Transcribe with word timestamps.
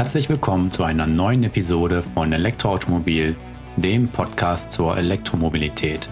Herzlich 0.00 0.30
willkommen 0.30 0.70
zu 0.70 0.82
einer 0.82 1.06
neuen 1.06 1.44
Episode 1.44 2.02
von 2.02 2.32
Elektroautomobil, 2.32 3.36
dem 3.76 4.08
Podcast 4.08 4.72
zur 4.72 4.96
Elektromobilität. 4.96 6.08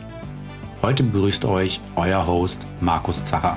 Heute 0.82 1.04
begrüßt 1.04 1.46
euch 1.46 1.80
euer 1.96 2.26
Host 2.26 2.66
Markus 2.82 3.24
Zacher. 3.24 3.56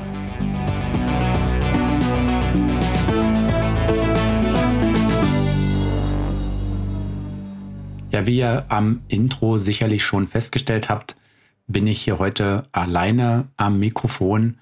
Ja, 8.09 8.25
wie 8.25 8.37
ihr 8.37 8.65
am 8.69 9.01
Intro 9.09 9.57
sicherlich 9.57 10.05
schon 10.05 10.29
festgestellt 10.29 10.87
habt, 10.87 11.17
bin 11.67 11.87
ich 11.87 12.03
hier 12.03 12.19
heute 12.19 12.69
alleine 12.71 13.49
am 13.57 13.79
Mikrofon. 13.79 14.59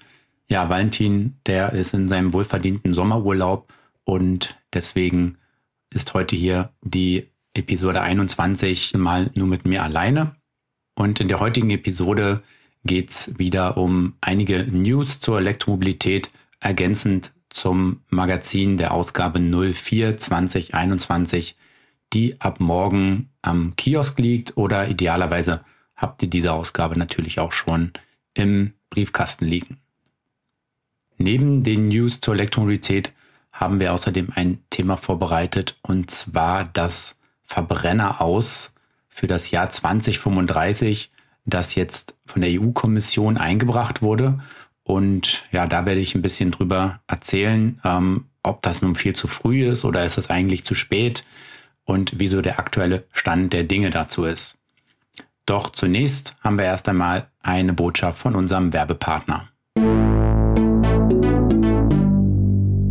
Ja, 0.48 0.68
Valentin, 0.68 1.36
der 1.46 1.74
ist 1.74 1.94
in 1.94 2.08
seinem 2.08 2.32
wohlverdienten 2.32 2.92
Sommerurlaub 2.92 3.72
und 4.02 4.58
deswegen 4.74 5.36
ist 5.92 6.14
heute 6.14 6.36
hier 6.36 6.70
die 6.82 7.28
Episode 7.54 8.00
21 8.00 8.94
mal 8.96 9.30
nur 9.34 9.46
mit 9.46 9.66
mir 9.66 9.82
alleine. 9.82 10.36
Und 10.94 11.20
in 11.20 11.28
der 11.28 11.40
heutigen 11.40 11.70
Episode 11.70 12.42
geht 12.84 13.10
es 13.10 13.38
wieder 13.38 13.76
um 13.76 14.14
einige 14.20 14.64
News 14.64 15.20
zur 15.20 15.38
Elektromobilität, 15.38 16.30
ergänzend 16.60 17.32
zum 17.50 18.00
Magazin 18.08 18.76
der 18.76 18.94
Ausgabe 18.94 19.40
04 19.40 20.16
2021, 20.16 21.56
die 22.12 22.40
ab 22.40 22.60
morgen 22.60 23.30
am 23.42 23.74
Kiosk 23.76 24.18
liegt 24.18 24.56
oder 24.56 24.88
idealerweise 24.88 25.64
habt 25.96 26.22
ihr 26.22 26.30
diese 26.30 26.52
Ausgabe 26.52 26.98
natürlich 26.98 27.38
auch 27.40 27.52
schon 27.52 27.92
im 28.34 28.72
Briefkasten 28.88 29.44
liegen. 29.44 29.78
Neben 31.18 31.62
den 31.62 31.88
News 31.88 32.20
zur 32.20 32.34
Elektromobilität 32.34 33.12
haben 33.60 33.78
wir 33.78 33.92
außerdem 33.92 34.28
ein 34.34 34.58
Thema 34.70 34.96
vorbereitet 34.96 35.76
und 35.82 36.10
zwar 36.10 36.64
das 36.64 37.14
Verbrenner 37.44 38.22
aus 38.22 38.72
für 39.08 39.26
das 39.26 39.50
Jahr 39.50 39.68
2035, 39.68 41.10
das 41.44 41.74
jetzt 41.74 42.14
von 42.24 42.40
der 42.40 42.50
EU-Kommission 42.58 43.36
eingebracht 43.36 44.00
wurde. 44.00 44.40
Und 44.82 45.44
ja, 45.52 45.66
da 45.66 45.84
werde 45.84 46.00
ich 46.00 46.14
ein 46.14 46.22
bisschen 46.22 46.52
drüber 46.52 47.00
erzählen, 47.06 47.78
ähm, 47.84 48.24
ob 48.42 48.62
das 48.62 48.80
nun 48.80 48.94
viel 48.94 49.14
zu 49.14 49.28
früh 49.28 49.68
ist 49.68 49.84
oder 49.84 50.06
ist 50.06 50.16
es 50.16 50.30
eigentlich 50.30 50.64
zu 50.64 50.74
spät 50.74 51.24
und 51.84 52.14
wieso 52.16 52.40
der 52.40 52.58
aktuelle 52.58 53.04
Stand 53.12 53.52
der 53.52 53.64
Dinge 53.64 53.90
dazu 53.90 54.24
ist. 54.24 54.56
Doch 55.44 55.70
zunächst 55.70 56.34
haben 56.40 56.56
wir 56.56 56.64
erst 56.64 56.88
einmal 56.88 57.26
eine 57.42 57.74
Botschaft 57.74 58.18
von 58.18 58.34
unserem 58.34 58.72
Werbepartner. 58.72 59.48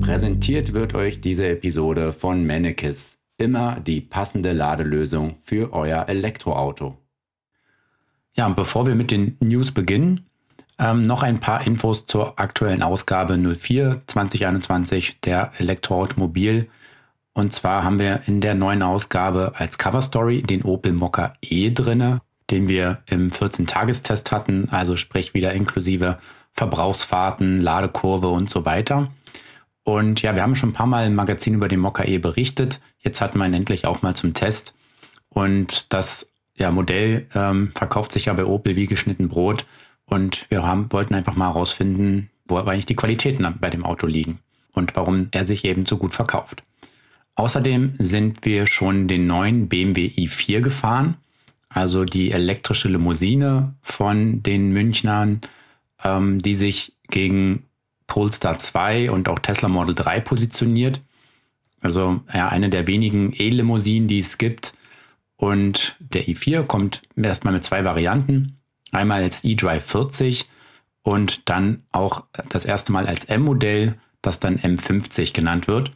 Präsentiert 0.10 0.74
wird 0.74 0.96
euch 0.96 1.22
diese 1.22 1.48
Episode 1.48 2.14
von 2.14 2.44
Mannekes. 2.48 3.20
Immer 3.38 3.80
die 3.80 4.02
passende 4.02 4.54
Ladelösung 4.54 5.36
für 5.44 5.72
euer 5.72 6.10
Elektroauto. 6.10 6.98
Ja, 8.34 8.48
und 8.48 8.56
bevor 8.56 8.88
wir 8.88 8.96
mit 8.96 9.12
den 9.12 9.38
News 9.40 9.72
beginnen, 9.72 10.26
ähm, 10.80 11.04
noch 11.04 11.22
ein 11.22 11.40
paar 11.40 11.68
Infos 11.68 12.08
zur 12.08 12.40
aktuellen 12.40 12.82
Ausgabe 12.82 13.38
04 13.38 14.02
2021 14.08 15.22
der 15.22 15.52
Elektroautomobil. 15.60 16.70
Und 17.34 17.54
zwar 17.54 17.84
haben 17.84 18.00
wir 18.00 18.24
in 18.26 18.42
der 18.42 18.56
neuen 18.56 18.82
Ausgabe 18.82 19.52
als 19.58 19.78
Cover 19.78 20.02
Story 20.02 20.42
den 20.42 20.64
Opel 20.64 20.92
Mokka 20.92 21.36
E 21.40 21.70
drinne, 21.70 22.22
den 22.50 22.68
wir 22.68 23.04
im 23.06 23.30
14-Tagestest 23.30 24.32
hatten, 24.32 24.70
also 24.72 24.96
sprich 24.96 25.36
wieder 25.36 25.54
inklusive 25.54 26.18
Verbrauchsfahrten, 26.54 27.62
Ladekurve 27.62 28.30
und 28.30 28.50
so 28.50 28.66
weiter. 28.66 29.12
Und 29.90 30.22
ja, 30.22 30.36
wir 30.36 30.44
haben 30.44 30.56
schon 30.56 30.70
ein 30.70 30.74
paar 30.74 30.86
Mal 30.86 31.08
im 31.08 31.16
Magazin 31.16 31.56
über 31.56 31.68
den 31.68 31.80
Mokka 31.80 32.04
E 32.04 32.20
berichtet. 32.20 32.80
Jetzt 33.00 33.22
hatten 33.22 33.40
wir 33.40 33.48
ihn 33.48 33.56
endlich 33.56 33.88
auch 33.88 34.04
mal 34.04 34.14
zum 34.14 34.36
Test. 34.36 34.76
Und 35.30 35.92
das 35.92 36.30
ja, 36.56 36.70
Modell 36.70 37.26
ähm, 37.34 37.72
verkauft 37.74 38.12
sich 38.12 38.26
ja 38.26 38.34
bei 38.34 38.46
Opel 38.46 38.76
wie 38.76 38.86
geschnitten 38.86 39.30
Brot. 39.30 39.66
Und 40.06 40.46
wir 40.50 40.62
haben, 40.62 40.92
wollten 40.92 41.16
einfach 41.16 41.36
mal 41.36 41.48
herausfinden, 41.48 42.30
wo 42.46 42.58
eigentlich 42.58 42.86
die 42.86 42.96
Qualitäten 42.96 43.52
bei 43.60 43.72
dem 43.72 43.84
Auto 43.84 44.06
liegen 44.06 44.38
und 44.74 44.96
warum 44.96 45.30
er 45.32 45.46
sich 45.48 45.66
eben 45.66 45.88
so 45.88 45.98
gut 45.98 46.14
verkauft. 46.14 46.62
Außerdem 47.34 47.96
sind 47.98 48.46
wir 48.46 48.68
schon 48.68 49.08
den 49.08 49.26
neuen 49.26 49.70
BMW 49.70 50.06
i4 50.06 50.62
gefahren, 50.62 51.18
also 51.68 52.06
die 52.06 52.30
elektrische 52.30 52.90
Limousine 52.90 53.74
von 53.82 54.44
den 54.44 54.72
Münchnern, 54.72 55.42
ähm, 56.04 56.40
die 56.40 56.54
sich 56.54 56.94
gegen 57.10 57.64
Polestar 58.10 58.58
2 58.58 59.12
und 59.12 59.30
auch 59.30 59.40
Tesla 59.40 59.70
Model 59.70 59.96
3 59.96 60.20
positioniert. 60.20 61.00
Also 61.80 62.20
ja, 62.34 62.50
eine 62.50 62.70
der 62.70 62.88
wenigen 62.88 63.32
E-Limousinen, 63.34 64.10
die 64.10 64.20
es 64.20 64.38
gibt. 64.38 64.74
Und 65.38 65.96
der 66.00 66.26
i4 66.26 66.64
kommt 66.64 67.02
erstmal 67.16 67.54
mit 67.54 67.64
zwei 67.64 67.86
Varianten. 67.86 68.58
Einmal 68.92 69.24
als 69.24 69.46
eDrive 69.46 69.86
40 69.86 70.50
und 71.04 71.48
dann 71.48 71.84
auch 71.92 72.26
das 72.50 72.66
erste 72.66 72.92
Mal 72.92 73.08
als 73.08 73.26
M-Modell, 73.26 73.96
das 74.22 74.42
dann 74.42 74.58
M50 74.58 75.34
genannt 75.34 75.68
wird. 75.68 75.94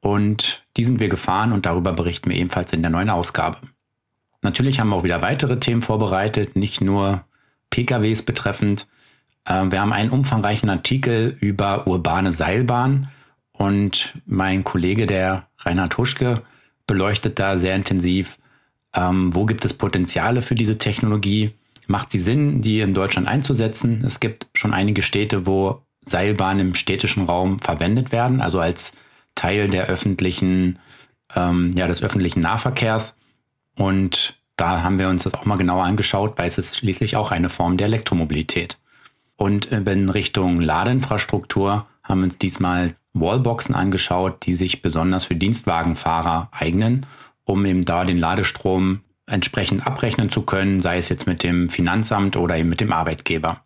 Und 0.00 0.64
die 0.76 0.84
sind 0.84 1.00
wir 1.00 1.08
gefahren 1.08 1.52
und 1.52 1.66
darüber 1.66 1.92
berichten 1.92 2.30
wir 2.30 2.38
ebenfalls 2.38 2.72
in 2.72 2.80
der 2.80 2.90
neuen 2.90 3.10
Ausgabe. 3.10 3.58
Natürlich 4.40 4.80
haben 4.80 4.88
wir 4.88 4.96
auch 4.96 5.04
wieder 5.04 5.20
weitere 5.20 5.58
Themen 5.58 5.82
vorbereitet, 5.82 6.56
nicht 6.56 6.80
nur 6.80 7.24
PKWs 7.70 8.22
betreffend, 8.22 8.86
wir 9.48 9.80
haben 9.80 9.92
einen 9.92 10.10
umfangreichen 10.10 10.68
Artikel 10.68 11.36
über 11.40 11.86
urbane 11.86 12.32
Seilbahn 12.32 13.08
und 13.52 14.14
mein 14.26 14.62
Kollege, 14.62 15.06
der 15.06 15.48
Reinhard 15.58 15.96
Huschke, 15.98 16.42
beleuchtet 16.86 17.38
da 17.38 17.56
sehr 17.56 17.74
intensiv, 17.74 18.38
ähm, 18.94 19.34
wo 19.34 19.46
gibt 19.46 19.64
es 19.64 19.74
Potenziale 19.74 20.42
für 20.42 20.54
diese 20.54 20.78
Technologie, 20.78 21.52
macht 21.86 22.12
sie 22.12 22.18
Sinn, 22.18 22.62
die 22.62 22.80
in 22.80 22.94
Deutschland 22.94 23.26
einzusetzen. 23.26 24.02
Es 24.04 24.20
gibt 24.20 24.46
schon 24.54 24.72
einige 24.72 25.02
Städte, 25.02 25.46
wo 25.46 25.82
Seilbahnen 26.04 26.68
im 26.68 26.74
städtischen 26.74 27.24
Raum 27.24 27.58
verwendet 27.58 28.12
werden, 28.12 28.40
also 28.40 28.60
als 28.60 28.92
Teil 29.34 29.68
der 29.68 29.86
öffentlichen, 29.86 30.78
ähm, 31.34 31.72
ja, 31.76 31.86
des 31.86 32.02
öffentlichen 32.02 32.40
Nahverkehrs. 32.40 33.16
Und 33.76 34.38
da 34.56 34.82
haben 34.82 34.98
wir 34.98 35.08
uns 35.08 35.24
das 35.24 35.34
auch 35.34 35.44
mal 35.44 35.56
genauer 35.56 35.84
angeschaut, 35.84 36.38
weil 36.38 36.48
es 36.48 36.58
ist 36.58 36.76
schließlich 36.76 37.16
auch 37.16 37.30
eine 37.30 37.48
Form 37.48 37.76
der 37.76 37.86
Elektromobilität. 37.86 38.78
Und 39.38 39.66
in 39.66 40.08
Richtung 40.08 40.60
Ladeinfrastruktur 40.60 41.84
haben 42.02 42.20
wir 42.20 42.24
uns 42.24 42.38
diesmal 42.38 42.96
Wallboxen 43.12 43.72
angeschaut, 43.72 44.44
die 44.44 44.54
sich 44.54 44.82
besonders 44.82 45.26
für 45.26 45.36
Dienstwagenfahrer 45.36 46.48
eignen, 46.50 47.06
um 47.44 47.64
eben 47.64 47.84
da 47.84 48.04
den 48.04 48.18
Ladestrom 48.18 49.02
entsprechend 49.26 49.86
abrechnen 49.86 50.28
zu 50.28 50.42
können, 50.42 50.82
sei 50.82 50.96
es 50.96 51.08
jetzt 51.08 51.28
mit 51.28 51.44
dem 51.44 51.68
Finanzamt 51.68 52.36
oder 52.36 52.56
eben 52.56 52.68
mit 52.68 52.80
dem 52.80 52.92
Arbeitgeber. 52.92 53.62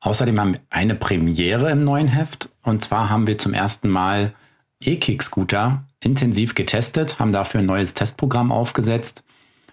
Außerdem 0.00 0.40
haben 0.40 0.54
wir 0.54 0.60
eine 0.70 0.96
Premiere 0.96 1.70
im 1.70 1.84
neuen 1.84 2.08
Heft. 2.08 2.48
Und 2.64 2.82
zwar 2.82 3.10
haben 3.10 3.28
wir 3.28 3.38
zum 3.38 3.54
ersten 3.54 3.88
Mal 3.88 4.34
E-Kick-Scooter 4.80 5.84
intensiv 6.00 6.56
getestet, 6.56 7.20
haben 7.20 7.30
dafür 7.30 7.60
ein 7.60 7.66
neues 7.66 7.94
Testprogramm 7.94 8.50
aufgesetzt. 8.50 9.22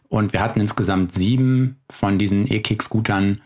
Und 0.09 0.31
wir 0.31 0.41
hatten 0.41 0.59
insgesamt 0.59 1.11
sieben 1.11 1.79
von 1.89 2.19
diesen 2.19 2.45
E-Kick-Scootern 2.51 3.41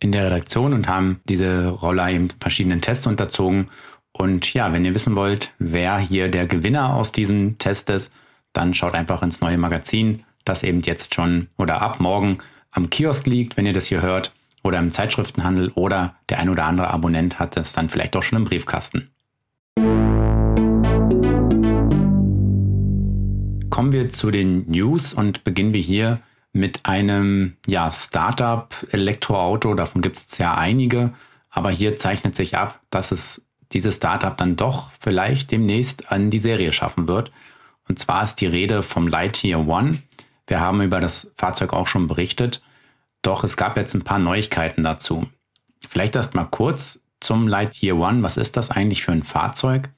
in 0.00 0.12
der 0.12 0.26
Redaktion 0.26 0.72
und 0.72 0.88
haben 0.88 1.20
diese 1.28 1.68
Roller 1.68 2.10
eben 2.10 2.28
verschiedenen 2.40 2.80
Tests 2.80 3.06
unterzogen. 3.06 3.68
Und 4.12 4.52
ja, 4.54 4.72
wenn 4.72 4.84
ihr 4.84 4.94
wissen 4.94 5.16
wollt, 5.16 5.52
wer 5.58 5.98
hier 5.98 6.28
der 6.28 6.46
Gewinner 6.46 6.94
aus 6.94 7.12
diesem 7.12 7.58
Test 7.58 7.90
ist, 7.90 8.12
dann 8.52 8.74
schaut 8.74 8.94
einfach 8.94 9.22
ins 9.22 9.40
neue 9.40 9.58
Magazin, 9.58 10.24
das 10.44 10.62
eben 10.62 10.82
jetzt 10.82 11.14
schon 11.14 11.48
oder 11.58 11.82
ab 11.82 12.00
morgen 12.00 12.38
am 12.70 12.90
Kiosk 12.90 13.26
liegt, 13.26 13.56
wenn 13.56 13.66
ihr 13.66 13.72
das 13.72 13.86
hier 13.86 14.02
hört, 14.02 14.32
oder 14.62 14.78
im 14.78 14.92
Zeitschriftenhandel 14.92 15.70
oder 15.74 16.16
der 16.28 16.40
ein 16.40 16.48
oder 16.48 16.64
andere 16.64 16.90
Abonnent 16.90 17.38
hat 17.38 17.56
es 17.56 17.72
dann 17.72 17.88
vielleicht 17.88 18.16
auch 18.16 18.22
schon 18.22 18.38
im 18.38 18.44
Briefkasten. 18.44 19.10
Kommen 23.70 23.92
wir 23.92 24.10
zu 24.10 24.30
den 24.30 24.68
News 24.68 25.12
und 25.12 25.44
beginnen 25.44 25.72
wir 25.72 25.80
hier 25.80 26.20
mit 26.58 26.84
einem 26.84 27.56
ja, 27.66 27.90
Startup-Elektroauto. 27.90 29.74
Davon 29.74 30.02
gibt 30.02 30.18
es 30.18 30.38
ja 30.38 30.54
einige. 30.54 31.14
Aber 31.50 31.70
hier 31.70 31.96
zeichnet 31.96 32.36
sich 32.36 32.56
ab, 32.56 32.80
dass 32.90 33.10
es 33.10 33.42
dieses 33.72 33.96
Startup 33.96 34.36
dann 34.36 34.56
doch 34.56 34.90
vielleicht 34.98 35.50
demnächst 35.50 36.10
an 36.10 36.30
die 36.30 36.38
Serie 36.38 36.72
schaffen 36.72 37.08
wird. 37.08 37.32
Und 37.88 37.98
zwar 37.98 38.22
ist 38.24 38.36
die 38.36 38.46
Rede 38.46 38.82
vom 38.82 39.08
Lightyear 39.08 39.66
One. 39.66 40.02
Wir 40.46 40.60
haben 40.60 40.82
über 40.82 41.00
das 41.00 41.30
Fahrzeug 41.36 41.72
auch 41.72 41.86
schon 41.86 42.06
berichtet. 42.06 42.62
Doch 43.22 43.44
es 43.44 43.56
gab 43.56 43.76
jetzt 43.76 43.94
ein 43.94 44.04
paar 44.04 44.18
Neuigkeiten 44.18 44.82
dazu. 44.84 45.26
Vielleicht 45.88 46.16
erst 46.16 46.34
mal 46.34 46.44
kurz 46.44 47.00
zum 47.20 47.48
Lightyear 47.48 47.96
One. 47.96 48.22
Was 48.22 48.36
ist 48.36 48.56
das 48.56 48.70
eigentlich 48.70 49.04
für 49.04 49.12
ein 49.12 49.22
Fahrzeug? 49.22 49.90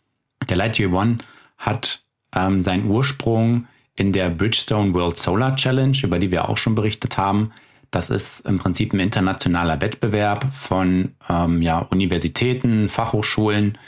Der 0.49 0.57
Lightyear 0.57 0.93
One 0.93 1.19
hat 1.59 2.03
ähm, 2.35 2.62
seinen 2.62 2.87
Ursprung 2.87 3.67
in 3.97 4.13
der 4.13 4.31
Bridgestone 4.31 4.95
World 4.95 5.19
Solar 5.19 5.57
Challenge, 5.57 5.97
über 6.03 6.19
die 6.19 6.31
wir 6.31 6.49
auch 6.49 6.57
schon 6.57 6.75
berichtet 6.75 7.19
haben. 7.19 7.53
Das 7.91 8.09
ist 8.09 8.41
im 8.41 8.59
Prinzip 8.59 8.93
ein 8.93 9.01
internationaler 9.01 9.81
Wettbewerb 9.81 10.55
von 10.55 11.15
ähm, 11.29 11.61
ja, 11.61 11.81
Universitäten, 11.81 12.89
Fachhochschulen, 12.89 13.79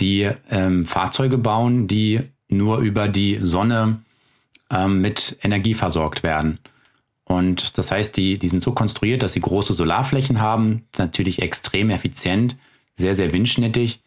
die 0.00 0.28
ähm, 0.50 0.84
Fahrzeuge 0.84 1.38
bauen, 1.38 1.86
die 1.86 2.20
nur 2.48 2.78
über 2.78 3.08
die 3.08 3.38
Sonne 3.42 4.00
ähm, 4.70 5.00
mit 5.00 5.38
Energie 5.42 5.74
versorgt 5.74 6.22
werden. 6.22 6.58
Und 7.24 7.78
das 7.78 7.90
heißt, 7.90 8.16
die, 8.16 8.38
die 8.38 8.48
sind 8.48 8.62
so 8.62 8.72
konstruiert, 8.72 9.22
dass 9.22 9.32
sie 9.32 9.40
große 9.40 9.72
Solarflächen 9.72 10.40
haben, 10.40 10.86
natürlich 10.98 11.40
extrem 11.40 11.90
effizient, 11.90 12.56
sehr, 12.96 13.14
sehr 13.14 13.32
windschnittig. 13.32 14.00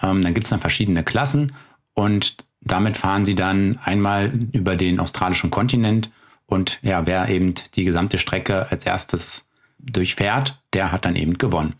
Ähm, 0.00 0.22
dann 0.22 0.34
gibt 0.34 0.46
es 0.46 0.50
dann 0.50 0.60
verschiedene 0.60 1.02
Klassen 1.02 1.52
und 1.94 2.36
damit 2.60 2.96
fahren 2.96 3.24
sie 3.24 3.34
dann 3.34 3.78
einmal 3.84 4.32
über 4.52 4.76
den 4.76 5.00
australischen 5.00 5.50
Kontinent 5.50 6.10
und 6.46 6.78
ja, 6.82 7.06
wer 7.06 7.28
eben 7.28 7.54
die 7.74 7.84
gesamte 7.84 8.18
Strecke 8.18 8.70
als 8.70 8.86
erstes 8.86 9.44
durchfährt, 9.78 10.60
der 10.72 10.90
hat 10.90 11.04
dann 11.04 11.14
eben 11.14 11.36
gewonnen. 11.38 11.74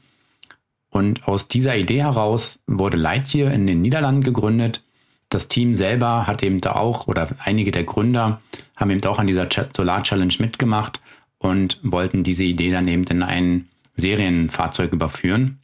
Und 0.91 1.27
aus 1.27 1.49
dieser 1.49 1.77
Idee 1.77 2.03
heraus 2.03 2.61
wurde 2.67 2.97
Lightyear 2.97 3.53
in 3.53 3.67
den 3.67 3.81
Niederlanden 3.83 4.23
gegründet. 4.23 4.83
Das 5.31 5.49
Team 5.49 5.75
selber 5.75 6.27
hat 6.27 6.43
eben 6.43 6.61
da 6.61 6.73
auch, 6.73 7.09
oder 7.09 7.29
einige 7.45 7.71
der 7.71 7.85
Gründer 7.85 8.41
haben 8.77 8.91
eben 8.91 9.05
auch 9.05 9.19
an 9.19 9.27
dieser 9.27 9.49
Solar 9.75 10.03
Challenge 10.03 10.35
mitgemacht 10.39 11.01
und 11.39 11.79
wollten 11.83 12.23
diese 12.23 12.45
Idee 12.45 12.71
dann 12.71 12.89
eben 12.89 13.05
in 13.05 13.23
ein 13.23 13.69
Serienfahrzeug 13.97 14.93
überführen. 14.93 15.61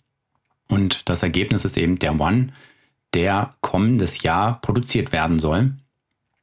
Und 0.68 1.08
das 1.08 1.22
Ergebnis 1.22 1.64
ist 1.64 1.76
eben 1.76 1.98
der 1.98 2.18
One, 2.18 2.52
der 3.14 3.54
kommendes 3.60 4.22
Jahr 4.22 4.60
produziert 4.60 5.12
werden 5.12 5.38
soll. 5.38 5.72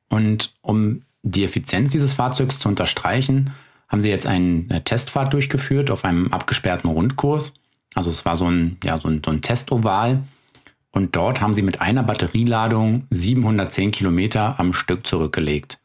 Und 0.10 0.54
um 0.62 1.04
die 1.24 1.44
Effizienz 1.44 1.92
dieses 1.92 2.14
Fahrzeugs 2.14 2.60
zu 2.60 2.70
unterstreichen, 2.70 3.54
haben 3.88 4.02
sie 4.02 4.10
jetzt 4.10 4.26
eine 4.26 4.84
Testfahrt 4.84 5.34
durchgeführt 5.34 5.92
auf 5.92 6.06
einem 6.06 6.32
abgesperrten 6.32 6.90
Rundkurs. 6.90 7.54
Also 7.94 8.10
es 8.10 8.26
war 8.26 8.38
so 8.38 8.50
ein, 8.50 8.78
ja, 8.84 9.00
so 9.00 9.10
ein, 9.10 9.22
so 9.24 9.32
ein 9.32 9.42
Testoval. 9.42 10.24
Und 10.92 11.16
dort 11.16 11.42
haben 11.42 11.54
sie 11.54 11.62
mit 11.62 11.82
einer 11.82 12.04
Batterieladung 12.04 13.06
710 13.10 13.92
Kilometer 13.92 14.60
am 14.60 14.74
Stück 14.74 15.06
zurückgelegt. 15.06 15.80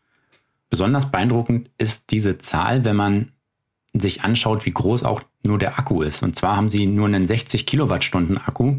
Besonders 0.70 1.10
beeindruckend 1.10 1.70
ist 1.78 2.10
diese 2.10 2.38
Zahl, 2.38 2.84
wenn 2.84 2.96
man 2.96 3.32
sich 3.92 4.22
anschaut, 4.22 4.66
wie 4.66 4.72
groß 4.72 5.04
auch 5.04 5.22
nur 5.42 5.58
der 5.58 5.78
Akku 5.78 6.02
ist. 6.02 6.22
Und 6.22 6.36
zwar 6.36 6.56
haben 6.56 6.70
sie 6.70 6.86
nur 6.86 7.06
einen 7.06 7.26
60 7.26 7.66
Kilowattstunden 7.66 8.38
Akku, 8.38 8.76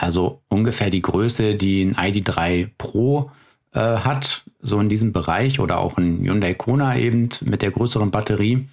also 0.00 0.42
ungefähr 0.48 0.90
die 0.90 1.02
Größe, 1.02 1.54
die 1.56 1.82
ein 1.82 1.94
ID3 1.94 2.70
Pro 2.78 3.30
äh, 3.72 3.80
hat, 3.80 4.44
so 4.60 4.80
in 4.80 4.88
diesem 4.88 5.12
Bereich 5.12 5.60
oder 5.60 5.78
auch 5.78 5.98
ein 5.98 6.24
Hyundai 6.24 6.54
Kona 6.54 6.96
eben 6.96 7.28
mit 7.42 7.62
der 7.62 7.70
größeren 7.70 8.10
Batterie. 8.10 8.66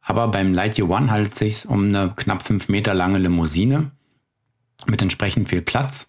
Aber 0.00 0.28
beim 0.28 0.54
Lightyear 0.54 0.88
One 0.88 1.10
handelt 1.10 1.32
es 1.32 1.38
sich 1.38 1.68
um 1.68 1.88
eine 1.88 2.12
knapp 2.16 2.42
fünf 2.42 2.68
Meter 2.68 2.94
lange 2.94 3.18
Limousine 3.18 3.90
mit 4.86 5.02
entsprechend 5.02 5.48
viel 5.48 5.62
Platz. 5.62 6.08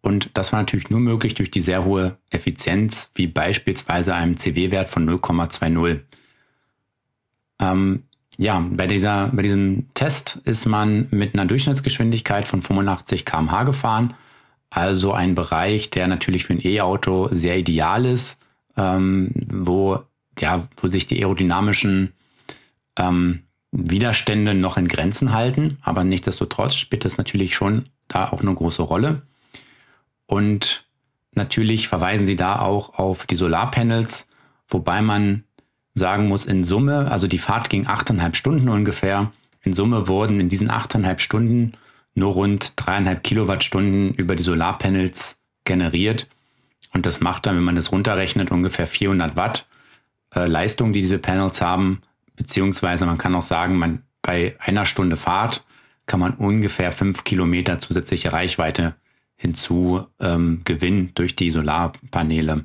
Und 0.00 0.30
das 0.34 0.52
war 0.52 0.60
natürlich 0.60 0.90
nur 0.90 1.00
möglich 1.00 1.34
durch 1.34 1.50
die 1.50 1.60
sehr 1.60 1.84
hohe 1.84 2.18
Effizienz, 2.30 3.10
wie 3.14 3.28
beispielsweise 3.28 4.14
einem 4.14 4.36
CW-Wert 4.36 4.88
von 4.88 5.08
0,20. 5.08 6.00
Ähm, 7.60 8.02
ja, 8.38 8.64
bei, 8.70 8.86
dieser, 8.86 9.28
bei 9.28 9.42
diesem 9.42 9.92
Test 9.94 10.40
ist 10.44 10.66
man 10.66 11.08
mit 11.10 11.34
einer 11.34 11.46
Durchschnittsgeschwindigkeit 11.46 12.48
von 12.48 12.62
85 12.62 13.24
km/h 13.24 13.64
gefahren. 13.64 14.14
Also 14.70 15.12
ein 15.12 15.34
Bereich, 15.34 15.90
der 15.90 16.06
natürlich 16.06 16.44
für 16.44 16.54
ein 16.54 16.64
E-Auto 16.64 17.28
sehr 17.30 17.58
ideal 17.58 18.06
ist, 18.06 18.38
ähm, 18.76 19.32
wo, 19.34 20.00
ja, 20.38 20.66
wo 20.78 20.88
sich 20.88 21.06
die 21.06 21.20
aerodynamischen 21.20 22.14
ähm, 22.96 23.42
Widerstände 23.70 24.54
noch 24.54 24.78
in 24.78 24.88
Grenzen 24.88 25.32
halten. 25.32 25.78
Aber 25.82 26.04
nichtsdestotrotz 26.04 26.74
spielt 26.74 27.04
das 27.04 27.18
natürlich 27.18 27.54
schon 27.54 27.84
da 28.08 28.30
auch 28.30 28.40
eine 28.40 28.54
große 28.54 28.82
Rolle. 28.82 29.22
Und 30.26 30.86
natürlich 31.34 31.88
verweisen 31.88 32.26
sie 32.26 32.36
da 32.36 32.60
auch 32.60 32.98
auf 32.98 33.26
die 33.26 33.36
Solarpanels, 33.36 34.26
wobei 34.68 35.02
man 35.02 35.44
sagen 35.94 36.28
muss, 36.28 36.46
in 36.46 36.64
Summe, 36.64 37.10
also 37.10 37.26
die 37.26 37.38
Fahrt 37.38 37.70
ging 37.70 37.86
achteinhalb 37.86 38.36
Stunden 38.36 38.68
ungefähr. 38.68 39.32
In 39.62 39.72
Summe 39.72 40.08
wurden 40.08 40.40
in 40.40 40.48
diesen 40.48 40.70
achteinhalb 40.70 41.20
Stunden 41.20 41.72
nur 42.14 42.32
rund 42.32 42.74
dreieinhalb 42.76 43.22
Kilowattstunden 43.22 44.14
über 44.14 44.36
die 44.36 44.42
Solarpanels 44.42 45.38
generiert. 45.64 46.28
Und 46.92 47.06
das 47.06 47.20
macht 47.20 47.46
dann, 47.46 47.56
wenn 47.56 47.64
man 47.64 47.76
das 47.76 47.92
runterrechnet, 47.92 48.50
ungefähr 48.50 48.86
400 48.86 49.36
Watt 49.36 49.66
äh, 50.34 50.46
Leistung, 50.46 50.92
die 50.92 51.00
diese 51.00 51.18
Panels 51.18 51.60
haben. 51.60 52.02
Beziehungsweise 52.36 53.06
man 53.06 53.18
kann 53.18 53.34
auch 53.34 53.42
sagen, 53.42 53.76
man 53.76 54.02
bei 54.20 54.56
einer 54.58 54.84
Stunde 54.84 55.16
Fahrt 55.16 55.64
kann 56.06 56.20
man 56.20 56.34
ungefähr 56.34 56.92
fünf 56.92 57.24
Kilometer 57.24 57.80
zusätzliche 57.80 58.32
Reichweite 58.32 58.94
hinzu 59.36 60.06
ähm, 60.20 60.62
gewinnen 60.64 61.12
durch 61.14 61.34
die 61.36 61.50
Solarpaneele. 61.50 62.64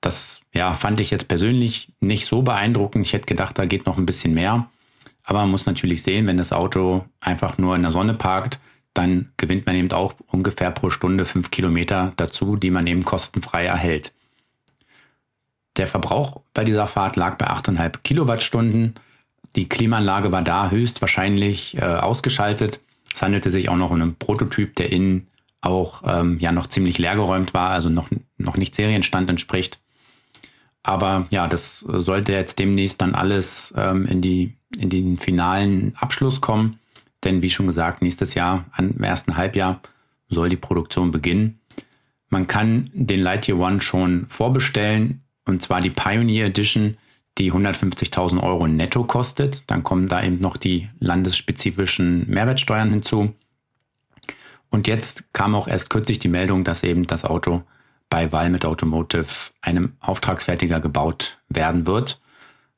Das 0.00 0.40
ja, 0.52 0.72
fand 0.74 1.00
ich 1.00 1.10
jetzt 1.10 1.28
persönlich 1.28 1.92
nicht 2.00 2.26
so 2.26 2.42
beeindruckend. 2.42 3.06
Ich 3.06 3.12
hätte 3.12 3.26
gedacht, 3.26 3.58
da 3.58 3.64
geht 3.64 3.86
noch 3.86 3.98
ein 3.98 4.06
bisschen 4.06 4.34
mehr. 4.34 4.68
Aber 5.24 5.40
man 5.40 5.50
muss 5.50 5.66
natürlich 5.66 6.02
sehen, 6.02 6.26
wenn 6.26 6.36
das 6.36 6.52
Auto 6.52 7.04
einfach 7.20 7.58
nur 7.58 7.74
in 7.74 7.82
der 7.82 7.90
Sonne 7.90 8.14
parkt, 8.14 8.60
dann 8.94 9.32
gewinnt 9.36 9.66
man 9.66 9.74
eben 9.74 9.90
auch 9.92 10.14
ungefähr 10.28 10.70
pro 10.70 10.90
Stunde 10.90 11.24
fünf 11.24 11.50
Kilometer 11.50 12.12
dazu, 12.16 12.56
die 12.56 12.70
man 12.70 12.86
eben 12.86 13.04
kostenfrei 13.04 13.66
erhält. 13.66 14.12
Der 15.76 15.86
Verbrauch 15.86 16.40
bei 16.54 16.64
dieser 16.64 16.86
Fahrt 16.86 17.16
lag 17.16 17.36
bei 17.36 17.48
8,5 17.48 17.98
Kilowattstunden. 18.02 18.94
Die 19.56 19.68
Klimaanlage 19.68 20.32
war 20.32 20.42
da 20.42 20.70
höchstwahrscheinlich 20.70 21.76
äh, 21.76 21.82
ausgeschaltet. 21.82 22.80
Es 23.12 23.22
handelte 23.22 23.50
sich 23.50 23.68
auch 23.68 23.76
noch 23.76 23.90
um 23.90 24.00
einen 24.00 24.14
Prototyp, 24.14 24.76
der 24.76 24.92
innen 24.92 25.28
auch 25.60 26.02
ähm, 26.06 26.38
ja 26.38 26.52
noch 26.52 26.68
ziemlich 26.68 26.98
leergeräumt 26.98 27.52
war, 27.52 27.70
also 27.70 27.88
noch, 27.88 28.08
noch 28.38 28.56
nicht 28.56 28.74
Serienstand 28.74 29.28
entspricht. 29.28 29.78
Aber 30.86 31.26
ja, 31.30 31.48
das 31.48 31.80
sollte 31.80 32.30
jetzt 32.30 32.60
demnächst 32.60 33.00
dann 33.00 33.16
alles 33.16 33.74
ähm, 33.76 34.06
in, 34.06 34.22
die, 34.22 34.54
in 34.78 34.88
den 34.88 35.18
finalen 35.18 35.96
Abschluss 35.96 36.40
kommen. 36.40 36.78
Denn 37.24 37.42
wie 37.42 37.50
schon 37.50 37.66
gesagt, 37.66 38.02
nächstes 38.02 38.34
Jahr, 38.34 38.66
im 38.78 39.02
ersten 39.02 39.36
Halbjahr, 39.36 39.80
soll 40.28 40.48
die 40.48 40.56
Produktion 40.56 41.10
beginnen. 41.10 41.58
Man 42.28 42.46
kann 42.46 42.88
den 42.92 43.20
Lightyear 43.20 43.58
One 43.58 43.80
schon 43.80 44.26
vorbestellen, 44.28 45.22
und 45.44 45.60
zwar 45.60 45.80
die 45.80 45.90
Pioneer 45.90 46.46
Edition, 46.46 46.96
die 47.36 47.52
150.000 47.52 48.40
Euro 48.40 48.68
netto 48.68 49.02
kostet. 49.02 49.64
Dann 49.66 49.82
kommen 49.82 50.06
da 50.06 50.22
eben 50.22 50.40
noch 50.40 50.56
die 50.56 50.88
landesspezifischen 51.00 52.30
Mehrwertsteuern 52.30 52.90
hinzu. 52.90 53.34
Und 54.70 54.86
jetzt 54.86 55.32
kam 55.32 55.56
auch 55.56 55.66
erst 55.66 55.90
kürzlich 55.90 56.20
die 56.20 56.28
Meldung, 56.28 56.62
dass 56.62 56.84
eben 56.84 57.08
das 57.08 57.24
Auto 57.24 57.64
bei 58.08 58.30
Valmet 58.32 58.64
Automotive, 58.64 59.26
einem 59.60 59.96
Auftragsfertiger, 60.00 60.80
gebaut 60.80 61.38
werden 61.48 61.86
wird. 61.86 62.20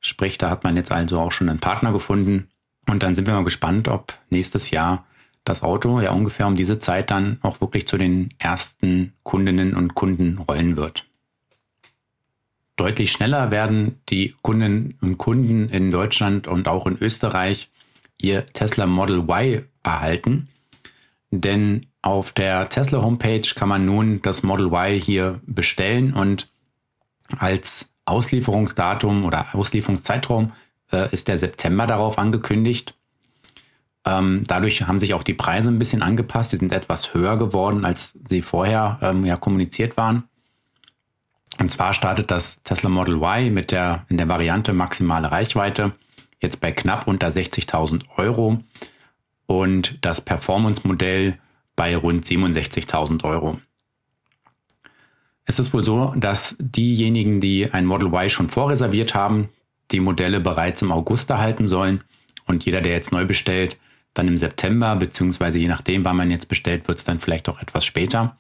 Sprich, 0.00 0.38
da 0.38 0.50
hat 0.50 0.64
man 0.64 0.76
jetzt 0.76 0.92
also 0.92 1.18
auch 1.20 1.32
schon 1.32 1.48
einen 1.48 1.58
Partner 1.58 1.92
gefunden. 1.92 2.48
Und 2.86 3.02
dann 3.02 3.14
sind 3.14 3.26
wir 3.26 3.34
mal 3.34 3.44
gespannt, 3.44 3.88
ob 3.88 4.14
nächstes 4.30 4.70
Jahr 4.70 5.06
das 5.44 5.62
Auto 5.62 6.00
ja 6.00 6.10
ungefähr 6.12 6.46
um 6.46 6.56
diese 6.56 6.78
Zeit 6.78 7.10
dann 7.10 7.38
auch 7.42 7.60
wirklich 7.60 7.88
zu 7.88 7.98
den 7.98 8.30
ersten 8.38 9.14
Kundinnen 9.22 9.74
und 9.74 9.94
Kunden 9.94 10.38
rollen 10.38 10.76
wird. 10.76 11.04
Deutlich 12.76 13.10
schneller 13.10 13.50
werden 13.50 14.00
die 14.08 14.36
Kundinnen 14.42 14.96
und 15.00 15.18
Kunden 15.18 15.68
in 15.68 15.90
Deutschland 15.90 16.46
und 16.46 16.68
auch 16.68 16.86
in 16.86 16.96
Österreich 17.00 17.70
ihr 18.20 18.46
Tesla 18.46 18.86
Model 18.86 19.18
Y 19.28 19.64
erhalten. 19.82 20.48
Denn 21.30 21.86
auf 22.00 22.32
der 22.32 22.68
Tesla 22.68 23.02
Homepage 23.02 23.42
kann 23.54 23.68
man 23.68 23.84
nun 23.84 24.22
das 24.22 24.42
Model 24.42 24.66
Y 24.66 24.98
hier 24.98 25.40
bestellen 25.46 26.14
und 26.14 26.48
als 27.36 27.92
Auslieferungsdatum 28.06 29.24
oder 29.24 29.54
Auslieferungszeitraum 29.54 30.52
äh, 30.92 31.12
ist 31.12 31.28
der 31.28 31.36
September 31.36 31.86
darauf 31.86 32.18
angekündigt. 32.18 32.94
Ähm, 34.06 34.44
dadurch 34.46 34.82
haben 34.86 35.00
sich 35.00 35.12
auch 35.12 35.22
die 35.22 35.34
Preise 35.34 35.70
ein 35.70 35.78
bisschen 35.78 36.02
angepasst. 36.02 36.52
Die 36.52 36.56
sind 36.56 36.72
etwas 36.72 37.12
höher 37.12 37.36
geworden, 37.36 37.84
als 37.84 38.14
sie 38.28 38.40
vorher 38.40 38.98
ähm, 39.02 39.26
ja 39.26 39.36
kommuniziert 39.36 39.98
waren. 39.98 40.24
Und 41.58 41.70
zwar 41.70 41.92
startet 41.92 42.30
das 42.30 42.62
Tesla 42.62 42.88
Model 42.88 43.16
Y 43.16 43.52
mit 43.52 43.70
der 43.70 44.06
in 44.08 44.16
der 44.16 44.28
Variante 44.28 44.72
maximale 44.72 45.30
Reichweite 45.30 45.92
jetzt 46.40 46.60
bei 46.60 46.72
knapp 46.72 47.06
unter 47.06 47.28
60.000 47.28 48.04
Euro 48.16 48.62
und 49.48 49.98
das 50.02 50.20
Performance-Modell 50.20 51.38
bei 51.74 51.96
rund 51.96 52.24
67.000 52.24 53.24
Euro. 53.24 53.58
Es 55.46 55.58
ist 55.58 55.72
wohl 55.72 55.82
so, 55.82 56.12
dass 56.16 56.54
diejenigen, 56.60 57.40
die 57.40 57.72
ein 57.72 57.86
Model 57.86 58.08
Y 58.08 58.28
schon 58.28 58.50
vorreserviert 58.50 59.14
haben, 59.14 59.48
die 59.90 60.00
Modelle 60.00 60.40
bereits 60.40 60.82
im 60.82 60.92
August 60.92 61.30
erhalten 61.30 61.66
sollen 61.66 62.02
und 62.46 62.66
jeder, 62.66 62.82
der 62.82 62.92
jetzt 62.92 63.10
neu 63.10 63.24
bestellt, 63.24 63.78
dann 64.12 64.28
im 64.28 64.36
September, 64.36 64.94
beziehungsweise 64.96 65.58
je 65.58 65.68
nachdem, 65.68 66.04
wann 66.04 66.18
man 66.18 66.30
jetzt 66.30 66.48
bestellt, 66.48 66.86
wird 66.86 66.98
es 66.98 67.04
dann 67.04 67.18
vielleicht 67.18 67.48
auch 67.48 67.62
etwas 67.62 67.86
später. 67.86 68.36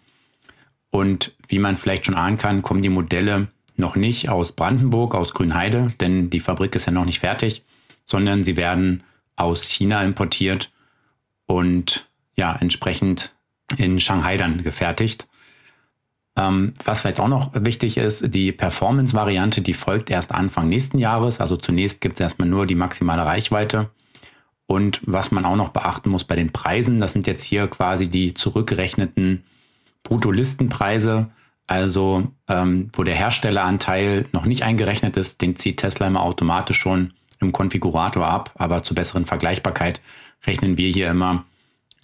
Und 0.90 1.32
wie 1.48 1.58
man 1.58 1.78
vielleicht 1.78 2.04
schon 2.04 2.16
ahnen 2.16 2.36
kann, 2.36 2.60
kommen 2.60 2.82
die 2.82 2.90
Modelle 2.90 3.48
noch 3.76 3.96
nicht 3.96 4.28
aus 4.28 4.52
Brandenburg, 4.52 5.14
aus 5.14 5.32
Grünheide, 5.32 5.94
denn 6.00 6.28
die 6.28 6.40
Fabrik 6.40 6.74
ist 6.74 6.84
ja 6.84 6.92
noch 6.92 7.06
nicht 7.06 7.20
fertig, 7.20 7.62
sondern 8.04 8.44
sie 8.44 8.58
werden 8.58 9.04
aus 9.36 9.62
China 9.62 10.02
importiert 10.02 10.70
und 11.48 12.06
ja, 12.36 12.54
entsprechend 12.54 13.32
in 13.76 13.98
Shanghai 13.98 14.36
dann 14.36 14.62
gefertigt. 14.62 15.26
Ähm, 16.36 16.74
was 16.84 17.00
vielleicht 17.00 17.18
auch 17.18 17.28
noch 17.28 17.50
wichtig 17.54 17.96
ist, 17.96 18.32
die 18.32 18.52
Performance-Variante, 18.52 19.60
die 19.60 19.74
folgt 19.74 20.10
erst 20.10 20.32
Anfang 20.32 20.68
nächsten 20.68 20.98
Jahres. 20.98 21.40
Also 21.40 21.56
zunächst 21.56 22.00
gibt 22.00 22.20
es 22.20 22.24
erstmal 22.24 22.46
nur 22.46 22.66
die 22.66 22.76
maximale 22.76 23.26
Reichweite. 23.26 23.90
Und 24.66 25.00
was 25.04 25.30
man 25.32 25.44
auch 25.44 25.56
noch 25.56 25.70
beachten 25.70 26.10
muss 26.10 26.24
bei 26.24 26.36
den 26.36 26.52
Preisen, 26.52 27.00
das 27.00 27.12
sind 27.12 27.26
jetzt 27.26 27.42
hier 27.42 27.66
quasi 27.66 28.08
die 28.08 28.34
zurückgerechneten 28.34 29.42
Bruttolistenpreise, 30.04 31.30
also 31.66 32.28
ähm, 32.46 32.90
wo 32.92 33.02
der 33.02 33.14
Herstelleranteil 33.14 34.26
noch 34.32 34.44
nicht 34.44 34.62
eingerechnet 34.62 35.16
ist, 35.16 35.40
den 35.40 35.56
zieht 35.56 35.78
Tesla 35.78 36.06
immer 36.06 36.22
automatisch 36.22 36.78
schon 36.78 37.14
im 37.40 37.52
Konfigurator 37.52 38.26
ab, 38.26 38.52
aber 38.56 38.82
zur 38.82 38.94
besseren 38.94 39.26
Vergleichbarkeit 39.26 40.00
rechnen 40.46 40.76
wir 40.76 40.90
hier 40.90 41.10
immer 41.10 41.44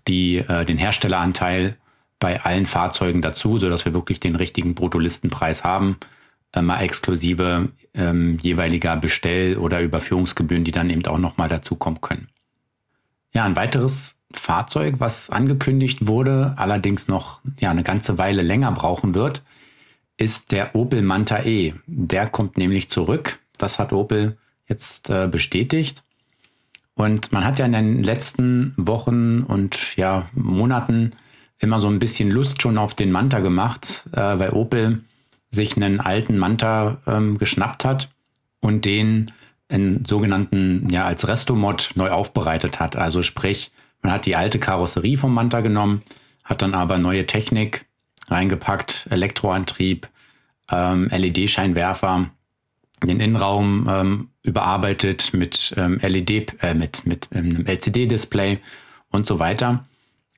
die, 0.09 0.39
äh, 0.39 0.65
den 0.65 0.79
Herstelleranteil 0.79 1.77
bei 2.21 2.43
allen 2.43 2.67
Fahrzeugen 2.67 3.23
dazu, 3.23 3.59
sodass 3.59 3.85
wir 3.85 3.93
wirklich 3.93 4.21
den 4.21 4.37
richtigen 4.37 4.75
Bruttolistenpreis 4.75 5.65
haben, 5.65 5.97
äh, 6.53 6.63
mal 6.63 6.81
exklusive 6.81 7.69
ähm, 7.95 8.39
jeweiliger 8.43 8.97
Bestell- 8.97 9.57
oder 9.57 9.81
Überführungsgebühren, 9.81 10.65
die 10.65 10.73
dann 10.73 10.91
eben 10.91 11.05
auch 11.07 11.19
nochmal 11.19 11.49
dazukommen 11.49 12.01
können. 12.01 12.29
Ja, 13.33 13.45
ein 13.45 13.57
weiteres 13.57 14.15
Fahrzeug, 14.33 14.97
was 14.99 15.31
angekündigt 15.31 16.07
wurde, 16.07 16.55
allerdings 16.57 17.09
noch 17.09 17.41
ja, 17.59 17.71
eine 17.71 17.83
ganze 17.83 18.19
Weile 18.19 18.43
länger 18.43 18.73
brauchen 18.73 19.15
wird, 19.15 19.43
ist 20.17 20.53
der 20.53 20.75
Opel 20.75 21.03
Manta 21.03 21.43
E. 21.43 21.75
Der 21.87 22.29
kommt 22.29 22.57
nämlich 22.57 22.89
zurück. 22.89 23.39
Das 23.59 23.79
hat 23.79 23.93
Opel 23.93 24.37
jetzt 24.69 25.11
äh, 25.11 25.29
bestätigt. 25.29 26.03
Und 26.95 27.33
man 27.33 27.45
hat 27.45 27.59
ja 27.59 27.67
in 27.67 27.73
den 27.73 28.03
letzten 28.05 28.75
Wochen 28.77 29.43
und 29.43 29.97
ja, 29.97 30.27
Monaten 30.33 31.13
immer 31.59 31.81
so 31.81 31.89
ein 31.89 31.99
bisschen 31.99 32.31
Lust 32.31 32.63
schon 32.63 32.79
auf 32.79 32.95
den 32.95 33.11
Manta 33.11 33.41
gemacht, 33.41 34.05
äh, 34.13 34.39
weil 34.39 34.51
Opel 34.51 35.01
sich 35.51 35.77
einen 35.77 36.01
alten 36.01 36.39
Manta 36.39 36.99
ähm, 37.07 37.39
geschnappt 37.39 37.85
hat 37.85 38.09
und 38.61 38.85
den 38.85 39.33
in 39.69 40.05
sogenannten, 40.05 40.89
ja, 40.91 41.05
als 41.05 41.27
Restomod 41.27 41.91
neu 41.95 42.11
aufbereitet 42.11 42.81
hat. 42.81 42.97
Also 42.97 43.23
sprich, 43.23 43.71
man 44.03 44.13
hat 44.13 44.27
die 44.27 44.37
alte 44.37 44.59
Karosserie 44.59 45.17
vom 45.17 45.33
Manta 45.33 45.61
genommen, 45.61 46.03
hat 46.45 46.63
dann 46.63 46.75
aber 46.75 46.99
neue 46.99 47.27
Technik 47.27 47.87
reingepackt, 48.29 49.09
Elektroantrieb, 49.11 50.09
ähm, 50.71 51.09
LED-Scheinwerfer, 51.09 52.31
den 53.03 53.21
Innenraum 53.21 53.87
ähm, 53.89 54.29
überarbeitet 54.43 55.33
mit 55.33 55.75
ähm, 55.77 55.99
LED, 56.01 56.55
äh, 56.63 56.75
mit, 56.75 57.07
mit 57.07 57.29
ähm, 57.33 57.51
einem 57.51 57.67
LCD-Display 57.67 58.59
und 59.11 59.27
so 59.27 59.39
weiter. 59.39 59.85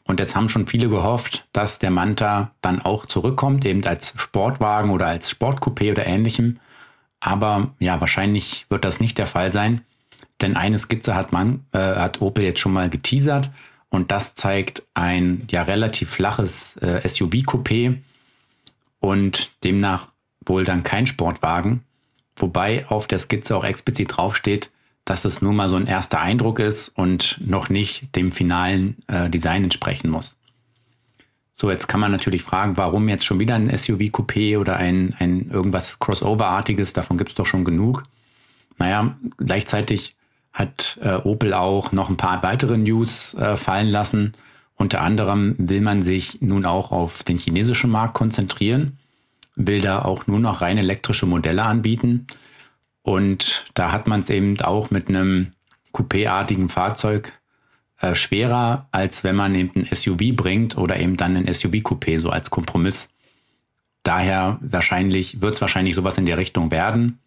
Und 0.04 0.20
jetzt 0.20 0.36
haben 0.36 0.48
schon 0.48 0.66
viele 0.66 0.88
gehofft, 0.88 1.44
dass 1.52 1.78
der 1.78 1.90
Manta 1.90 2.52
dann 2.62 2.80
auch 2.80 3.06
zurückkommt, 3.06 3.64
eben 3.64 3.84
als 3.84 4.14
Sportwagen 4.16 4.90
oder 4.90 5.06
als 5.06 5.30
Sportcoupé 5.30 5.90
oder 5.90 6.06
ähnlichem. 6.06 6.60
Aber 7.18 7.70
ja, 7.80 8.00
wahrscheinlich 8.00 8.66
wird 8.68 8.84
das 8.84 9.00
nicht 9.00 9.18
der 9.18 9.26
Fall 9.26 9.50
sein, 9.50 9.82
denn 10.40 10.56
eine 10.56 10.78
Skizze 10.78 11.14
hat 11.14 11.32
man, 11.32 11.64
äh, 11.72 11.78
hat 11.78 12.20
Opel 12.20 12.44
jetzt 12.44 12.60
schon 12.60 12.72
mal 12.72 12.88
geteasert 12.88 13.50
und 13.88 14.10
das 14.10 14.34
zeigt 14.34 14.82
ein 14.94 15.46
ja 15.50 15.62
relativ 15.62 16.10
flaches 16.10 16.76
äh, 16.76 17.00
SUV-Coupé 17.04 17.96
und 19.00 19.50
demnach 19.64 20.08
wohl 20.44 20.64
dann 20.64 20.82
kein 20.82 21.06
Sportwagen, 21.06 21.82
wobei 22.36 22.86
auf 22.88 23.06
der 23.06 23.18
Skizze 23.18 23.56
auch 23.56 23.64
explizit 23.64 24.16
draufsteht, 24.16 24.70
dass 25.04 25.24
es 25.24 25.40
nur 25.40 25.52
mal 25.52 25.68
so 25.68 25.76
ein 25.76 25.86
erster 25.86 26.20
Eindruck 26.20 26.58
ist 26.58 26.88
und 26.88 27.38
noch 27.44 27.68
nicht 27.68 28.14
dem 28.16 28.32
finalen 28.32 28.96
äh, 29.06 29.30
Design 29.30 29.64
entsprechen 29.64 30.10
muss. 30.10 30.36
So, 31.54 31.70
jetzt 31.70 31.86
kann 31.86 32.00
man 32.00 32.12
natürlich 32.12 32.42
fragen, 32.42 32.76
warum 32.76 33.08
jetzt 33.08 33.24
schon 33.24 33.40
wieder 33.40 33.54
ein 33.54 33.70
SUV-Coupé 33.70 34.58
oder 34.58 34.76
ein, 34.76 35.14
ein 35.18 35.48
irgendwas 35.50 35.98
Crossover-artiges, 35.98 36.92
davon 36.92 37.16
gibt 37.16 37.30
es 37.30 37.34
doch 37.34 37.46
schon 37.46 37.64
genug. 37.64 38.04
Naja, 38.78 39.16
gleichzeitig 39.38 40.16
hat 40.52 40.98
äh, 41.00 41.14
Opel 41.14 41.54
auch 41.54 41.92
noch 41.92 42.10
ein 42.10 42.18
paar 42.18 42.42
weitere 42.42 42.76
News 42.76 43.32
äh, 43.34 43.56
fallen 43.56 43.88
lassen. 43.88 44.34
Unter 44.76 45.00
anderem 45.00 45.54
will 45.56 45.80
man 45.80 46.02
sich 46.02 46.42
nun 46.42 46.66
auch 46.66 46.92
auf 46.92 47.22
den 47.22 47.38
chinesischen 47.38 47.90
Markt 47.90 48.14
konzentrieren, 48.14 48.98
will 49.56 49.80
da 49.80 50.02
auch 50.02 50.26
nur 50.26 50.38
noch 50.38 50.60
rein 50.60 50.78
elektrische 50.78 51.26
Modelle 51.26 51.64
anbieten. 51.64 52.26
Und 53.02 53.66
da 53.74 53.92
hat 53.92 54.06
man 54.06 54.20
es 54.20 54.30
eben 54.30 54.60
auch 54.60 54.90
mit 54.90 55.08
einem 55.08 55.52
Coupé-artigen 55.92 56.68
Fahrzeug 56.68 57.32
äh, 58.00 58.14
schwerer, 58.14 58.86
als 58.92 59.24
wenn 59.24 59.36
man 59.36 59.54
eben 59.54 59.72
ein 59.74 59.96
SUV 59.96 60.36
bringt 60.36 60.76
oder 60.76 60.98
eben 61.00 61.16
dann 61.16 61.36
ein 61.36 61.46
SUV-Coupé 61.46 62.20
so 62.20 62.28
als 62.28 62.50
Kompromiss. 62.50 63.08
Daher 64.02 64.58
wahrscheinlich 64.60 65.40
wird 65.40 65.54
es 65.54 65.60
wahrscheinlich 65.60 65.94
sowas 65.94 66.18
in 66.18 66.26
der 66.26 66.36
Richtung 66.36 66.70
werden. 66.70 67.18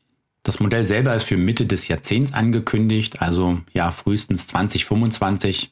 Das 0.44 0.60
Modell 0.60 0.86
selber 0.86 1.16
ist 1.16 1.24
für 1.24 1.36
Mitte 1.36 1.66
des 1.66 1.88
Jahrzehnts 1.88 2.34
angekündigt, 2.34 3.22
also 3.22 3.60
ja 3.74 3.92
frühestens 3.92 4.48
2025. 4.48 5.72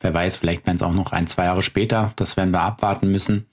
Wer 0.00 0.14
weiß, 0.14 0.36
vielleicht 0.36 0.66
werden 0.66 0.76
es 0.76 0.82
auch 0.82 0.92
noch 0.92 1.12
ein, 1.12 1.26
zwei 1.26 1.44
Jahre 1.44 1.62
später. 1.62 2.12
Das 2.16 2.36
werden 2.36 2.52
wir 2.52 2.60
abwarten 2.60 3.10
müssen. 3.10 3.46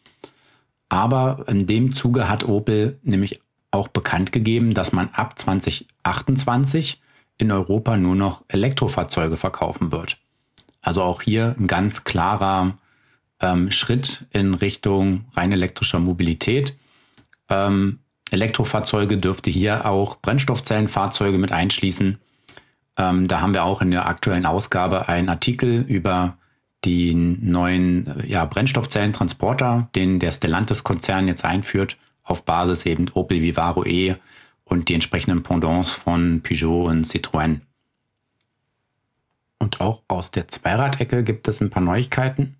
Aber 0.91 1.45
in 1.47 1.67
dem 1.67 1.95
Zuge 1.95 2.27
hat 2.27 2.43
Opel 2.43 2.99
nämlich 3.01 3.39
auch 3.71 3.87
bekannt 3.87 4.33
gegeben, 4.33 4.73
dass 4.73 4.91
man 4.91 5.07
ab 5.13 5.39
2028 5.39 6.99
in 7.37 7.49
Europa 7.49 7.95
nur 7.95 8.15
noch 8.15 8.43
Elektrofahrzeuge 8.49 9.37
verkaufen 9.37 9.93
wird. 9.93 10.17
Also 10.81 11.01
auch 11.01 11.21
hier 11.21 11.55
ein 11.57 11.67
ganz 11.67 12.03
klarer 12.03 12.77
ähm, 13.39 13.71
Schritt 13.71 14.25
in 14.31 14.53
Richtung 14.53 15.23
rein 15.33 15.53
elektrischer 15.53 15.99
Mobilität. 15.99 16.75
Ähm, 17.47 17.99
Elektrofahrzeuge 18.29 19.17
dürfte 19.17 19.49
hier 19.49 19.85
auch 19.85 20.17
Brennstoffzellenfahrzeuge 20.17 21.37
mit 21.37 21.53
einschließen. 21.53 22.19
Ähm, 22.97 23.29
da 23.29 23.39
haben 23.39 23.53
wir 23.53 23.63
auch 23.63 23.81
in 23.81 23.91
der 23.91 24.07
aktuellen 24.07 24.45
Ausgabe 24.45 25.07
einen 25.07 25.29
Artikel 25.29 25.85
über 25.87 26.35
den 26.85 27.51
neuen 27.51 28.23
ja, 28.25 28.45
Brennstoffzellentransporter, 28.45 29.89
den 29.95 30.19
der 30.19 30.31
Stellantis-Konzern 30.31 31.27
jetzt 31.27 31.45
einführt 31.45 31.97
auf 32.23 32.43
Basis 32.43 32.85
eben 32.85 33.09
Opel 33.13 33.41
Vivaro 33.41 33.85
E 33.85 34.15
und 34.65 34.89
die 34.89 34.93
entsprechenden 34.93 35.43
Pendants 35.43 35.93
von 35.93 36.41
Peugeot 36.41 36.85
und 36.85 37.05
Citroën. 37.05 37.59
Und 39.59 39.79
auch 39.79 40.01
aus 40.07 40.31
der 40.31 40.47
Zweiradecke 40.47 41.23
gibt 41.23 41.47
es 41.47 41.61
ein 41.61 41.69
paar 41.69 41.83
Neuigkeiten. 41.83 42.55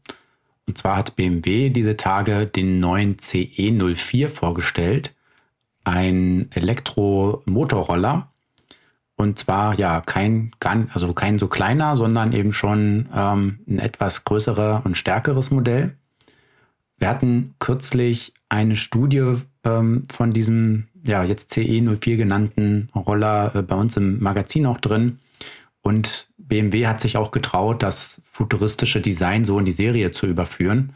Und 0.68 0.78
zwar 0.78 0.98
hat 0.98 1.16
BMW 1.16 1.70
diese 1.70 1.98
Tage 1.98 2.46
den 2.46 2.80
neuen 2.80 3.18
CE04 3.18 4.30
vorgestellt, 4.30 5.16
ein 5.84 6.50
Elektromotorroller. 6.52 8.31
Und 9.22 9.38
zwar 9.38 9.78
ja 9.78 10.02
kein, 10.02 10.52
also 10.96 11.14
kein 11.14 11.38
so 11.38 11.48
kleiner, 11.48 11.96
sondern 11.96 12.34
eben 12.34 12.54
schon 12.54 13.08
ähm, 13.16 13.60
ein 13.68 13.78
etwas 13.78 14.24
größerer 14.24 14.82
und 14.84 14.98
stärkeres 14.98 15.52
Modell. 15.52 15.96
Wir 16.98 17.08
hatten 17.08 17.54
kürzlich 17.60 18.34
eine 18.50 18.76
Studie 18.76 19.36
ähm, 19.64 20.08
von 20.12 20.34
diesem, 20.34 20.88
ja, 21.04 21.24
jetzt 21.24 21.54
CE04 21.54 22.18
genannten 22.18 22.90
Roller 22.96 23.54
äh, 23.54 23.62
bei 23.62 23.76
uns 23.76 23.96
im 23.96 24.24
Magazin 24.24 24.66
auch 24.66 24.80
drin. 24.80 25.20
Und 25.84 26.26
BMW 26.40 26.88
hat 26.88 27.00
sich 27.00 27.16
auch 27.16 27.30
getraut, 27.30 27.84
das 27.84 28.20
futuristische 28.32 29.02
Design 29.02 29.46
so 29.46 29.60
in 29.60 29.66
die 29.66 29.72
Serie 29.72 30.14
zu 30.14 30.26
überführen. 30.26 30.94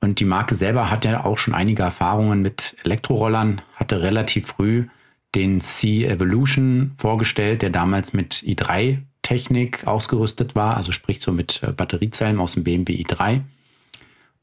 Und 0.00 0.20
die 0.20 0.24
Marke 0.24 0.54
selber 0.54 0.92
hat 0.92 1.04
ja 1.04 1.24
auch 1.24 1.38
schon 1.38 1.54
einige 1.54 1.82
Erfahrungen 1.82 2.40
mit 2.40 2.76
Elektrorollern, 2.84 3.62
hatte 3.74 4.00
relativ 4.00 4.46
früh 4.46 4.86
den 5.34 5.60
C-Evolution 5.60 6.92
vorgestellt, 6.98 7.62
der 7.62 7.70
damals 7.70 8.12
mit 8.12 8.42
i3-Technik 8.46 9.86
ausgerüstet 9.86 10.54
war, 10.54 10.76
also 10.76 10.92
sprich 10.92 11.20
so 11.20 11.32
mit 11.32 11.62
äh, 11.62 11.72
Batteriezellen 11.72 12.38
aus 12.38 12.54
dem 12.54 12.64
BMW 12.64 13.02
i3. 13.02 13.40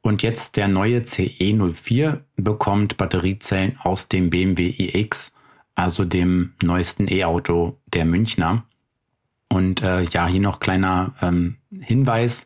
Und 0.01 0.23
jetzt 0.23 0.55
der 0.55 0.67
neue 0.67 0.99
CE04 1.01 2.19
bekommt 2.37 2.97
Batteriezellen 2.97 3.77
aus 3.81 4.07
dem 4.07 4.29
BMW 4.29 4.69
iX, 4.69 5.31
also 5.75 6.05
dem 6.05 6.53
neuesten 6.63 7.11
E-Auto 7.11 7.77
der 7.87 8.05
Münchner. 8.05 8.63
Und 9.49 9.81
äh, 9.81 10.03
ja, 10.03 10.27
hier 10.27 10.41
noch 10.41 10.59
kleiner 10.59 11.13
ähm, 11.21 11.57
Hinweis. 11.81 12.45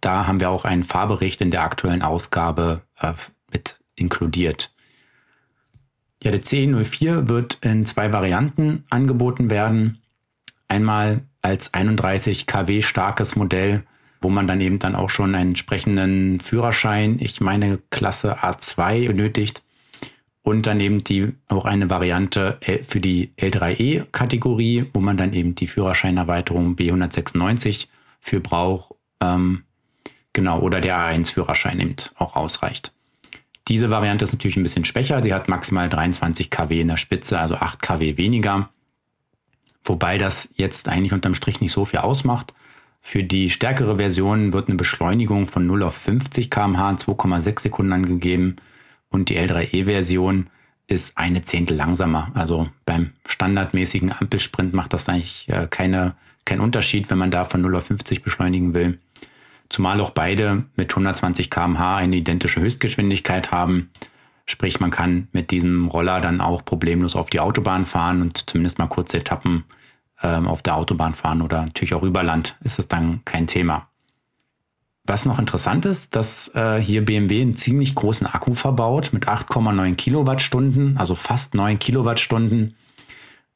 Da 0.00 0.26
haben 0.26 0.40
wir 0.40 0.50
auch 0.50 0.64
einen 0.64 0.84
Fahrbericht 0.84 1.40
in 1.40 1.50
der 1.50 1.62
aktuellen 1.62 2.02
Ausgabe 2.02 2.82
äh, 3.00 3.12
mit 3.52 3.76
inkludiert. 3.94 4.73
Ja, 6.24 6.32
der 6.32 6.42
CE04 6.42 7.28
wird 7.28 7.58
in 7.60 7.86
zwei 7.86 8.12
Varianten 8.12 8.84
angeboten 8.90 9.48
werden. 9.50 9.98
Einmal 10.66 11.20
als 11.42 11.72
31 11.72 12.46
kW 12.46 12.82
starkes 12.82 13.36
Modell 13.36 13.84
wo 14.24 14.30
man 14.30 14.46
dann 14.48 14.60
eben 14.60 14.80
dann 14.80 14.96
auch 14.96 15.10
schon 15.10 15.34
einen 15.34 15.50
entsprechenden 15.50 16.40
Führerschein, 16.40 17.18
ich 17.20 17.40
meine 17.40 17.78
Klasse 17.90 18.38
A2 18.38 19.06
benötigt 19.06 19.62
und 20.42 20.66
dann 20.66 20.80
eben 20.80 21.04
die 21.04 21.34
auch 21.48 21.66
eine 21.66 21.90
Variante 21.90 22.58
für 22.88 23.00
die 23.00 23.30
L3E-Kategorie, 23.36 24.86
wo 24.94 25.00
man 25.00 25.18
dann 25.18 25.34
eben 25.34 25.54
die 25.54 25.66
Führerscheinerweiterung 25.66 26.74
B196 26.74 27.86
für 28.20 28.40
braucht, 28.40 28.94
ähm, 29.20 29.62
genau, 30.32 30.58
oder 30.60 30.80
der 30.80 30.96
A1-Führerschein 30.96 31.78
eben 31.78 31.96
auch 32.16 32.34
ausreicht. 32.34 32.92
Diese 33.68 33.90
Variante 33.90 34.24
ist 34.24 34.32
natürlich 34.32 34.56
ein 34.56 34.62
bisschen 34.62 34.84
schwächer. 34.84 35.22
Sie 35.22 35.32
hat 35.32 35.48
maximal 35.48 35.88
23 35.88 36.50
kW 36.50 36.80
in 36.80 36.88
der 36.88 36.96
Spitze, 36.96 37.38
also 37.38 37.56
8 37.56 37.80
kW 37.80 38.16
weniger. 38.16 38.68
Wobei 39.84 40.18
das 40.18 40.48
jetzt 40.56 40.88
eigentlich 40.88 41.12
unterm 41.12 41.34
Strich 41.34 41.60
nicht 41.60 41.72
so 41.72 41.84
viel 41.84 42.00
ausmacht. 42.00 42.52
Für 43.00 43.22
die 43.22 43.50
stärkere 43.50 43.96
Version 43.96 44.52
wird 44.54 44.68
eine 44.68 44.76
Beschleunigung 44.76 45.46
von 45.46 45.66
0 45.66 45.82
auf 45.82 45.94
50 45.94 46.50
km/h 46.50 46.90
in 46.90 46.96
2,6 46.96 47.60
Sekunden 47.60 47.92
angegeben 47.92 48.56
und 49.10 49.28
die 49.28 49.38
L3E-Version 49.38 50.46
ist 50.86 51.16
eine 51.16 51.42
Zehntel 51.42 51.76
langsamer. 51.76 52.30
Also 52.34 52.68
beim 52.86 53.12
standardmäßigen 53.26 54.12
Ampelsprint 54.12 54.72
macht 54.74 54.92
das 54.92 55.08
eigentlich 55.08 55.48
äh, 55.48 55.66
keine, 55.68 56.14
keinen 56.44 56.60
Unterschied, 56.60 57.10
wenn 57.10 57.18
man 57.18 57.30
da 57.30 57.44
von 57.44 57.60
0 57.60 57.76
auf 57.76 57.84
50 57.84 58.22
beschleunigen 58.22 58.74
will. 58.74 58.98
Zumal 59.74 60.00
auch 60.00 60.10
beide 60.10 60.66
mit 60.76 60.92
120 60.92 61.50
km/h 61.50 61.96
eine 61.96 62.14
identische 62.14 62.60
Höchstgeschwindigkeit 62.60 63.50
haben. 63.50 63.90
Sprich, 64.46 64.78
man 64.78 64.92
kann 64.92 65.26
mit 65.32 65.50
diesem 65.50 65.88
Roller 65.88 66.20
dann 66.20 66.40
auch 66.40 66.64
problemlos 66.64 67.16
auf 67.16 67.28
die 67.28 67.40
Autobahn 67.40 67.84
fahren 67.84 68.22
und 68.22 68.48
zumindest 68.48 68.78
mal 68.78 68.86
kurze 68.86 69.16
Etappen 69.16 69.64
ähm, 70.22 70.46
auf 70.46 70.62
der 70.62 70.76
Autobahn 70.76 71.14
fahren 71.14 71.42
oder 71.42 71.64
natürlich 71.64 71.92
auch 71.94 72.04
über 72.04 72.22
Land 72.22 72.54
ist 72.62 72.78
es 72.78 72.86
dann 72.86 73.22
kein 73.24 73.48
Thema. 73.48 73.88
Was 75.02 75.24
noch 75.24 75.40
interessant 75.40 75.86
ist, 75.86 76.14
dass 76.14 76.54
äh, 76.54 76.78
hier 76.78 77.04
BMW 77.04 77.42
einen 77.42 77.56
ziemlich 77.56 77.96
großen 77.96 78.28
Akku 78.28 78.54
verbaut 78.54 79.12
mit 79.12 79.26
8,9 79.26 79.96
Kilowattstunden, 79.96 80.98
also 80.98 81.16
fast 81.16 81.56
9 81.56 81.80
Kilowattstunden. 81.80 82.76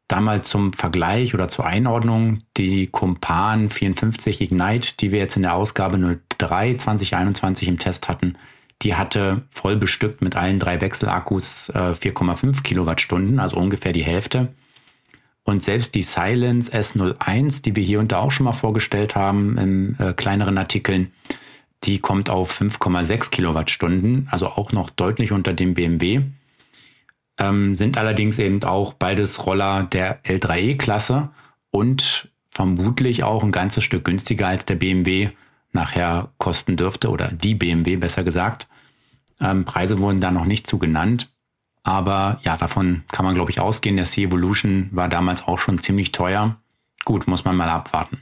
Da 0.09 0.23
mal 0.23 0.41
zum 0.43 0.73
Vergleich 0.73 1.35
oder 1.35 1.49
zur 1.49 1.67
Einordnung 1.67 2.39
die 2.57 2.87
Kumpan 2.87 3.69
54 3.69 4.41
Ignite, 4.41 4.97
die 4.97 5.13
wir 5.13 5.19
jetzt 5.19 5.37
in 5.37 5.43
der 5.43 5.55
Ausgabe 5.55 5.99
03 6.39 6.75
2021 6.75 7.69
im 7.69 7.79
Test 7.79 8.09
hatten, 8.09 8.37
die 8.83 8.95
hatte 8.95 9.43
voll 9.51 9.77
bestückt 9.77 10.23
mit 10.23 10.35
allen 10.35 10.59
drei 10.59 10.81
Wechselakkus 10.81 11.69
äh, 11.71 11.93
4,5 11.93 12.63
Kilowattstunden, 12.63 13.39
also 13.39 13.59
ungefähr 13.59 13.93
die 13.93 14.05
Hälfte. 14.05 14.49
Und 15.45 15.65
selbst 15.65 15.95
die 15.95 16.03
Silence 16.03 16.73
S01, 16.73 17.63
die 17.63 17.77
wir 17.77 17.83
hier 17.83 18.01
und 18.01 18.13
da 18.13 18.21
auch 18.21 18.33
schon 18.33 18.45
mal 18.45 18.53
vorgestellt 18.53 19.15
haben 19.15 19.59
in 19.59 19.97
äh, 19.99 20.13
kleineren 20.13 20.59
Artikeln, 20.59 21.13
die 21.85 21.99
kommt 21.99 22.31
auf 22.31 22.61
5,6 22.61 23.31
Kilowattstunden, 23.31 24.29
also 24.31 24.47
auch 24.47 24.73
noch 24.73 24.91
deutlich 24.91 25.33
unter 25.33 25.53
dem 25.53 25.75
BMW. 25.75 26.23
Ähm, 27.39 27.77
sind 27.77 27.97
allerdings 27.97 28.39
eben 28.39 28.63
auch 28.65 28.95
beides 28.95 29.47
Roller 29.47 29.85
der 29.85 30.23
L3E-Klasse 30.25 31.29
und 31.71 32.29
vermutlich 32.51 33.23
auch 33.23 33.45
ein 33.45 33.53
ganzes 33.53 33.85
Stück 33.85 34.05
günstiger 34.05 34.49
als 34.49 34.65
der 34.65 34.75
BMW 34.75 35.31
nachher 35.73 36.29
kosten 36.39 36.77
dürfte 36.77 37.11
oder 37.11 37.31
die 37.31 37.55
BMW 37.55 37.97
besser 37.97 38.25
gesagt. 38.25 38.67
Ähm, 39.41 39.65
Preise 39.65 39.99
wurden 40.01 40.21
da 40.21 40.31
noch 40.31 40.47
nicht 40.47 40.67
zu 40.67 40.79
genannt. 40.79 41.29
Aber 41.85 42.41
ja, 42.43 42.57
davon 42.57 43.05
kann 43.13 43.25
man, 43.25 43.35
glaube 43.35 43.51
ich, 43.51 43.61
ausgehen. 43.61 43.97
Der 43.97 44.05
C-Evolution 44.05 44.89
war 44.91 45.09
damals 45.09 45.47
auch 45.47 45.59
schon 45.59 45.83
ziemlich 45.83 46.13
teuer. 46.13 46.57
Gut, 47.05 47.29
muss 47.29 47.45
man 47.45 47.57
mal 47.57 47.69
abwarten. 47.69 48.19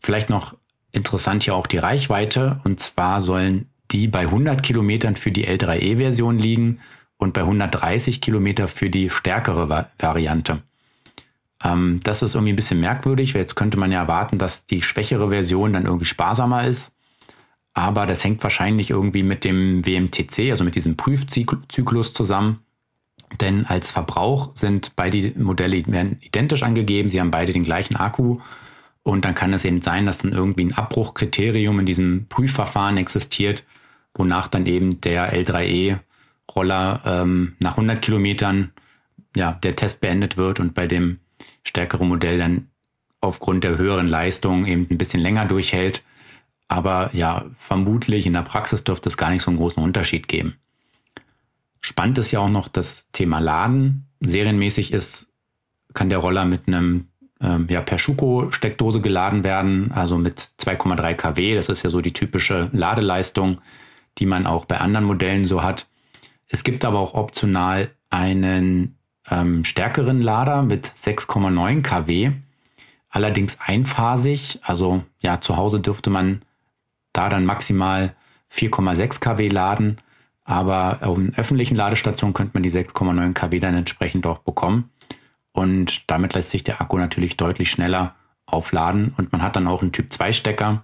Vielleicht 0.00 0.30
noch 0.30 0.54
interessant 0.90 1.44
hier 1.44 1.54
auch 1.54 1.66
die 1.66 1.78
Reichweite. 1.78 2.60
Und 2.64 2.80
zwar 2.80 3.20
sollen 3.20 3.68
die 3.90 4.08
bei 4.08 4.20
100 4.20 4.62
Kilometern 4.62 5.16
für 5.16 5.30
die 5.30 5.46
L3E-Version 5.46 6.38
liegen 6.38 6.80
und 7.18 7.32
bei 7.32 7.40
130 7.40 8.20
Kilometer 8.20 8.68
für 8.68 8.90
die 8.90 9.10
stärkere 9.10 9.68
Va 9.68 9.88
Variante. 9.98 10.62
Ähm, 11.62 12.00
das 12.04 12.22
ist 12.22 12.34
irgendwie 12.34 12.52
ein 12.52 12.56
bisschen 12.56 12.80
merkwürdig, 12.80 13.34
weil 13.34 13.42
jetzt 13.42 13.56
könnte 13.56 13.78
man 13.78 13.90
ja 13.90 14.02
erwarten, 14.02 14.38
dass 14.38 14.66
die 14.66 14.82
schwächere 14.82 15.30
Version 15.30 15.72
dann 15.72 15.86
irgendwie 15.86 16.04
sparsamer 16.04 16.66
ist. 16.66 16.92
Aber 17.72 18.06
das 18.06 18.22
hängt 18.22 18.42
wahrscheinlich 18.42 18.90
irgendwie 18.90 19.24
mit 19.24 19.42
dem 19.42 19.84
WMTC, 19.84 20.50
also 20.50 20.62
mit 20.62 20.76
diesem 20.76 20.96
Prüfzyklus 20.96 22.12
zusammen. 22.12 22.60
Denn 23.40 23.66
als 23.66 23.90
Verbrauch 23.90 24.54
sind 24.54 24.94
beide 24.94 25.32
Modelle 25.36 25.76
identisch 25.76 26.62
angegeben. 26.62 27.08
Sie 27.08 27.20
haben 27.20 27.32
beide 27.32 27.52
den 27.52 27.64
gleichen 27.64 27.96
Akku. 27.96 28.38
Und 29.02 29.24
dann 29.24 29.34
kann 29.34 29.52
es 29.52 29.64
eben 29.64 29.82
sein, 29.82 30.06
dass 30.06 30.18
dann 30.18 30.32
irgendwie 30.32 30.66
ein 30.66 30.72
Abbruchkriterium 30.72 31.80
in 31.80 31.86
diesem 31.86 32.26
Prüfverfahren 32.28 32.96
existiert, 32.96 33.64
wonach 34.14 34.46
dann 34.46 34.66
eben 34.66 35.00
der 35.00 35.32
L3E-Roller 36.48 37.02
ähm, 37.04 37.56
nach 37.58 37.72
100 37.72 38.00
Kilometern 38.02 38.70
ja, 39.36 39.52
der 39.52 39.76
Test 39.76 40.00
beendet 40.00 40.36
wird 40.36 40.60
und 40.60 40.74
bei 40.74 40.86
dem 40.86 41.18
stärkeren 41.64 42.08
Modell 42.08 42.38
dann 42.38 42.68
aufgrund 43.20 43.64
der 43.64 43.78
höheren 43.78 44.06
Leistung 44.06 44.66
eben 44.66 44.86
ein 44.90 44.98
bisschen 44.98 45.20
länger 45.20 45.46
durchhält. 45.46 46.02
Aber 46.68 47.10
ja, 47.12 47.44
vermutlich 47.58 48.26
in 48.26 48.32
der 48.32 48.42
Praxis 48.42 48.84
dürfte 48.84 49.08
es 49.08 49.16
gar 49.16 49.30
nicht 49.30 49.42
so 49.42 49.50
einen 49.50 49.58
großen 49.58 49.82
Unterschied 49.82 50.28
geben. 50.28 50.56
Spannend 51.80 52.18
ist 52.18 52.30
ja 52.30 52.40
auch 52.40 52.48
noch 52.48 52.68
das 52.68 53.04
Thema 53.12 53.40
Laden. 53.40 54.06
Serienmäßig 54.20 54.92
ist, 54.92 55.26
kann 55.92 56.08
der 56.08 56.18
Roller 56.18 56.44
mit 56.44 56.66
einem 56.66 57.08
ähm, 57.40 57.66
ja, 57.68 57.82
per 57.82 57.98
Schuko-Steckdose 57.98 59.00
geladen 59.00 59.44
werden, 59.44 59.92
also 59.92 60.16
mit 60.16 60.48
2,3 60.60 61.14
kW. 61.14 61.54
Das 61.54 61.68
ist 61.68 61.82
ja 61.82 61.90
so 61.90 62.00
die 62.00 62.12
typische 62.12 62.70
Ladeleistung, 62.72 63.60
die 64.18 64.26
man 64.26 64.46
auch 64.46 64.64
bei 64.64 64.78
anderen 64.78 65.04
Modellen 65.04 65.46
so 65.46 65.62
hat. 65.62 65.86
Es 66.48 66.64
gibt 66.64 66.84
aber 66.84 66.98
auch 66.98 67.14
optional 67.14 67.90
einen 68.10 68.96
ähm, 69.30 69.64
stärkeren 69.64 70.20
Lader 70.20 70.62
mit 70.62 70.92
6,9 71.00 71.82
kW, 71.82 72.32
allerdings 73.10 73.58
einphasig. 73.60 74.60
Also 74.62 75.02
ja, 75.20 75.40
zu 75.40 75.56
Hause 75.56 75.80
dürfte 75.80 76.10
man 76.10 76.42
da 77.12 77.28
dann 77.28 77.44
maximal 77.44 78.14
4,6 78.52 79.20
kW 79.20 79.48
laden. 79.48 79.98
Aber 80.44 80.98
auf 81.00 81.16
einer 81.16 81.32
öffentlichen 81.36 81.76
Ladestation 81.76 82.34
könnte 82.34 82.52
man 82.54 82.62
die 82.62 82.70
6,9 82.70 83.32
kW 83.32 83.60
dann 83.60 83.74
entsprechend 83.74 84.26
auch 84.26 84.38
bekommen. 84.40 84.90
Und 85.52 86.10
damit 86.10 86.34
lässt 86.34 86.50
sich 86.50 86.64
der 86.64 86.80
Akku 86.80 86.98
natürlich 86.98 87.36
deutlich 87.36 87.70
schneller 87.70 88.14
aufladen. 88.44 89.14
Und 89.16 89.32
man 89.32 89.42
hat 89.42 89.56
dann 89.56 89.66
auch 89.66 89.80
einen 89.80 89.92
Typ 89.92 90.12
2 90.12 90.32
Stecker. 90.34 90.82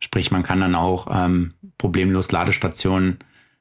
Sprich, 0.00 0.30
man 0.30 0.42
kann 0.42 0.60
dann 0.60 0.74
auch 0.74 1.06
ähm, 1.10 1.54
problemlos 1.76 2.32
Ladestationen 2.32 3.18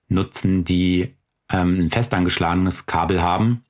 nutzen, 0.09 0.63
die 0.63 1.13
ähm, 1.49 1.85
ein 1.85 1.89
fest 1.89 2.13
angeschlagenes 2.13 2.85
Kabel 2.85 3.21
haben. 3.21 3.63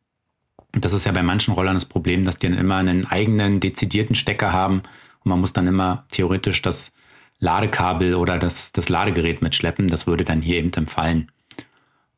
Das 0.73 0.93
ist 0.93 1.05
ja 1.05 1.11
bei 1.11 1.23
manchen 1.23 1.53
Rollern 1.53 1.75
das 1.75 1.85
Problem, 1.85 2.25
dass 2.25 2.37
die 2.37 2.49
dann 2.49 2.57
immer 2.57 2.75
einen 2.75 3.05
eigenen 3.05 3.59
dezidierten 3.59 4.15
Stecker 4.15 4.53
haben. 4.53 4.81
Und 5.23 5.29
man 5.29 5.39
muss 5.39 5.53
dann 5.53 5.67
immer 5.67 6.05
theoretisch 6.11 6.61
das 6.61 6.91
Ladekabel 7.39 8.15
oder 8.15 8.37
das, 8.37 8.71
das 8.71 8.89
Ladegerät 8.89 9.41
mitschleppen. 9.41 9.87
Das 9.87 10.07
würde 10.07 10.23
dann 10.23 10.41
hier 10.41 10.57
eben 10.57 10.71
entfallen. 10.73 11.29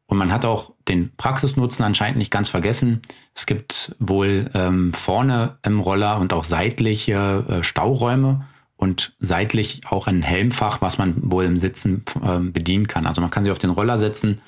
Und 0.08 0.18
man 0.18 0.32
hat 0.32 0.44
auch 0.44 0.72
den 0.88 1.12
Praxisnutzen 1.18 1.86
anscheinend 1.86 2.18
nicht 2.18 2.32
ganz 2.32 2.50
vergessen. 2.50 3.02
Es 3.36 3.46
gibt 3.46 3.96
wohl 4.00 4.50
ähm, 4.56 4.92
vorne 4.92 5.58
im 5.62 5.80
Roller 5.80 6.18
und 6.20 6.34
auch 6.34 6.44
seitliche 6.44 7.46
äh, 7.48 7.64
Stauräume 7.64 8.48
und 8.76 9.14
seitlich 9.20 9.82
auch 9.88 10.08
ein 10.08 10.24
Helmfach, 10.24 10.82
was 10.82 10.98
man 10.98 11.32
wohl 11.32 11.44
im 11.44 11.58
Sitzen 11.58 12.06
äh, 12.24 12.40
bedienen 12.40 12.88
kann. 12.88 13.06
Also 13.06 13.22
man 13.22 13.30
kann 13.30 13.44
sich 13.44 13.52
auf 13.52 13.60
den 13.60 13.70
Roller 13.70 14.00
setzen, 14.00 14.42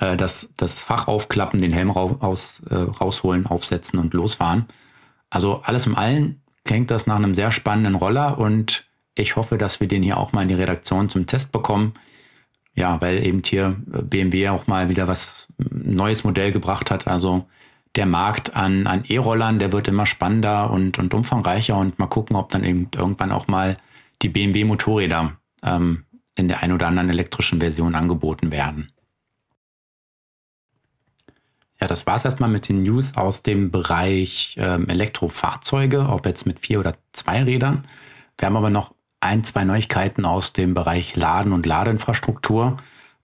äh, 0.00 0.16
das, 0.16 0.48
das 0.56 0.82
Fach 0.82 1.08
aufklappen, 1.08 1.60
den 1.60 1.72
Helm 1.72 1.90
raus, 1.90 2.62
äh, 2.70 2.74
rausholen, 2.74 3.46
aufsetzen 3.46 3.98
und 3.98 4.14
losfahren. 4.14 4.66
Also 5.30 5.62
alles 5.64 5.86
im 5.86 5.96
Allen 5.96 6.40
klingt 6.64 6.90
das 6.90 7.06
nach 7.06 7.16
einem 7.16 7.34
sehr 7.34 7.50
spannenden 7.50 7.94
Roller 7.94 8.38
und 8.38 8.84
ich 9.14 9.36
hoffe, 9.36 9.58
dass 9.58 9.80
wir 9.80 9.88
den 9.88 10.02
hier 10.02 10.16
auch 10.16 10.32
mal 10.32 10.42
in 10.42 10.48
die 10.48 10.54
Redaktion 10.54 11.10
zum 11.10 11.26
Test 11.26 11.52
bekommen. 11.52 11.94
Ja, 12.74 13.00
weil 13.00 13.24
eben 13.26 13.42
hier 13.44 13.76
BMW 13.86 14.50
auch 14.50 14.68
mal 14.68 14.88
wieder 14.88 15.08
was 15.08 15.48
neues 15.58 16.22
Modell 16.22 16.52
gebracht 16.52 16.92
hat. 16.92 17.08
Also 17.08 17.46
der 17.96 18.06
Markt 18.06 18.54
an, 18.54 18.86
an 18.86 19.02
E-Rollern, 19.08 19.58
der 19.58 19.72
wird 19.72 19.88
immer 19.88 20.06
spannender 20.06 20.70
und, 20.70 20.98
und 20.98 21.12
umfangreicher 21.12 21.76
und 21.76 21.98
mal 21.98 22.06
gucken, 22.06 22.36
ob 22.36 22.50
dann 22.50 22.62
eben 22.62 22.88
irgendwann 22.94 23.32
auch 23.32 23.48
mal 23.48 23.76
die 24.22 24.28
BMW 24.28 24.64
Motorräder 24.64 25.32
ähm, 25.64 26.04
in 26.36 26.46
der 26.46 26.62
ein 26.62 26.70
oder 26.70 26.86
anderen 26.86 27.10
elektrischen 27.10 27.58
Version 27.58 27.96
angeboten 27.96 28.52
werden. 28.52 28.92
Ja, 31.80 31.86
das 31.86 32.06
war 32.06 32.16
es 32.16 32.24
erstmal 32.24 32.48
mit 32.48 32.68
den 32.68 32.82
News 32.82 33.16
aus 33.16 33.42
dem 33.42 33.70
Bereich 33.70 34.56
ähm, 34.58 34.88
Elektrofahrzeuge, 34.88 36.08
ob 36.08 36.26
jetzt 36.26 36.44
mit 36.44 36.58
vier 36.60 36.80
oder 36.80 36.94
zwei 37.12 37.42
Rädern. 37.44 37.84
Wir 38.36 38.46
haben 38.46 38.56
aber 38.56 38.70
noch 38.70 38.92
ein, 39.20 39.44
zwei 39.44 39.64
Neuigkeiten 39.64 40.24
aus 40.24 40.52
dem 40.52 40.74
Bereich 40.74 41.14
Laden 41.16 41.52
und 41.52 41.66
Ladeinfrastruktur. 41.66 42.78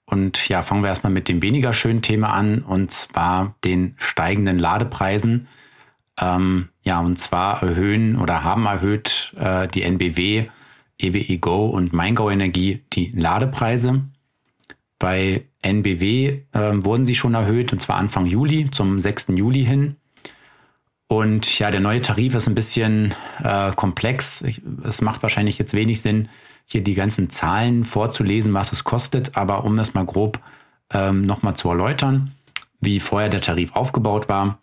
Und 0.06 0.48
ja, 0.48 0.62
fangen 0.62 0.82
wir 0.82 0.88
erstmal 0.88 1.12
mit 1.12 1.28
dem 1.28 1.42
weniger 1.42 1.72
schönen 1.72 2.02
Thema 2.02 2.32
an, 2.32 2.60
und 2.60 2.90
zwar 2.90 3.54
den 3.64 3.94
steigenden 3.98 4.58
Ladepreisen. 4.58 5.48
Ähm, 6.20 6.68
ja, 6.82 7.00
und 7.00 7.18
zwar 7.18 7.62
erhöhen 7.62 8.16
oder 8.16 8.44
haben 8.44 8.66
erhöht 8.66 9.32
äh, 9.36 9.66
die 9.66 9.82
NBW, 9.82 10.46
EWE 10.98 11.38
Go 11.38 11.66
und 11.66 11.92
MeinGo 11.92 12.30
Energie 12.30 12.82
die 12.92 13.12
Ladepreise. 13.16 14.02
Bei 15.04 15.42
NBW 15.60 16.40
äh, 16.52 16.60
wurden 16.82 17.04
sie 17.04 17.14
schon 17.14 17.34
erhöht, 17.34 17.74
und 17.74 17.82
zwar 17.82 17.96
Anfang 17.96 18.24
Juli, 18.24 18.70
zum 18.70 19.00
6. 19.00 19.34
Juli 19.36 19.62
hin. 19.62 19.96
Und 21.08 21.58
ja, 21.58 21.70
der 21.70 21.80
neue 21.80 22.00
Tarif 22.00 22.34
ist 22.34 22.46
ein 22.46 22.54
bisschen 22.54 23.14
äh, 23.42 23.72
komplex. 23.72 24.42
es 24.82 25.02
macht 25.02 25.22
wahrscheinlich 25.22 25.58
jetzt 25.58 25.74
wenig 25.74 26.00
Sinn, 26.00 26.30
hier 26.64 26.82
die 26.82 26.94
ganzen 26.94 27.28
Zahlen 27.28 27.84
vorzulesen, 27.84 28.54
was 28.54 28.72
es 28.72 28.84
kostet. 28.84 29.36
Aber 29.36 29.64
um 29.64 29.76
das 29.76 29.92
mal 29.92 30.06
grob 30.06 30.40
ähm, 30.90 31.20
nochmal 31.20 31.54
zu 31.54 31.68
erläutern, 31.68 32.32
wie 32.80 32.98
vorher 32.98 33.28
der 33.28 33.42
Tarif 33.42 33.76
aufgebaut 33.76 34.30
war. 34.30 34.58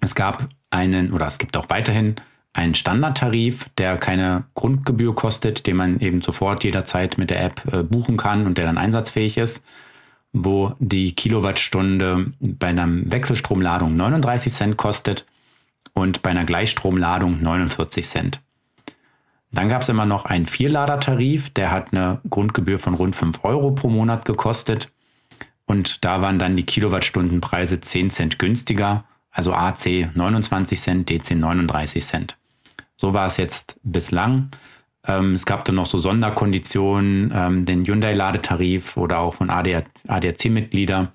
Es 0.00 0.14
gab 0.14 0.48
einen, 0.70 1.12
oder 1.12 1.26
es 1.26 1.38
gibt 1.38 1.56
auch 1.56 1.68
weiterhin 1.70 2.14
einen 2.56 2.74
Standardtarif, 2.74 3.66
der 3.76 3.98
keine 3.98 4.44
Grundgebühr 4.54 5.14
kostet, 5.14 5.66
den 5.66 5.76
man 5.76 6.00
eben 6.00 6.22
sofort 6.22 6.64
jederzeit 6.64 7.18
mit 7.18 7.28
der 7.28 7.44
App 7.44 7.62
äh, 7.70 7.82
buchen 7.82 8.16
kann 8.16 8.46
und 8.46 8.56
der 8.56 8.64
dann 8.64 8.78
einsatzfähig 8.78 9.36
ist, 9.36 9.62
wo 10.32 10.74
die 10.78 11.14
Kilowattstunde 11.14 12.32
bei 12.40 12.68
einer 12.68 12.88
Wechselstromladung 12.88 13.94
39 13.94 14.52
Cent 14.52 14.76
kostet 14.78 15.26
und 15.92 16.22
bei 16.22 16.30
einer 16.30 16.46
Gleichstromladung 16.46 17.42
49 17.42 18.06
Cent. 18.06 18.40
Dann 19.52 19.68
gab 19.68 19.82
es 19.82 19.90
immer 19.90 20.06
noch 20.06 20.24
einen 20.24 20.46
Vierladertarif, 20.46 21.50
der 21.50 21.70
hat 21.70 21.92
eine 21.92 22.20
Grundgebühr 22.28 22.78
von 22.78 22.94
rund 22.94 23.14
5 23.14 23.44
Euro 23.44 23.72
pro 23.72 23.88
Monat 23.88 24.24
gekostet. 24.24 24.90
Und 25.66 26.04
da 26.04 26.22
waren 26.22 26.38
dann 26.38 26.56
die 26.56 26.64
Kilowattstundenpreise 26.64 27.80
10 27.80 28.10
Cent 28.10 28.38
günstiger, 28.38 29.04
also 29.30 29.52
AC 29.52 30.10
29 30.14 30.80
Cent, 30.80 31.10
DC 31.10 31.32
39 31.32 32.04
Cent. 32.04 32.36
So 32.96 33.12
war 33.14 33.26
es 33.26 33.36
jetzt 33.36 33.78
bislang. 33.82 34.50
Ähm, 35.06 35.34
es 35.34 35.46
gab 35.46 35.64
dann 35.64 35.74
noch 35.74 35.86
so 35.86 35.98
Sonderkonditionen, 35.98 37.32
ähm, 37.34 37.66
den 37.66 37.84
Hyundai-Ladetarif 37.84 38.96
oder 38.96 39.18
auch 39.18 39.34
von 39.34 39.50
ADAC-Mitglieder 39.50 41.12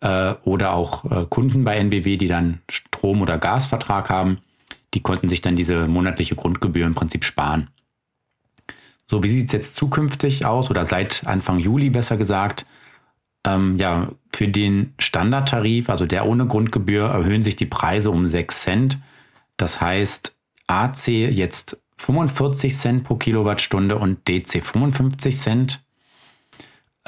äh, 0.00 0.34
oder 0.44 0.72
auch 0.72 1.04
äh, 1.10 1.26
Kunden 1.28 1.64
bei 1.64 1.76
NBW, 1.76 2.16
die 2.16 2.28
dann 2.28 2.60
Strom- 2.70 3.22
oder 3.22 3.38
Gasvertrag 3.38 4.10
haben. 4.10 4.38
Die 4.94 5.00
konnten 5.00 5.28
sich 5.28 5.40
dann 5.40 5.56
diese 5.56 5.86
monatliche 5.88 6.36
Grundgebühr 6.36 6.86
im 6.86 6.94
Prinzip 6.94 7.24
sparen. 7.24 7.68
So, 9.08 9.22
wie 9.22 9.28
sieht 9.28 9.46
es 9.48 9.52
jetzt 9.52 9.76
zukünftig 9.76 10.46
aus 10.46 10.70
oder 10.70 10.86
seit 10.86 11.26
Anfang 11.26 11.58
Juli 11.58 11.90
besser 11.90 12.16
gesagt? 12.16 12.66
Ähm, 13.44 13.76
ja, 13.76 14.08
für 14.32 14.48
den 14.48 14.94
Standardtarif, 14.98 15.90
also 15.90 16.06
der 16.06 16.26
ohne 16.26 16.46
Grundgebühr, 16.46 17.06
erhöhen 17.06 17.42
sich 17.42 17.56
die 17.56 17.66
Preise 17.66 18.10
um 18.10 18.26
6 18.26 18.62
Cent. 18.62 18.98
Das 19.56 19.80
heißt, 19.80 20.31
AC 20.66 21.08
jetzt 21.08 21.78
45 21.98 22.74
Cent 22.76 23.04
pro 23.04 23.16
Kilowattstunde 23.16 23.96
und 23.96 24.26
DC 24.28 24.64
55 24.64 25.38
Cent. 25.38 25.80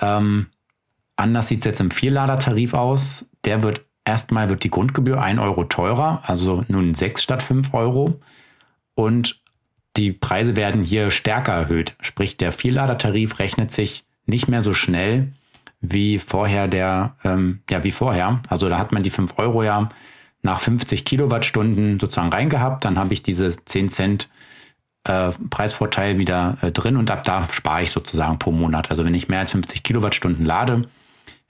Ähm, 0.01 0.47
anders 1.17 1.49
sieht 1.49 1.61
es 1.61 1.65
jetzt 1.65 1.81
im 1.81 1.91
Vierladertarif 1.91 2.75
aus. 2.75 3.25
Der 3.45 3.63
wird 3.63 3.81
erstmal 4.05 4.49
wird 4.49 4.65
die 4.65 4.71
Grundgebühr 4.71 5.21
1 5.21 5.41
Euro 5.41 5.65
teurer, 5.65 6.23
also 6.25 6.65
nun 6.69 6.95
6 6.95 7.23
statt 7.23 7.43
5 7.43 7.75
Euro. 7.75 8.21
Und 8.95 9.41
die 9.97 10.13
Preise 10.13 10.57
werden 10.57 10.83
hier 10.83 11.11
stärker 11.11 11.53
erhöht. 11.53 11.95
Sprich, 12.01 12.37
der 12.37 12.53
Vierladertarif 12.53 13.39
rechnet 13.39 13.73
sich 13.73 14.05
nicht 14.27 14.49
mehr 14.49 14.63
so 14.63 14.75
schnell 14.75 15.33
wie 15.81 16.19
vorher 16.19 16.67
der, 16.67 17.15
ähm, 17.25 17.61
ja, 17.69 17.85
wie 17.85 17.93
vorher. 17.93 18.41
Also 18.49 18.69
da 18.69 18.79
hat 18.79 18.93
man 18.93 19.03
die 19.03 19.11
5 19.11 19.39
Euro 19.39 19.63
ja 19.63 19.91
nach 20.45 20.61
50 20.61 21.05
Kilowattstunden 21.05 21.99
sozusagen 21.99 22.33
reingehabt. 22.33 22.85
Dann 22.85 22.99
habe 22.99 23.13
ich 23.15 23.23
diese 23.23 23.57
10 23.65 23.89
Cent 23.89 24.31
äh, 25.05 25.31
Preisvorteil 25.51 26.19
wieder 26.19 26.59
äh, 26.63 26.71
drin 26.71 26.97
und 26.97 27.11
ab 27.11 27.25
da 27.25 27.49
spare 27.51 27.83
ich 27.83 27.91
sozusagen 27.91 28.39
pro 28.39 28.53
Monat. 28.53 28.91
Also 28.91 29.05
wenn 29.05 29.15
ich 29.15 29.29
mehr 29.29 29.41
als 29.41 29.51
50 29.51 29.83
Kilowattstunden 29.83 30.45
lade, 30.45 30.89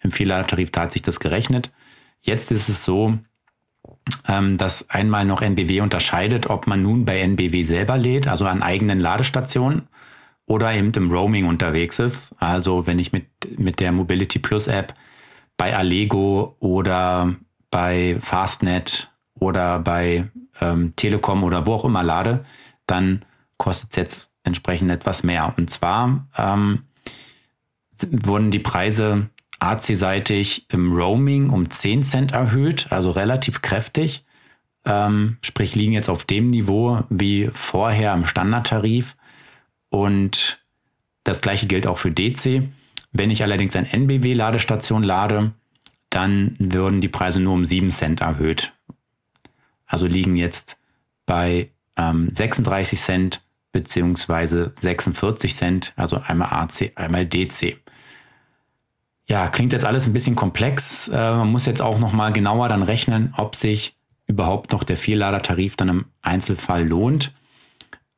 im 0.00 0.12
Vierladertarif, 0.12 0.70
da 0.70 0.82
hat 0.82 0.92
sich 0.92 1.02
das 1.02 1.18
gerechnet. 1.18 1.70
Jetzt 2.20 2.52
ist 2.52 2.68
es 2.68 2.84
so, 2.84 3.18
ähm, 4.28 4.58
dass 4.58 4.90
einmal 4.90 5.24
noch 5.24 5.42
NBW 5.42 5.80
unterscheidet, 5.80 6.48
ob 6.48 6.66
man 6.66 6.82
nun 6.82 7.04
bei 7.04 7.20
NBW 7.20 7.62
selber 7.62 7.96
lädt, 7.96 8.28
also 8.28 8.44
an 8.46 8.62
eigenen 8.62 9.00
Ladestationen, 9.00 9.88
oder 10.46 10.72
eben 10.74 10.92
im 10.92 11.10
Roaming 11.10 11.46
unterwegs 11.46 11.98
ist. 11.98 12.34
Also 12.38 12.86
wenn 12.86 12.98
ich 12.98 13.12
mit, 13.12 13.26
mit 13.58 13.80
der 13.80 13.92
Mobility 13.92 14.38
Plus 14.38 14.66
App 14.66 14.94
bei 15.56 15.74
Allego 15.74 16.54
oder 16.60 17.34
bei 17.74 18.18
Fastnet 18.20 19.10
oder 19.34 19.80
bei 19.80 20.28
ähm, 20.60 20.92
Telekom 20.94 21.42
oder 21.42 21.66
wo 21.66 21.72
auch 21.72 21.84
immer 21.84 22.04
lade, 22.04 22.44
dann 22.86 23.24
kostet 23.56 23.90
es 23.90 23.96
jetzt 23.96 24.30
entsprechend 24.44 24.92
etwas 24.92 25.24
mehr. 25.24 25.54
Und 25.56 25.70
zwar 25.70 26.24
ähm, 26.38 26.84
wurden 28.12 28.52
die 28.52 28.60
Preise 28.60 29.28
AC-seitig 29.58 30.66
im 30.68 30.92
Roaming 30.92 31.50
um 31.50 31.68
10 31.68 32.04
Cent 32.04 32.30
erhöht, 32.30 32.86
also 32.90 33.10
relativ 33.10 33.60
kräftig. 33.60 34.22
Ähm, 34.84 35.38
sprich, 35.40 35.74
liegen 35.74 35.94
jetzt 35.94 36.08
auf 36.08 36.22
dem 36.22 36.50
Niveau 36.50 37.02
wie 37.10 37.50
vorher 37.52 38.14
im 38.14 38.24
Standardtarif. 38.24 39.16
Und 39.88 40.60
das 41.24 41.40
gleiche 41.40 41.66
gilt 41.66 41.88
auch 41.88 41.98
für 41.98 42.12
DC. 42.12 42.62
Wenn 43.10 43.30
ich 43.32 43.42
allerdings 43.42 43.74
ein 43.74 43.86
NBW-Ladestation 43.86 45.02
lade, 45.02 45.50
dann 46.14 46.56
würden 46.58 47.00
die 47.00 47.08
Preise 47.08 47.40
nur 47.40 47.54
um 47.54 47.64
7 47.64 47.90
Cent 47.90 48.20
erhöht. 48.20 48.72
Also 49.86 50.06
liegen 50.06 50.36
jetzt 50.36 50.76
bei 51.26 51.68
ähm, 51.96 52.30
36 52.32 53.00
Cent 53.00 53.40
beziehungsweise 53.72 54.72
46 54.80 55.54
Cent, 55.54 55.92
also 55.96 56.18
einmal 56.18 56.48
AC, 56.50 56.92
einmal 56.94 57.26
DC. 57.26 57.76
Ja, 59.26 59.48
klingt 59.48 59.72
jetzt 59.72 59.84
alles 59.84 60.06
ein 60.06 60.12
bisschen 60.12 60.36
komplex. 60.36 61.08
Äh, 61.08 61.12
man 61.16 61.50
muss 61.50 61.66
jetzt 61.66 61.82
auch 61.82 61.98
noch 61.98 62.12
mal 62.12 62.32
genauer 62.32 62.68
dann 62.68 62.82
rechnen, 62.82 63.34
ob 63.36 63.56
sich 63.56 63.94
überhaupt 64.26 64.72
noch 64.72 64.84
der 64.84 64.96
Vierladertarif 64.96 65.76
dann 65.76 65.88
im 65.88 66.04
Einzelfall 66.22 66.86
lohnt. 66.86 67.32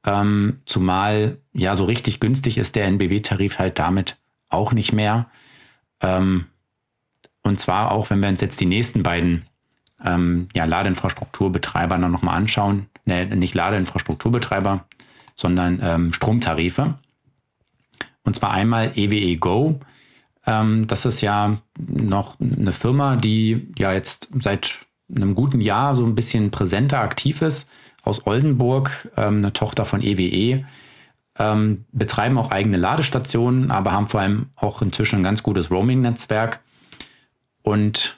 Ähm, 0.04 0.60
zumal 0.66 1.38
ja 1.52 1.74
so 1.74 1.84
richtig 1.84 2.20
günstig 2.20 2.58
ist 2.58 2.76
der 2.76 2.84
NBW-Tarif 2.86 3.58
halt 3.58 3.78
damit 3.78 4.16
auch 4.48 4.72
nicht 4.72 4.92
mehr. 4.92 5.26
Ähm, 6.00 6.46
und 7.46 7.60
zwar 7.60 7.92
auch, 7.92 8.10
wenn 8.10 8.20
wir 8.20 8.28
uns 8.28 8.40
jetzt 8.40 8.60
die 8.60 8.66
nächsten 8.66 9.02
beiden 9.02 9.46
ähm, 10.04 10.48
ja, 10.54 10.64
Ladeinfrastrukturbetreiber 10.64 11.96
dann 11.96 12.10
nochmal 12.10 12.36
anschauen. 12.36 12.86
Ne, 13.04 13.24
nicht 13.26 13.54
Ladeinfrastrukturbetreiber, 13.54 14.84
sondern 15.36 15.80
ähm, 15.82 16.12
Stromtarife. 16.12 16.94
Und 18.24 18.34
zwar 18.34 18.50
einmal 18.50 18.92
EWE 18.96 19.36
Go. 19.38 19.80
Ähm, 20.44 20.86
das 20.88 21.06
ist 21.06 21.20
ja 21.20 21.58
noch 21.78 22.36
eine 22.40 22.72
Firma, 22.72 23.16
die 23.16 23.68
ja 23.78 23.92
jetzt 23.92 24.28
seit 24.40 24.80
einem 25.14 25.36
guten 25.36 25.60
Jahr 25.60 25.94
so 25.94 26.04
ein 26.04 26.16
bisschen 26.16 26.50
präsenter 26.50 26.98
aktiv 26.98 27.42
ist 27.42 27.68
aus 28.02 28.26
Oldenburg, 28.26 29.08
ähm, 29.16 29.38
eine 29.38 29.52
Tochter 29.52 29.84
von 29.84 30.02
EWE, 30.02 30.64
ähm, 31.38 31.84
betreiben 31.92 32.38
auch 32.38 32.50
eigene 32.50 32.76
Ladestationen, 32.76 33.70
aber 33.70 33.92
haben 33.92 34.08
vor 34.08 34.20
allem 34.20 34.46
auch 34.56 34.82
inzwischen 34.82 35.20
ein 35.20 35.24
ganz 35.24 35.42
gutes 35.42 35.70
Roaming-Netzwerk. 35.70 36.60
Und 37.66 38.16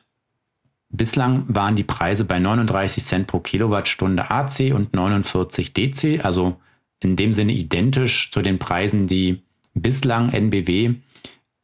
bislang 0.90 1.44
waren 1.48 1.74
die 1.74 1.82
Preise 1.82 2.26
bei 2.26 2.38
39 2.38 3.02
Cent 3.02 3.26
pro 3.28 3.40
Kilowattstunde 3.40 4.30
AC 4.30 4.74
und 4.74 4.92
49 4.92 5.72
DC, 5.72 6.22
also 6.22 6.60
in 7.00 7.16
dem 7.16 7.32
Sinne 7.32 7.52
identisch 7.52 8.30
zu 8.30 8.42
den 8.42 8.58
Preisen, 8.58 9.06
die 9.06 9.40
bislang 9.72 10.28
NBW 10.28 10.96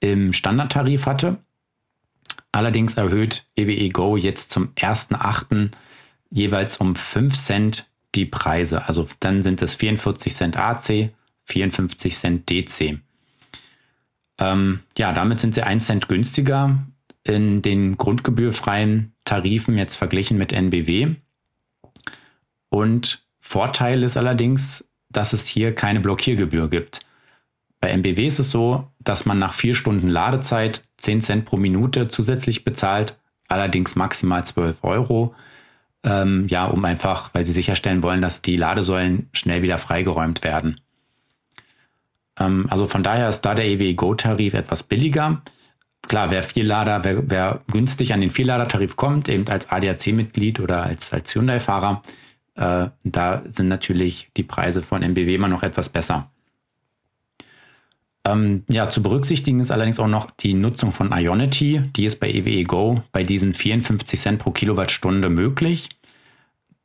im 0.01 0.33
Standardtarif 0.33 1.05
hatte. 1.05 1.37
Allerdings 2.53 2.95
erhöht 2.95 3.45
EWE 3.55 3.91
Go 3.91 4.17
jetzt 4.17 4.51
zum 4.51 4.69
1.8. 4.77 5.71
jeweils 6.31 6.79
um 6.79 6.97
5 6.97 7.37
Cent 7.37 7.87
die 8.15 8.25
Preise. 8.25 8.89
Also 8.89 9.09
dann 9.21 9.43
sind 9.43 9.61
es 9.61 9.75
44 9.75 10.35
Cent 10.35 10.57
AC, 10.57 11.11
54 11.45 12.15
Cent 12.15 12.49
DC. 12.49 12.99
Ähm, 14.39 14.81
ja, 14.97 15.13
damit 15.13 15.41
sind 15.41 15.55
sie 15.55 15.63
1 15.63 15.85
Cent 15.85 16.09
günstiger 16.09 16.79
in 17.25 17.63
den 17.63 17.97
grundgebührfreien 17.97 19.13
Tarifen 19.25 19.79
jetzt 19.79 19.97
verglichen 19.97 20.37
mit 20.39 20.53
NBW. 20.53 21.15
Und 22.69 23.23
Vorteil 23.41 24.03
ist 24.03 24.17
allerdings, 24.17 24.85
dass 25.11 25.33
es 25.33 25.47
hier 25.47 25.75
keine 25.75 26.01
Blockiergebühr 26.01 26.69
gibt. 26.69 27.01
Bei 27.81 27.91
NBW 27.91 28.27
ist 28.27 28.39
es 28.39 28.51
so, 28.51 28.89
dass 29.01 29.27
man 29.27 29.39
nach 29.39 29.55
vier 29.55 29.75
Stunden 29.75 30.09
Ladezeit 30.09 30.83
10 30.99 31.21
Cent 31.21 31.45
pro 31.45 31.57
Minute 31.57 32.09
zusätzlich 32.09 32.65
bezahlt, 32.65 33.17
allerdings 33.49 33.95
maximal 33.95 34.45
12 34.45 34.79
Euro 34.83 35.35
ähm, 36.05 36.47
ja, 36.49 36.67
um 36.67 36.85
einfach, 36.85 37.33
weil 37.33 37.45
sie 37.45 37.53
sicherstellen 37.53 38.03
wollen, 38.03 38.21
dass 38.21 38.43
die 38.43 38.57
Ladesäulen 38.57 39.29
schnell 39.33 39.63
wieder 39.63 39.79
freigeräumt 39.79 40.45
werden. 40.45 40.81
Ähm, 42.39 42.67
also 42.69 42.87
von 42.87 43.03
daher 43.03 43.29
ist 43.31 43.41
da 43.41 43.55
der 43.55 43.67
EWE 43.67 43.95
Go-Tarif 43.95 44.55
etwas 44.55 44.83
billiger. 44.83 45.43
Klar, 46.09 46.31
wer 46.31 46.43
Vierlader, 46.43 47.05
wer, 47.05 47.29
wer 47.31 47.61
günstig 47.71 48.13
an 48.13 48.21
den 48.21 48.31
Vierlader-Tarif 48.31 48.97
kommt, 48.97 49.29
eben 49.29 49.49
als 49.49 49.71
ADAC-Mitglied 49.71 50.61
oder 50.61 50.83
als, 50.83 51.13
als 51.13 51.35
Hyundai-Fahrer, 51.35 52.03
äh, 52.57 52.87
da 53.05 53.43
sind 53.47 53.69
natürlich 53.69 54.29
die 54.37 54.43
Preise 54.43 54.83
von 54.83 55.03
MBW 55.03 55.35
immer 55.35 55.49
noch 55.49 55.63
etwas 55.63 55.89
besser. 55.89 56.29
Ähm, 58.27 58.65
ja, 58.69 58.89
zu 58.89 59.03
berücksichtigen 59.03 59.61
ist 59.61 59.71
allerdings 59.71 59.99
auch 59.99 60.09
noch 60.09 60.31
die 60.31 60.55
Nutzung 60.55 60.93
von 60.93 61.13
Ionity. 61.13 61.83
Die 61.95 62.07
ist 62.07 62.21
bei 62.21 62.31
EWE 62.31 62.65
Go 62.65 63.03
bei 63.13 63.23
diesen 63.23 63.53
54 63.53 64.19
Cent 64.19 64.39
pro 64.39 64.51
Kilowattstunde 64.51 65.29
möglich. 65.29 65.91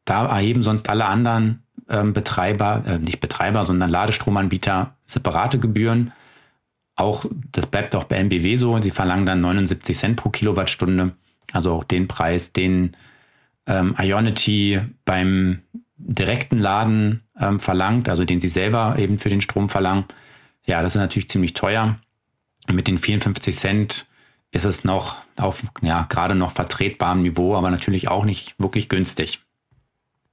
Da 0.04 0.26
erheben 0.26 0.64
sonst 0.64 0.90
alle 0.90 1.06
anderen 1.06 1.64
ähm, 1.88 2.14
Betreiber, 2.14 2.84
äh, 2.86 3.00
nicht 3.00 3.22
Betreiber, 3.22 3.64
sondern 3.64 3.90
Ladestromanbieter 3.90 4.96
separate 5.06 5.60
Gebühren. 5.60 6.12
Auch, 7.00 7.26
das 7.52 7.66
bleibt 7.66 7.96
auch 7.96 8.06
bei 8.06 8.18
MBW 8.18 8.56
so. 8.56 8.80
Sie 8.82 8.92
verlangen 8.92 9.26
dann 9.26 9.42
79 9.42 9.98
Cent 9.98 10.16
pro 10.18 10.30
Kilowattstunde. 10.30 11.12
Also 11.52 11.74
auch 11.74 11.84
den 11.84 12.08
Preis, 12.08 12.54
den 12.54 12.96
ähm, 13.66 13.96
Ionity 13.98 14.82
beim 15.06 15.60
direkten 15.98 16.58
Laden 16.58 17.22
ähm, 17.40 17.60
verlangt, 17.60 18.10
also 18.10 18.26
den 18.26 18.42
sie 18.42 18.48
selber 18.48 18.96
eben 18.98 19.20
für 19.20 19.30
den 19.30 19.42
Strom 19.42 19.70
verlangen. 19.70 20.06
Ja, 20.66 20.82
das 20.82 20.96
ist 20.96 21.02
natürlich 21.02 21.30
ziemlich 21.30 21.54
teuer. 21.54 21.98
mit 22.72 22.88
den 22.88 22.98
54 22.98 23.56
Cent 23.56 24.06
ist 24.52 24.66
es 24.66 24.84
noch 24.84 25.18
auf, 25.38 25.64
ja, 25.82 26.06
gerade 26.10 26.36
noch 26.36 26.52
vertretbarem 26.52 27.22
Niveau, 27.22 27.56
aber 27.56 27.70
natürlich 27.70 28.08
auch 28.08 28.26
nicht 28.26 28.56
wirklich 28.58 28.90
günstig. 28.90 29.40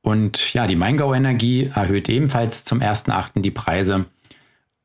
Und 0.02 0.54
ja, 0.54 0.66
die 0.66 0.76
Maingau 0.76 1.12
Energie 1.14 1.70
erhöht 1.74 2.08
ebenfalls 2.08 2.64
zum 2.64 2.80
1.8. 2.80 3.40
die 3.40 3.50
Preise. 3.50 4.06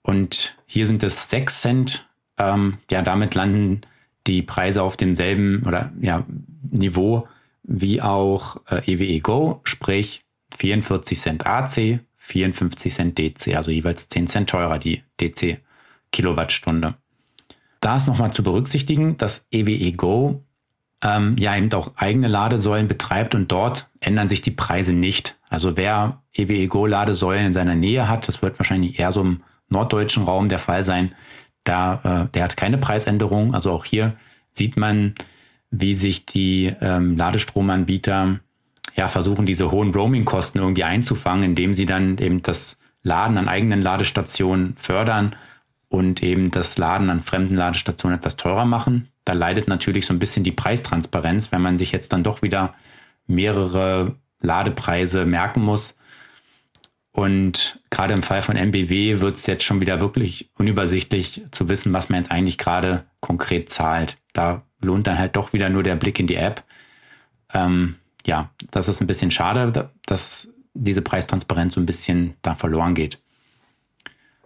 Und 0.03 0.55
hier 0.65 0.87
sind 0.87 1.03
es 1.03 1.29
6 1.29 1.61
Cent. 1.61 2.05
Ähm, 2.37 2.77
ja, 2.89 3.01
damit 3.01 3.35
landen 3.35 3.81
die 4.27 4.41
Preise 4.41 4.83
auf 4.83 4.97
demselben 4.97 5.63
oder 5.65 5.91
ja, 5.99 6.25
Niveau 6.69 7.27
wie 7.63 8.01
auch 8.01 8.57
äh, 8.69 8.91
EWE 8.91 9.19
Go, 9.21 9.61
sprich 9.63 10.23
44 10.57 11.19
Cent 11.19 11.45
AC, 11.45 11.99
54 12.17 12.93
Cent 12.93 13.17
DC, 13.17 13.55
also 13.55 13.71
jeweils 13.71 14.09
10 14.09 14.27
Cent 14.27 14.49
teurer 14.49 14.79
die 14.79 15.03
DC 15.19 15.57
Kilowattstunde. 16.11 16.95
Da 17.79 17.95
ist 17.95 18.07
nochmal 18.07 18.33
zu 18.33 18.43
berücksichtigen, 18.43 19.17
dass 19.17 19.45
EWE 19.51 19.91
Go 19.93 20.43
ähm, 21.01 21.35
ja 21.39 21.55
eben 21.55 21.71
auch 21.73 21.91
eigene 21.95 22.27
Ladesäulen 22.27 22.87
betreibt 22.87 23.33
und 23.33 23.51
dort 23.51 23.87
ändern 23.99 24.29
sich 24.29 24.41
die 24.41 24.51
Preise 24.51 24.93
nicht. 24.93 25.35
Also 25.49 25.77
wer 25.77 26.21
EWE 26.33 26.67
Go 26.67 26.85
Ladesäulen 26.85 27.47
in 27.47 27.53
seiner 27.53 27.75
Nähe 27.75 28.07
hat, 28.07 28.27
das 28.27 28.41
wird 28.41 28.59
wahrscheinlich 28.59 28.99
eher 28.99 29.11
so 29.11 29.21
im 29.21 29.41
norddeutschen 29.71 30.23
Raum 30.23 30.49
der 30.49 30.59
Fall 30.59 30.83
sein, 30.83 31.13
da, 31.63 32.25
äh, 32.25 32.31
der 32.33 32.43
hat 32.43 32.57
keine 32.57 32.77
Preisänderung. 32.77 33.53
Also 33.53 33.71
auch 33.71 33.85
hier 33.85 34.13
sieht 34.51 34.77
man, 34.77 35.15
wie 35.69 35.95
sich 35.95 36.25
die 36.25 36.73
ähm, 36.81 37.17
Ladestromanbieter 37.17 38.39
ja 38.95 39.07
versuchen, 39.07 39.45
diese 39.45 39.71
hohen 39.71 39.93
Roaming-Kosten 39.93 40.59
irgendwie 40.59 40.83
einzufangen, 40.83 41.43
indem 41.43 41.73
sie 41.73 41.85
dann 41.85 42.17
eben 42.17 42.41
das 42.41 42.77
Laden 43.03 43.37
an 43.37 43.47
eigenen 43.47 43.81
Ladestationen 43.81 44.75
fördern 44.77 45.35
und 45.89 46.21
eben 46.23 46.51
das 46.51 46.77
Laden 46.77 47.09
an 47.09 47.23
fremden 47.23 47.55
Ladestationen 47.55 48.17
etwas 48.17 48.37
teurer 48.37 48.65
machen. 48.65 49.07
Da 49.25 49.33
leidet 49.33 49.67
natürlich 49.67 50.05
so 50.05 50.13
ein 50.13 50.19
bisschen 50.19 50.43
die 50.43 50.51
Preistransparenz, 50.51 51.51
wenn 51.51 51.61
man 51.61 51.77
sich 51.77 51.91
jetzt 51.91 52.11
dann 52.13 52.23
doch 52.23 52.41
wieder 52.41 52.73
mehrere 53.27 54.15
Ladepreise 54.41 55.25
merken 55.25 55.61
muss. 55.61 55.95
Und 57.13 57.79
gerade 57.89 58.13
im 58.13 58.23
Fall 58.23 58.41
von 58.41 58.55
MBW 58.55 59.19
wird 59.19 59.35
es 59.35 59.45
jetzt 59.45 59.63
schon 59.63 59.81
wieder 59.81 59.99
wirklich 59.99 60.49
unübersichtlich 60.55 61.41
zu 61.51 61.67
wissen, 61.67 61.91
was 61.91 62.09
man 62.09 62.19
jetzt 62.19 62.31
eigentlich 62.31 62.57
gerade 62.57 63.03
konkret 63.19 63.69
zahlt. 63.69 64.17
Da 64.33 64.63
lohnt 64.81 65.07
dann 65.07 65.19
halt 65.19 65.35
doch 65.35 65.51
wieder 65.51 65.69
nur 65.69 65.83
der 65.83 65.95
Blick 65.95 66.19
in 66.19 66.27
die 66.27 66.35
App. 66.35 66.63
Ähm, 67.53 67.95
ja, 68.25 68.49
das 68.71 68.87
ist 68.87 69.01
ein 69.01 69.07
bisschen 69.07 69.31
schade, 69.31 69.89
dass 70.05 70.47
diese 70.73 71.01
Preistransparenz 71.01 71.73
so 71.73 71.81
ein 71.81 71.85
bisschen 71.85 72.35
da 72.41 72.55
verloren 72.55 72.95
geht. 72.95 73.17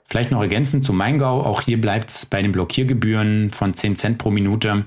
Vielleicht 0.08 0.32
noch 0.32 0.42
ergänzend 0.42 0.86
zu 0.86 0.94
Maingau, 0.94 1.42
auch 1.42 1.62
hier 1.62 1.80
bleibt 1.80 2.10
es 2.10 2.26
bei 2.26 2.42
den 2.42 2.52
Blockiergebühren 2.52 3.52
von 3.52 3.74
10 3.74 3.96
Cent 3.96 4.18
pro 4.18 4.32
Minute. 4.32 4.86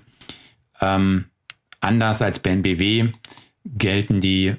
Ähm, 0.81 1.25
anders 1.81 2.23
als 2.23 2.39
bei 2.39 2.51
NBW 2.51 3.11
gelten 3.65 4.21
die, 4.21 4.55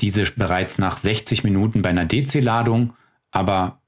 diese 0.00 0.24
bereits 0.24 0.78
nach 0.78 0.96
60 0.96 1.44
Minuten 1.44 1.82
bei 1.82 1.90
einer 1.90 2.04
DC-Ladung, 2.04 2.94
aber 3.30 3.78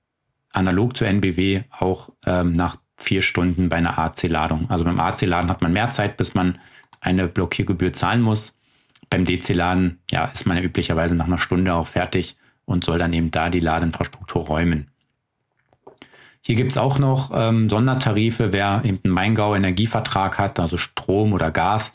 analog 0.53 0.97
zu 0.97 1.05
NBW 1.05 1.63
auch 1.71 2.11
ähm, 2.27 2.55
nach 2.55 2.77
vier 2.97 3.23
Stunden 3.23 3.69
bei 3.69 3.77
einer 3.77 3.99
AC-Ladung. 3.99 4.69
Also 4.71 4.85
beim 4.85 4.99
AC-Laden 4.99 5.51
hat 5.51 5.63
man 5.63 5.73
mehr 5.73 5.91
Zeit, 5.91 6.17
bis 6.17 6.35
man 6.35 6.59
eine 7.01 7.29
Blockiergebühr 7.29 7.93
zahlen 7.93 8.23
muss. 8.23 8.55
Beim 9.11 9.25
DC-Laden 9.25 9.99
ja, 10.11 10.25
ist 10.27 10.47
man 10.47 10.57
ja 10.57 10.63
üblicherweise 10.63 11.15
nach 11.15 11.27
einer 11.27 11.39
Stunde 11.39 11.75
auch 11.75 11.87
fertig 11.87 12.37
und 12.65 12.85
soll 12.85 12.99
dann 12.99 13.13
eben 13.13 13.31
da 13.31 13.51
die 13.51 13.61
Ladeinfrastruktur 13.61 14.47
räumen. 14.47 14.89
Hier 16.41 16.57
gibt 16.57 16.73
es 16.73 16.79
auch 16.79 16.99
noch 16.99 17.31
ähm, 17.35 17.69
Sondertarife. 17.69 18.53
Wer 18.53 18.83
eben 18.85 19.01
einen 19.05 19.15
Maingau-Energievertrag 19.15 20.39
hat, 20.39 20.59
also 20.59 20.77
Strom 20.77 21.33
oder 21.33 21.51
Gas, 21.51 21.93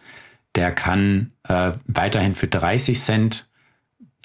der 0.55 0.71
kann 0.71 1.31
äh, 1.47 1.71
weiterhin 1.87 2.35
für 2.35 2.47
30 2.47 2.99
Cent 2.99 3.45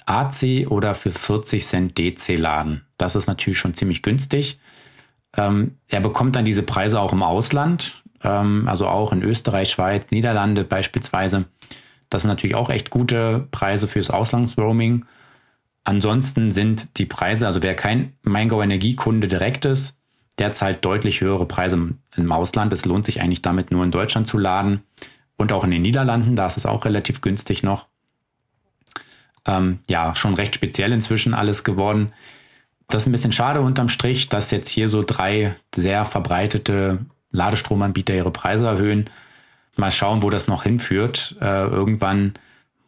AC 0.05 0.67
oder 0.69 0.95
für 0.95 1.11
40 1.11 1.65
Cent 1.65 1.97
DC 1.97 2.37
laden. 2.37 2.85
Das 2.97 3.15
ist 3.15 3.27
natürlich 3.27 3.59
schon 3.59 3.75
ziemlich 3.75 4.01
günstig. 4.01 4.59
Ähm, 5.35 5.75
er 5.87 6.01
bekommt 6.01 6.35
dann 6.35 6.45
diese 6.45 6.63
Preise 6.63 6.99
auch 6.99 7.13
im 7.13 7.23
Ausland, 7.23 8.01
ähm, 8.23 8.67
also 8.67 8.87
auch 8.87 9.11
in 9.11 9.23
Österreich, 9.23 9.69
Schweiz, 9.69 10.07
Niederlande 10.11 10.63
beispielsweise. 10.63 11.45
Das 12.09 12.23
sind 12.23 12.29
natürlich 12.29 12.55
auch 12.55 12.69
echt 12.69 12.89
gute 12.89 13.47
Preise 13.51 13.87
fürs 13.87 14.09
Auslandsroaming. 14.09 15.05
Ansonsten 15.83 16.51
sind 16.51 16.97
die 16.97 17.05
Preise, 17.05 17.47
also 17.47 17.63
wer 17.63 17.75
kein 17.75 18.13
Maingau 18.23 18.61
Energiekunde 18.61 19.27
direkt 19.27 19.65
ist, 19.65 19.95
der 20.39 20.53
zahlt 20.53 20.83
deutlich 20.83 21.21
höhere 21.21 21.45
Preise 21.45 21.93
im 22.15 22.31
Ausland. 22.31 22.73
Es 22.73 22.85
lohnt 22.85 23.05
sich 23.05 23.21
eigentlich 23.21 23.41
damit 23.41 23.71
nur 23.71 23.83
in 23.83 23.91
Deutschland 23.91 24.27
zu 24.27 24.37
laden 24.37 24.81
und 25.37 25.51
auch 25.51 25.63
in 25.63 25.71
den 25.71 25.81
Niederlanden. 25.81 26.35
Da 26.35 26.47
ist 26.47 26.57
es 26.57 26.65
auch 26.65 26.85
relativ 26.85 27.21
günstig 27.21 27.63
noch. 27.63 27.85
Ähm, 29.49 29.79
ja, 29.89 30.15
schon 30.15 30.35
recht 30.35 30.55
speziell 30.55 30.93
inzwischen 30.93 31.33
alles 31.33 31.63
geworden. 31.63 32.13
Das 32.87 33.03
ist 33.03 33.07
ein 33.07 33.11
bisschen 33.11 33.31
schade 33.31 33.61
unterm 33.61 33.89
Strich, 33.89 34.29
dass 34.29 34.51
jetzt 34.51 34.69
hier 34.69 34.89
so 34.89 35.03
drei 35.03 35.55
sehr 35.75 36.05
verbreitete 36.05 36.99
Ladestromanbieter 37.31 38.13
ihre 38.13 38.31
Preise 38.31 38.67
erhöhen. 38.67 39.09
Mal 39.75 39.91
schauen, 39.91 40.21
wo 40.21 40.29
das 40.29 40.47
noch 40.47 40.63
hinführt. 40.63 41.35
Äh, 41.41 41.65
irgendwann 41.67 42.33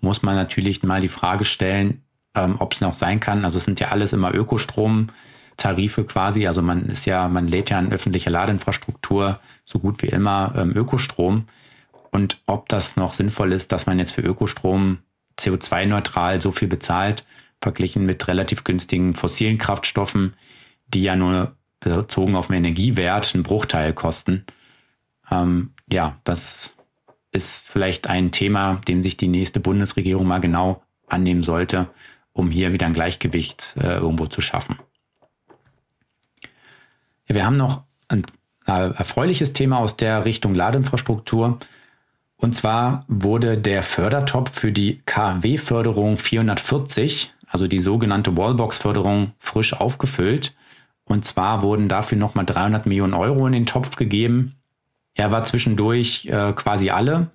muss 0.02 0.24
man 0.24 0.36
natürlich 0.36 0.84
mal 0.84 1.02
die 1.02 1.08
Frage 1.08 1.46
stellen, 1.46 2.02
ähm, 2.36 2.56
ob 2.60 2.74
es 2.74 2.82
noch 2.82 2.94
sein 2.94 3.20
kann. 3.20 3.46
Also 3.46 3.58
es 3.58 3.66
sind 3.66 3.80
ja 3.80 3.90
alles 3.90 4.14
immer 4.14 4.34
Ökostrom. 4.34 5.10
Tarife 5.58 6.04
quasi. 6.04 6.48
Also 6.48 6.62
man 6.62 6.88
ist 6.88 7.06
ja, 7.06 7.28
man 7.28 7.48
lädt 7.48 7.70
ja 7.70 7.80
in 7.80 7.92
öffentliche 7.92 8.30
Ladeinfrastruktur 8.30 9.40
so 9.66 9.80
gut 9.80 10.02
wie 10.02 10.08
immer 10.08 10.54
ähm, 10.58 10.76
Ökostrom. 10.76 11.48
Und 12.10 12.40
ob 12.46 12.68
das 12.70 12.96
noch 12.96 13.14
sinnvoll 13.14 13.54
ist, 13.54 13.72
dass 13.72 13.86
man 13.86 14.00
jetzt 14.00 14.12
für 14.12 14.22
Ökostrom 14.22 14.98
CO2-neutral 15.42 16.42
so 16.42 16.52
viel 16.52 16.68
bezahlt, 16.68 17.24
verglichen 17.62 18.06
mit 18.06 18.28
relativ 18.28 18.64
günstigen 18.64 19.14
fossilen 19.14 19.58
Kraftstoffen, 19.58 20.34
die 20.88 21.04
ja 21.04 21.16
nur 21.16 21.56
bezogen 21.80 22.36
auf 22.36 22.48
den 22.48 22.58
Energiewert 22.58 23.34
einen 23.34 23.44
Bruchteil 23.44 23.94
kosten. 23.94 24.46
Ähm, 25.30 25.72
ja, 25.90 26.18
das 26.24 26.74
ist 27.32 27.68
vielleicht 27.68 28.08
ein 28.08 28.32
Thema, 28.32 28.82
dem 28.88 29.04
sich 29.04 29.18
die 29.18 29.28
nächste 29.28 29.60
Bundesregierung 29.60 30.28
mal 30.28 30.40
genau 30.40 30.82
annehmen 31.08 31.42
sollte, 31.42 31.88
um 32.34 32.52
hier 32.52 32.74
wieder 32.74 32.86
ein 32.86 32.94
Gleichgewicht 32.94 33.76
äh, 33.78 33.98
irgendwo 33.98 34.28
zu 34.28 34.42
schaffen. 34.42 34.80
Wir 37.28 37.46
haben 37.46 37.58
noch 37.58 37.84
ein 38.08 38.26
äh, 38.68 38.92
erfreuliches 38.92 39.54
Thema 39.54 39.80
aus 39.80 39.96
der 39.96 40.26
Richtung 40.26 40.54
Ladeinfrastruktur. 40.54 41.60
Und 42.42 42.56
zwar 42.56 43.06
wurde 43.08 43.56
der 43.56 43.84
Fördertopf 43.84 44.60
für 44.60 44.72
die 44.72 45.02
KW-Förderung 45.06 46.18
440, 46.18 47.32
also 47.48 47.68
die 47.68 47.80
sogenannte 47.80 48.36
Wallbox-Förderung, 48.36 49.34
frisch 49.38 49.74
aufgefüllt. 49.74 50.56
Und 51.06 51.24
zwar 51.24 51.62
wurden 51.62 51.88
dafür 51.88 52.18
nochmal 52.18 52.46
300 52.46 52.88
Millionen 52.88 53.14
Euro 53.14 53.46
in 53.46 53.54
den 53.54 53.68
Topf 53.68 53.96
gegeben. 53.96 54.56
Er 55.14 55.32
war 55.32 55.46
zwischendurch 55.46 56.26
äh, 56.26 56.54
quasi 56.54 56.90
alle 56.90 57.30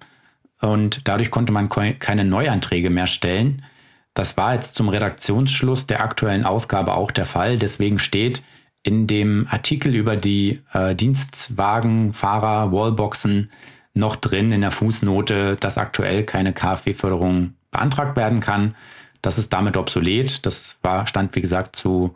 und 0.61 1.03
dadurch 1.05 1.31
konnte 1.31 1.53
man 1.53 1.69
keine 1.69 2.25
Neuanträge 2.25 2.91
mehr 2.91 3.07
stellen. 3.07 3.65
Das 4.13 4.37
war 4.37 4.55
jetzt 4.55 4.75
zum 4.75 4.89
Redaktionsschluss 4.89 5.87
der 5.87 6.01
aktuellen 6.01 6.45
Ausgabe 6.45 6.95
auch 6.95 7.13
der 7.13 7.27
Fall. 7.27 7.59
Deswegen 7.59 8.01
steht, 8.01 8.43
in 8.83 9.07
dem 9.07 9.47
Artikel 9.51 9.95
über 9.95 10.17
die 10.17 10.63
äh, 10.73 10.97
Dienstwagenfahrer, 10.97 12.73
Wallboxen 12.73 13.51
noch 13.97 14.17
drin 14.17 14.53
in 14.53 14.61
der 14.61 14.71
Fußnote, 14.71 15.57
dass 15.57 15.79
aktuell 15.79 16.25
keine 16.25 16.53
KfW-Förderung 16.53 17.55
beantragt 17.71 18.17
werden 18.17 18.41
kann. 18.41 18.75
Das 19.23 19.39
ist 19.39 19.53
damit 19.53 19.77
obsolet. 19.77 20.45
Das 20.47 20.77
war, 20.83 21.07
stand, 21.07 21.35
wie 21.35 21.41
gesagt, 21.41 21.77
zu, 21.77 22.15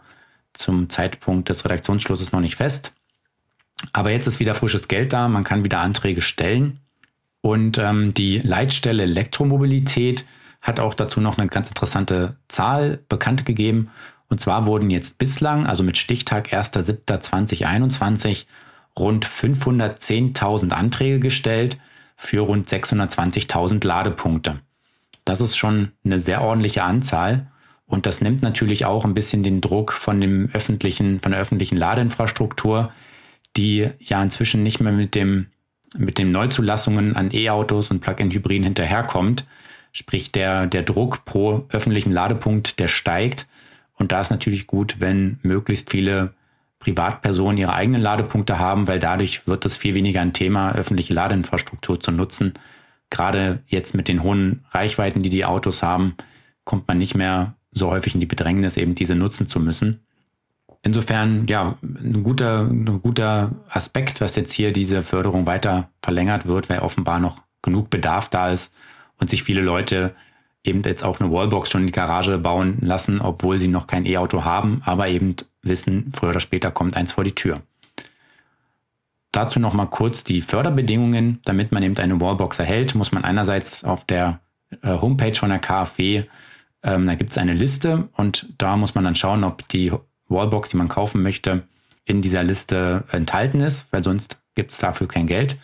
zum 0.53 0.91
Zeitpunkt 0.91 1.49
des 1.49 1.65
Redaktionsschlusses 1.65 2.33
noch 2.33 2.41
nicht 2.41 2.57
fest. 2.57 2.93
Aber 3.93 4.11
jetzt 4.11 4.27
ist 4.27 4.41
wieder 4.41 4.55
frisches 4.55 4.89
Geld 4.89 5.13
da. 5.13 5.29
Man 5.29 5.45
kann 5.45 5.65
wieder 5.65 5.81
Anträge 5.81 6.21
stellen. 6.21 6.79
Und 7.41 7.79
ähm, 7.79 8.13
die 8.15 8.39
Leitstelle 8.39 9.05
Elektromobilität 9.05 10.27
hat 10.61 10.79
auch 10.79 10.95
dazu 10.95 11.21
noch 11.21 11.39
eine 11.39 11.49
ganz 11.49 11.69
interessante 11.69 12.37
Zahl 12.49 12.99
bekannt 13.09 13.47
gegeben. 13.47 13.91
Und 14.29 14.41
zwar 14.41 14.67
wurden 14.67 14.91
jetzt 14.91 15.19
bislang, 15.19 15.67
also 15.67 15.83
mit 15.83 15.97
Stichtag 15.97 16.53
1.7.2021, 16.53 18.45
rund 19.01 19.27
510.000 19.27 20.71
Anträge 20.71 21.19
gestellt 21.19 21.79
für 22.17 22.41
rund 22.41 22.69
620.000 22.69 23.85
Ladepunkte. 23.85 24.61
Das 25.25 25.41
ist 25.41 25.57
schon 25.57 25.93
eine 26.05 26.21
sehr 26.21 26.43
ordentliche 26.43 26.85
Anzahl 26.85 27.47
und 27.87 28.07
das 28.07 28.21
nimmt 28.21 28.43
natürlich 28.43 28.85
auch 28.85 29.05
ein 29.05 29.15
bisschen 29.15 29.43
den 29.43 29.61
Druck 29.61 29.93
von 29.93 30.21
dem 30.21 30.49
öffentlichen, 30.53 31.21
von 31.21 31.33
der 31.33 31.41
öffentlichen 31.41 31.77
Ladeinfrastruktur, 31.77 32.93
die 33.57 33.89
ja 33.99 34.23
inzwischen 34.23 34.63
nicht 34.63 34.81
mehr 34.81 34.93
mit 34.93 35.15
dem 35.15 35.47
mit 35.99 36.19
den 36.19 36.31
Neuzulassungen 36.31 37.17
an 37.17 37.31
E-Autos 37.33 37.91
und 37.91 38.01
Plug-in-Hybriden 38.01 38.63
hinterherkommt. 38.63 39.45
Sprich, 39.93 40.31
der, 40.31 40.69
der 40.69 40.85
Druck 40.85 41.25
pro 41.25 41.67
öffentlichen 41.69 42.13
Ladepunkt, 42.13 42.79
der 42.79 42.87
steigt. 42.87 43.49
Und 43.97 44.13
da 44.13 44.21
ist 44.21 44.31
natürlich 44.31 44.69
gut, 44.69 45.01
wenn 45.01 45.41
möglichst 45.43 45.91
viele 45.91 46.33
Privatpersonen 46.81 47.59
ihre 47.59 47.75
eigenen 47.75 48.01
Ladepunkte 48.01 48.59
haben, 48.59 48.89
weil 48.89 48.99
dadurch 48.99 49.47
wird 49.47 49.65
es 49.67 49.77
viel 49.77 49.95
weniger 49.95 50.23
ein 50.23 50.33
Thema, 50.33 50.73
öffentliche 50.73 51.15
Ladeinfrastruktur 51.15 52.01
zu 52.01 52.11
nutzen. 52.11 52.55
Gerade 53.11 53.61
jetzt 53.69 53.95
mit 53.95 54.09
den 54.09 54.23
hohen 54.23 54.65
Reichweiten, 54.73 55.23
die 55.23 55.31
die 55.31 55.45
Autos 55.45 55.83
haben, 55.83 56.15
kommt 56.65 56.89
man 56.89 56.99
nicht 56.99 57.15
mehr 57.15 57.55
so 57.71 57.91
häufig 57.91 58.15
in 58.15 58.21
die 58.21 58.27
Bedrängnis, 58.27 58.77
eben 58.77 58.95
diese 58.95 59.15
nutzen 59.15 59.49
zu 59.49 59.61
müssen. 59.61 60.01
Insofern, 60.83 61.47
ja, 61.47 61.77
ein 61.83 62.23
guter, 62.25 62.63
ein 62.63 63.03
guter 63.03 63.51
Aspekt, 63.69 64.23
dass 64.23 64.35
jetzt 64.37 64.53
hier 64.53 64.73
diese 64.73 65.03
Förderung 65.03 65.45
weiter 65.45 65.91
verlängert 66.03 66.47
wird, 66.47 66.71
weil 66.71 66.79
offenbar 66.79 67.21
noch 67.21 67.43
genug 67.61 67.91
Bedarf 67.91 68.31
da 68.31 68.51
ist 68.51 68.73
und 69.19 69.29
sich 69.29 69.43
viele 69.43 69.61
Leute 69.61 70.15
eben 70.65 70.83
jetzt 70.83 71.05
auch 71.05 71.21
eine 71.21 71.31
Wallbox 71.31 71.71
schon 71.71 71.83
in 71.83 71.87
die 71.89 71.93
Garage 71.93 72.39
bauen 72.39 72.79
lassen, 72.81 73.21
obwohl 73.21 73.59
sie 73.59 73.69
noch 73.69 73.87
kein 73.87 74.07
E-Auto 74.07 74.45
haben, 74.45 74.81
aber 74.85 75.09
eben 75.09 75.37
wissen, 75.63 76.13
früher 76.15 76.31
oder 76.31 76.41
später 76.41 76.71
kommt 76.71 76.97
eins 76.97 77.13
vor 77.13 77.25
die 77.25 77.35
Tür. 77.35 77.63
Dazu 79.33 79.61
nochmal 79.61 79.89
kurz 79.89 80.25
die 80.25 80.41
Förderbedingungen. 80.41 81.41
Damit 81.45 81.71
man 81.73 81.83
eben 81.83 81.97
eine 81.99 82.21
Wallbox 82.21 82.59
erhält, 82.59 82.95
muss 82.95 83.13
man 83.13 83.25
einerseits 83.25 83.85
auf 83.85 84.05
der 84.05 84.41
äh, 84.83 84.99
Homepage 85.01 85.35
von 85.35 85.51
der 85.51 85.59
KfW, 85.59 86.25
ähm, 86.83 87.07
da 87.07 87.15
gibt 87.15 87.33
es 87.33 87.39
eine 87.39 87.53
Liste 87.53 88.09
und 88.17 88.47
da 88.59 88.77
muss 88.77 88.95
man 88.95 89.05
dann 89.05 89.15
schauen, 89.15 89.45
ob 89.45 89.69
die 89.69 89.93
Wallbox, 90.29 90.71
die 90.71 90.77
man 90.77 90.89
kaufen 90.89 91.23
möchte, 91.23 91.63
in 92.05 92.23
dieser 92.23 92.43
Liste 92.43 93.05
enthalten 93.13 93.61
ist, 93.61 93.87
weil 93.91 94.03
sonst 94.03 94.39
gibt 94.55 94.73
es 94.73 94.79
dafür 94.79 95.07
kein 95.07 95.27
Geld. 95.27 95.59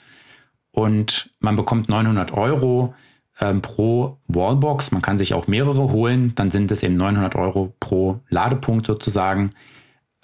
Und 0.71 1.31
man 1.41 1.57
bekommt 1.57 1.89
900 1.89 2.33
Euro 2.33 2.95
ähm, 3.41 3.63
pro 3.63 4.19
Wallbox. 4.29 4.93
Man 4.93 5.03
kann 5.03 5.19
sich 5.19 5.35
auch 5.35 5.47
mehrere 5.47 5.91
holen. 5.91 6.35
Dann 6.35 6.51
sind 6.51 6.71
es 6.71 6.83
eben 6.83 6.97
900 6.97 7.35
Euro 7.35 7.75
pro 7.81 8.21
Ladepunkt 8.29 8.87
sozusagen. 8.87 9.53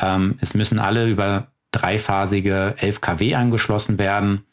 Ähm, 0.03 0.37
es 0.41 0.53
müssen 0.53 0.79
alle 0.79 1.09
über 1.09 1.47
dreiphasige 1.71 2.75
11 2.77 3.01
kW 3.01 3.35
angeschlossen 3.35 3.99
werden. 3.99 4.45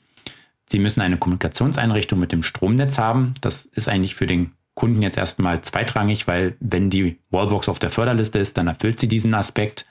Sie 0.68 0.80
müssen 0.80 1.02
eine 1.02 1.18
Kommunikationseinrichtung 1.18 2.20
mit 2.20 2.32
dem 2.32 2.44
Stromnetz 2.44 2.98
haben. 2.98 3.34
Das 3.42 3.66
ist 3.66 3.90
eigentlich 3.90 4.16
für 4.16 4.28
den 4.28 4.52
Kunden 4.76 5.02
jetzt 5.02 5.18
erstmal 5.18 5.62
zweitrangig, 5.62 6.28
weil 6.28 6.56
wenn 6.62 6.90
die 6.90 7.18
Wallbox 7.32 7.68
auf 7.68 7.80
der 7.80 7.90
Förderliste 7.90 8.40
ist, 8.40 8.58
dann 8.58 8.68
erfüllt 8.68 9.00
sie 9.00 9.10
diesen 9.10 9.34
Aspekt. 9.34 9.86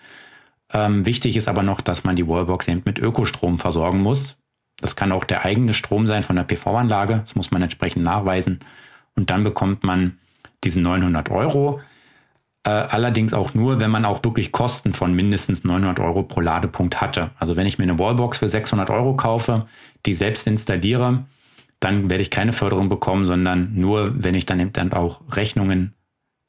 Ähm, 0.73 1.05
wichtig 1.05 1.37
ist 1.37 1.49
aber 1.49 1.63
noch, 1.63 1.81
dass 1.81 2.05
man 2.05 2.17
die 2.17 2.27
Wallbox 2.27 2.69
eben 2.69 2.83
mit 2.85 2.99
Ökostrom 2.99 3.59
versorgen 3.59 4.01
muss. 4.01 4.37
Das 4.81 4.97
kann 4.97 5.13
auch 5.13 5.25
der 5.25 5.45
eigene 5.45 5.75
Strom 5.75 6.07
sein 6.07 6.23
von 6.23 6.37
der 6.37 6.45
PV-Anlage. 6.45 7.19
Das 7.25 7.35
muss 7.35 7.51
man 7.51 7.61
entsprechend 7.61 8.05
nachweisen. 8.05 8.61
Und 9.17 9.31
dann 9.31 9.45
bekommt 9.45 9.83
man 9.83 10.17
diese 10.65 10.81
900 10.81 11.31
Euro. 11.31 11.81
Äh, 12.65 12.71
allerdings 12.71 13.33
auch 13.33 13.55
nur, 13.55 13.81
wenn 13.81 13.91
man 13.91 14.05
auch 14.05 14.25
wirklich 14.25 14.53
Kosten 14.53 14.95
von 14.95 15.15
mindestens 15.15 15.65
900 15.65 16.01
Euro 16.01 16.23
pro 16.23 16.41
Ladepunkt 16.41 17.01
hatte. 17.01 17.31
Also 17.39 17.57
wenn 17.57 17.67
ich 17.67 17.79
mir 17.79 17.85
eine 17.85 17.99
Wallbox 17.99 18.39
für 18.39 18.49
600 18.49 18.91
Euro 18.91 19.15
kaufe, 19.15 19.67
die 20.07 20.15
selbst 20.15 20.47
installiere, 20.47 21.25
dann 21.81 22.11
werde 22.11 22.23
ich 22.23 22.31
keine 22.31 22.53
Förderung 22.53 22.89
bekommen, 22.89 23.27
sondern 23.27 23.75
nur, 23.75 24.13
wenn 24.23 24.35
ich 24.35 24.47
dann 24.47 24.61
eben 24.61 24.73
dann 24.73 24.93
auch 24.93 25.21
Rechnungen 25.31 25.95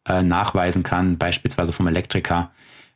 äh, 0.08 0.24
nachweisen 0.24 0.84
kann, 0.84 1.17
beispielsweise 1.17 1.72
vom 1.72 1.88
Elektriker, 1.88 2.52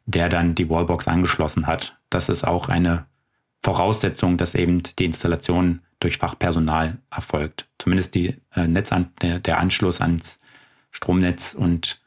der 0.05 0.29
dann 0.29 0.55
die 0.55 0.69
Wallbox 0.69 1.07
angeschlossen 1.07 1.67
hat. 1.67 1.95
Das 2.09 2.29
ist 2.29 2.43
auch 2.43 2.69
eine 2.69 3.05
Voraussetzung, 3.61 4.37
dass 4.37 4.55
eben 4.55 4.83
die 4.99 5.05
Installation 5.05 5.81
durch 5.99 6.17
Fachpersonal 6.17 6.97
erfolgt. 7.09 7.65
Zumindest 7.79 8.15
die, 8.15 8.35
äh, 8.55 8.67
Netzan 8.67 9.11
der, 9.21 9.39
der, 9.39 9.59
Anschluss 9.59 10.01
ans 10.01 10.39
Stromnetz 10.91 11.53
und 11.53 12.01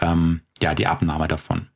ähm, 0.00 0.40
ja, 0.60 0.74
die 0.74 0.86
Abnahme 0.86 1.28
davon. 1.28 1.68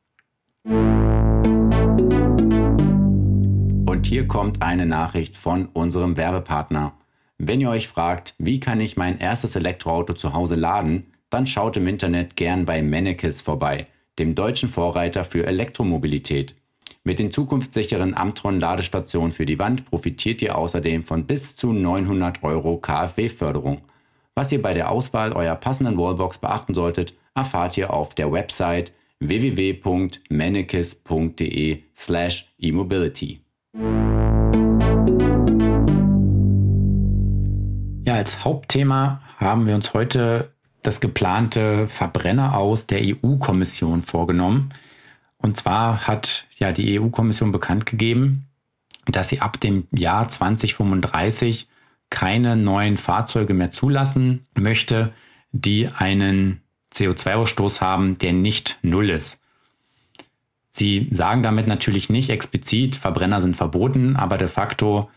Und 3.85 4.05
hier 4.05 4.27
kommt 4.27 4.61
eine 4.61 4.85
Nachricht 4.85 5.37
von 5.37 5.67
unserem 5.67 6.17
Werbepartner. 6.17 6.93
Wenn 7.37 7.61
ihr 7.61 7.69
euch 7.69 7.87
fragt, 7.87 8.35
wie 8.37 8.59
kann 8.59 8.79
ich 8.79 8.97
mein 8.97 9.19
erstes 9.19 9.55
Elektroauto 9.55 10.13
zu 10.13 10.33
Hause 10.33 10.55
laden, 10.55 11.11
dann 11.29 11.47
schaut 11.47 11.77
im 11.77 11.87
Internet 11.87 12.35
gern 12.35 12.65
bei 12.65 12.81
Mennekes 12.81 13.41
vorbei, 13.41 13.87
dem 14.19 14.35
deutschen 14.35 14.69
Vorreiter 14.69 15.23
für 15.23 15.45
Elektromobilität. 15.45 16.55
Mit 17.03 17.19
den 17.19 17.31
zukunftssicheren 17.31 18.15
Amtron-Ladestationen 18.15 19.33
für 19.33 19.45
die 19.45 19.59
Wand 19.59 19.85
profitiert 19.89 20.41
ihr 20.41 20.57
außerdem 20.57 21.03
von 21.03 21.25
bis 21.25 21.55
zu 21.55 21.73
900 21.73 22.43
Euro 22.43 22.77
KfW-Förderung. 22.77 23.81
Was 24.35 24.51
ihr 24.51 24.61
bei 24.61 24.71
der 24.71 24.89
Auswahl 24.89 25.33
eurer 25.33 25.55
passenden 25.55 25.97
Wallbox 25.97 26.37
beachten 26.37 26.73
solltet, 26.73 27.13
erfahrt 27.35 27.77
ihr 27.77 27.93
auf 27.93 28.15
der 28.15 28.31
Website 28.31 28.91
www.mennekes.de 29.19 31.83
slash 31.95 32.51
e-mobility. 32.59 33.39
Ja, 38.05 38.15
als 38.15 38.43
Hauptthema 38.43 39.21
haben 39.37 39.65
wir 39.65 39.75
uns 39.75 39.93
heute 39.93 40.51
das 40.83 40.99
geplante 40.99 41.87
Verbrenner 41.87 42.57
aus 42.57 42.85
der 42.85 42.99
EU-Kommission 43.01 44.01
vorgenommen. 44.01 44.73
Und 45.37 45.57
zwar 45.57 46.07
hat 46.07 46.45
ja 46.57 46.73
die 46.73 46.99
EU-Kommission 46.99 47.51
bekannt 47.51 47.85
gegeben, 47.85 48.47
dass 49.05 49.29
sie 49.29 49.41
ab 49.41 49.59
dem 49.59 49.87
Jahr 49.91 50.27
2035 50.27 51.67
keine 52.09 52.55
neuen 52.55 52.97
Fahrzeuge 52.97 53.53
mehr 53.53 53.71
zulassen 53.71 54.45
möchte, 54.55 55.13
die 55.51 55.87
einen 55.87 56.61
CO2-Ausstoß 56.93 57.81
haben, 57.81 58.17
der 58.17 58.33
nicht 58.33 58.77
null 58.81 59.09
ist. 59.09 59.39
Sie 60.71 61.07
sagen 61.11 61.43
damit 61.43 61.67
natürlich 61.67 62.09
nicht 62.09 62.29
explizit, 62.29 62.95
Verbrenner 62.95 63.41
sind 63.41 63.55
verboten, 63.55 64.15
aber 64.15 64.37
de 64.37 64.47
facto 64.47 65.09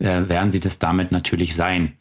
äh, 0.00 0.28
werden 0.28 0.50
sie 0.50 0.60
das 0.60 0.78
damit 0.78 1.12
natürlich 1.12 1.54
sein. 1.54 1.92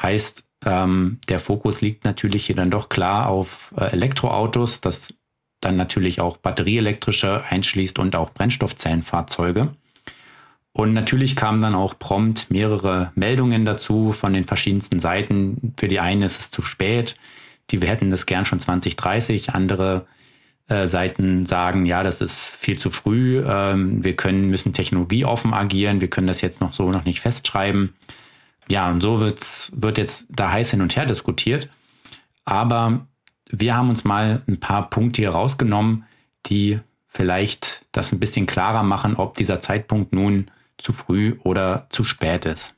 Heißt, 0.00 0.44
ähm, 0.64 1.18
der 1.28 1.40
Fokus 1.40 1.80
liegt 1.80 2.04
natürlich 2.04 2.46
hier 2.46 2.56
dann 2.56 2.70
doch 2.70 2.88
klar 2.88 3.28
auf 3.28 3.72
äh, 3.76 3.86
Elektroautos, 3.86 4.80
das 4.80 5.12
dann 5.60 5.76
natürlich 5.76 6.20
auch 6.20 6.36
batterieelektrische 6.36 7.42
einschließt 7.48 7.98
und 7.98 8.14
auch 8.16 8.30
Brennstoffzellenfahrzeuge. 8.32 9.74
Und 10.72 10.92
natürlich 10.92 11.36
kamen 11.36 11.62
dann 11.62 11.74
auch 11.74 11.98
prompt 11.98 12.50
mehrere 12.50 13.12
Meldungen 13.14 13.64
dazu 13.64 14.12
von 14.12 14.32
den 14.32 14.44
verschiedensten 14.44 14.98
Seiten. 14.98 15.72
Für 15.76 15.88
die 15.88 16.00
einen 16.00 16.22
ist 16.22 16.40
es 16.40 16.50
zu 16.50 16.62
spät, 16.62 17.16
die 17.70 17.82
wir 17.82 17.88
hätten 17.88 18.10
das 18.10 18.26
gern 18.26 18.44
schon 18.44 18.60
2030. 18.60 19.50
Andere 19.50 20.06
äh, 20.68 20.86
Seiten 20.86 21.46
sagen, 21.46 21.86
ja, 21.86 22.02
das 22.02 22.20
ist 22.20 22.56
viel 22.56 22.78
zu 22.78 22.90
früh. 22.90 23.42
Ähm, 23.46 24.04
wir 24.04 24.16
können, 24.16 24.50
müssen 24.50 24.72
technologieoffen 24.72 25.54
agieren. 25.54 26.00
Wir 26.00 26.08
können 26.08 26.26
das 26.26 26.40
jetzt 26.40 26.60
noch 26.60 26.72
so 26.72 26.90
noch 26.90 27.04
nicht 27.04 27.20
festschreiben 27.20 27.94
ja, 28.68 28.90
und 28.90 29.00
so 29.00 29.20
wird's, 29.20 29.72
wird 29.74 29.98
jetzt 29.98 30.26
da 30.30 30.50
heiß 30.50 30.70
hin 30.70 30.80
und 30.80 30.96
her 30.96 31.06
diskutiert. 31.06 31.68
Aber 32.44 33.06
wir 33.50 33.76
haben 33.76 33.90
uns 33.90 34.04
mal 34.04 34.42
ein 34.48 34.60
paar 34.60 34.88
Punkte 34.90 35.22
hier 35.22 35.30
rausgenommen, 35.30 36.04
die 36.46 36.80
vielleicht 37.08 37.84
das 37.92 38.12
ein 38.12 38.20
bisschen 38.20 38.46
klarer 38.46 38.82
machen, 38.82 39.16
ob 39.16 39.36
dieser 39.36 39.60
Zeitpunkt 39.60 40.12
nun 40.12 40.50
zu 40.78 40.92
früh 40.92 41.36
oder 41.42 41.86
zu 41.90 42.04
spät 42.04 42.46
ist. 42.46 42.74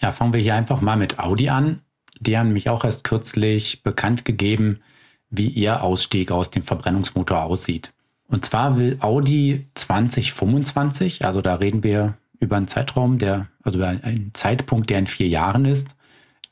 Ja, 0.00 0.12
fangen 0.12 0.32
wir 0.32 0.40
hier 0.40 0.54
einfach 0.54 0.80
mal 0.80 0.96
mit 0.96 1.18
Audi 1.18 1.48
an. 1.48 1.80
Die 2.22 2.38
haben 2.38 2.52
mich 2.52 2.70
auch 2.70 2.84
erst 2.84 3.04
kürzlich 3.04 3.82
bekannt 3.82 4.24
gegeben, 4.24 4.80
wie 5.28 5.48
ihr 5.48 5.82
Ausstieg 5.82 6.30
aus 6.30 6.50
dem 6.50 6.62
Verbrennungsmotor 6.62 7.42
aussieht. 7.42 7.92
Und 8.28 8.44
zwar 8.44 8.78
will 8.78 8.96
Audi 9.00 9.66
2025, 9.74 11.24
also 11.24 11.42
da 11.42 11.56
reden 11.56 11.82
wir 11.82 12.16
über 12.38 12.56
einen 12.56 12.68
Zeitraum, 12.68 13.18
der, 13.18 13.48
also 13.62 13.78
über 13.78 13.88
einen 13.88 14.30
Zeitpunkt, 14.34 14.88
der 14.90 15.00
in 15.00 15.06
vier 15.06 15.28
Jahren 15.28 15.64
ist, 15.64 15.88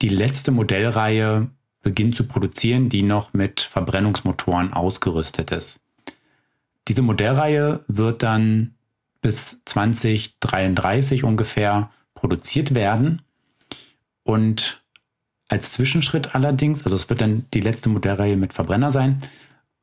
die 0.03 0.09
letzte 0.09 0.51
Modellreihe 0.51 1.49
beginnt 1.83 2.17
zu 2.17 2.25
produzieren, 2.25 2.89
die 2.89 3.03
noch 3.03 3.33
mit 3.33 3.61
Verbrennungsmotoren 3.61 4.73
ausgerüstet 4.73 5.53
ist. 5.53 5.81
Diese 6.89 7.03
Modellreihe 7.03 7.85
wird 7.87 8.23
dann 8.23 8.75
bis 9.21 9.59
2033 9.67 11.25
ungefähr 11.25 11.91
produziert 12.15 12.75
werden. 12.75 13.23
Und 14.23 14.80
als 15.51 15.73
Zwischenschritt 15.73 16.35
allerdings, 16.35 16.85
also 16.85 16.95
es 16.95 17.11
wird 17.11 17.21
dann 17.21 17.45
die 17.53 17.61
letzte 17.61 17.89
Modellreihe 17.89 18.37
mit 18.37 18.53
Verbrenner 18.53 18.91
sein. 18.91 19.23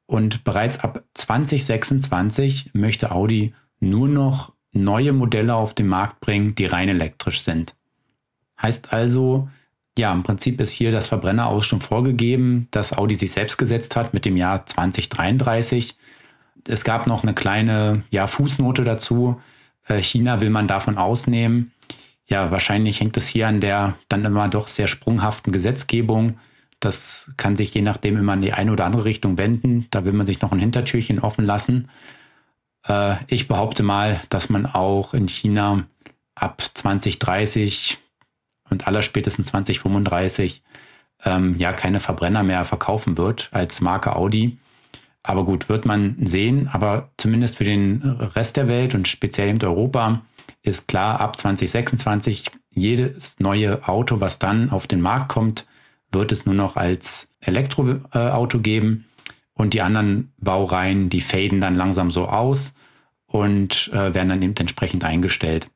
Und 0.05 0.45
bereits 0.45 0.79
ab 0.79 1.03
2026 1.13 2.71
möchte 2.73 3.11
Audi 3.11 3.53
nur 3.81 4.07
noch 4.07 4.53
neue 4.71 5.11
Modelle 5.11 5.55
auf 5.55 5.73
den 5.73 5.87
Markt 5.87 6.21
bringen, 6.21 6.55
die 6.55 6.65
rein 6.65 6.87
elektrisch 6.87 7.41
sind. 7.41 7.75
Heißt 8.61 8.93
also, 8.93 9.49
ja, 9.97 10.13
im 10.13 10.23
Prinzip 10.23 10.61
ist 10.61 10.71
hier 10.71 10.91
das 10.91 11.09
Verbrenner 11.09 11.47
aus 11.47 11.65
schon 11.65 11.81
vorgegeben, 11.81 12.69
das 12.71 12.97
Audi 12.97 13.15
sich 13.15 13.33
selbst 13.33 13.57
gesetzt 13.57 13.97
hat 13.97 14.13
mit 14.13 14.23
dem 14.23 14.37
Jahr 14.37 14.65
2033. 14.65 15.95
Es 16.65 16.85
gab 16.85 17.07
noch 17.07 17.23
eine 17.23 17.33
kleine 17.33 18.03
ja, 18.09 18.27
Fußnote 18.27 18.85
dazu. 18.85 19.41
Äh, 19.87 20.01
China 20.01 20.39
will 20.39 20.49
man 20.49 20.67
davon 20.67 20.97
ausnehmen. 20.97 21.73
Ja, 22.27 22.51
wahrscheinlich 22.51 22.99
hängt 22.99 23.15
es 23.17 23.27
hier 23.27 23.47
an 23.47 23.61
der 23.61 23.95
dann 24.09 24.25
immer 24.25 24.49
doch 24.49 24.67
sehr 24.67 24.87
sprunghaften 24.87 25.53
Gesetzgebung. 25.53 26.37
Das 26.79 27.31
kann 27.37 27.55
sich 27.55 27.73
je 27.73 27.81
nachdem 27.81 28.17
immer 28.17 28.33
in 28.33 28.41
die 28.41 28.53
eine 28.53 28.71
oder 28.71 28.85
andere 28.85 29.05
Richtung 29.05 29.37
wenden. 29.37 29.87
Da 29.91 30.03
will 30.05 30.13
man 30.13 30.25
sich 30.25 30.41
noch 30.41 30.51
ein 30.51 30.59
Hintertürchen 30.59 31.19
offen 31.19 31.45
lassen. 31.45 31.89
Äh, 32.87 33.15
ich 33.27 33.47
behaupte 33.47 33.81
mal, 33.81 34.19
dass 34.29 34.49
man 34.49 34.65
auch 34.65 35.13
in 35.13 35.27
China 35.27 35.85
ab 36.35 36.61
2030 36.73 37.97
und 38.69 38.87
allerspätestens 38.87 39.47
2035 39.47 40.61
ähm, 41.23 41.55
ja 41.57 41.71
keine 41.73 41.99
Verbrenner 41.99 42.43
mehr 42.43 42.65
verkaufen 42.65 43.17
wird 43.17 43.49
als 43.53 43.79
Marke 43.79 44.15
Audi. 44.15 44.57
Aber 45.23 45.45
gut, 45.45 45.69
wird 45.69 45.85
man 45.85 46.17
sehen. 46.21 46.69
Aber 46.71 47.09
zumindest 47.17 47.55
für 47.55 47.63
den 47.63 48.01
Rest 48.35 48.57
der 48.57 48.67
Welt 48.67 48.95
und 48.95 49.07
speziell 49.07 49.49
in 49.49 49.63
Europa 49.63 50.21
ist 50.61 50.87
klar, 50.87 51.19
ab 51.19 51.39
2026 51.39 52.51
jedes 52.69 53.39
neue 53.39 53.87
Auto, 53.87 54.19
was 54.19 54.39
dann 54.39 54.69
auf 54.69 54.87
den 54.87 55.01
Markt 55.01 55.29
kommt, 55.29 55.65
wird 56.11 56.31
es 56.31 56.45
nur 56.45 56.55
noch 56.55 56.75
als 56.75 57.27
Elektroauto 57.39 58.59
geben. 58.59 59.05
Und 59.53 59.73
die 59.73 59.81
anderen 59.81 60.31
Baureihen, 60.37 61.09
die 61.09 61.21
faden 61.21 61.59
dann 61.59 61.75
langsam 61.75 62.11
so 62.11 62.27
aus 62.27 62.73
und 63.25 63.89
äh, 63.91 64.13
werden 64.13 64.29
dann 64.29 64.41
eben 64.41 64.55
entsprechend 64.55 65.03
eingestellt, 65.03 65.69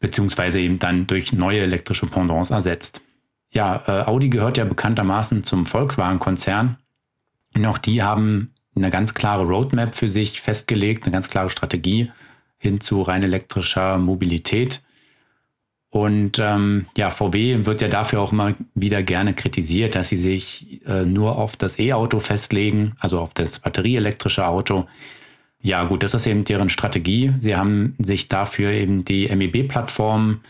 beziehungsweise 0.00 0.60
eben 0.60 0.78
dann 0.78 1.06
durch 1.06 1.32
neue 1.32 1.60
elektrische 1.60 2.06
Pendants 2.06 2.50
ersetzt. 2.50 3.00
Ja, 3.50 3.82
äh, 3.86 4.04
Audi 4.06 4.28
gehört 4.28 4.58
ja 4.58 4.64
bekanntermaßen 4.64 5.44
zum 5.44 5.64
Volkswagen-Konzern. 5.64 6.76
Und 7.54 7.66
auch 7.66 7.78
die 7.78 8.02
haben 8.02 8.54
eine 8.74 8.90
ganz 8.90 9.14
klare 9.14 9.44
Roadmap 9.44 9.94
für 9.94 10.08
sich 10.08 10.40
festgelegt, 10.40 11.04
eine 11.04 11.12
ganz 11.12 11.30
klare 11.30 11.50
Strategie 11.50 12.10
hin 12.62 12.80
zu 12.80 13.02
rein 13.02 13.24
elektrischer 13.24 13.98
Mobilität. 13.98 14.82
Und 15.90 16.38
ähm, 16.38 16.86
ja, 16.96 17.10
VW 17.10 17.66
wird 17.66 17.80
ja 17.80 17.88
dafür 17.88 18.20
auch 18.20 18.32
immer 18.32 18.54
wieder 18.74 19.02
gerne 19.02 19.34
kritisiert, 19.34 19.96
dass 19.96 20.08
sie 20.08 20.16
sich 20.16 20.80
äh, 20.86 21.04
nur 21.04 21.36
auf 21.36 21.56
das 21.56 21.78
E-Auto 21.78 22.20
festlegen, 22.20 22.92
also 23.00 23.18
auf 23.18 23.34
das 23.34 23.58
batterieelektrische 23.58 24.46
Auto. 24.46 24.86
Ja, 25.60 25.84
gut, 25.84 26.04
das 26.04 26.14
ist 26.14 26.26
eben 26.26 26.44
deren 26.44 26.68
Strategie. 26.68 27.32
Sie 27.40 27.56
haben 27.56 27.96
sich 27.98 28.28
dafür 28.28 28.70
eben 28.70 29.04
die 29.04 29.28
MEB-Plattform 29.28 30.40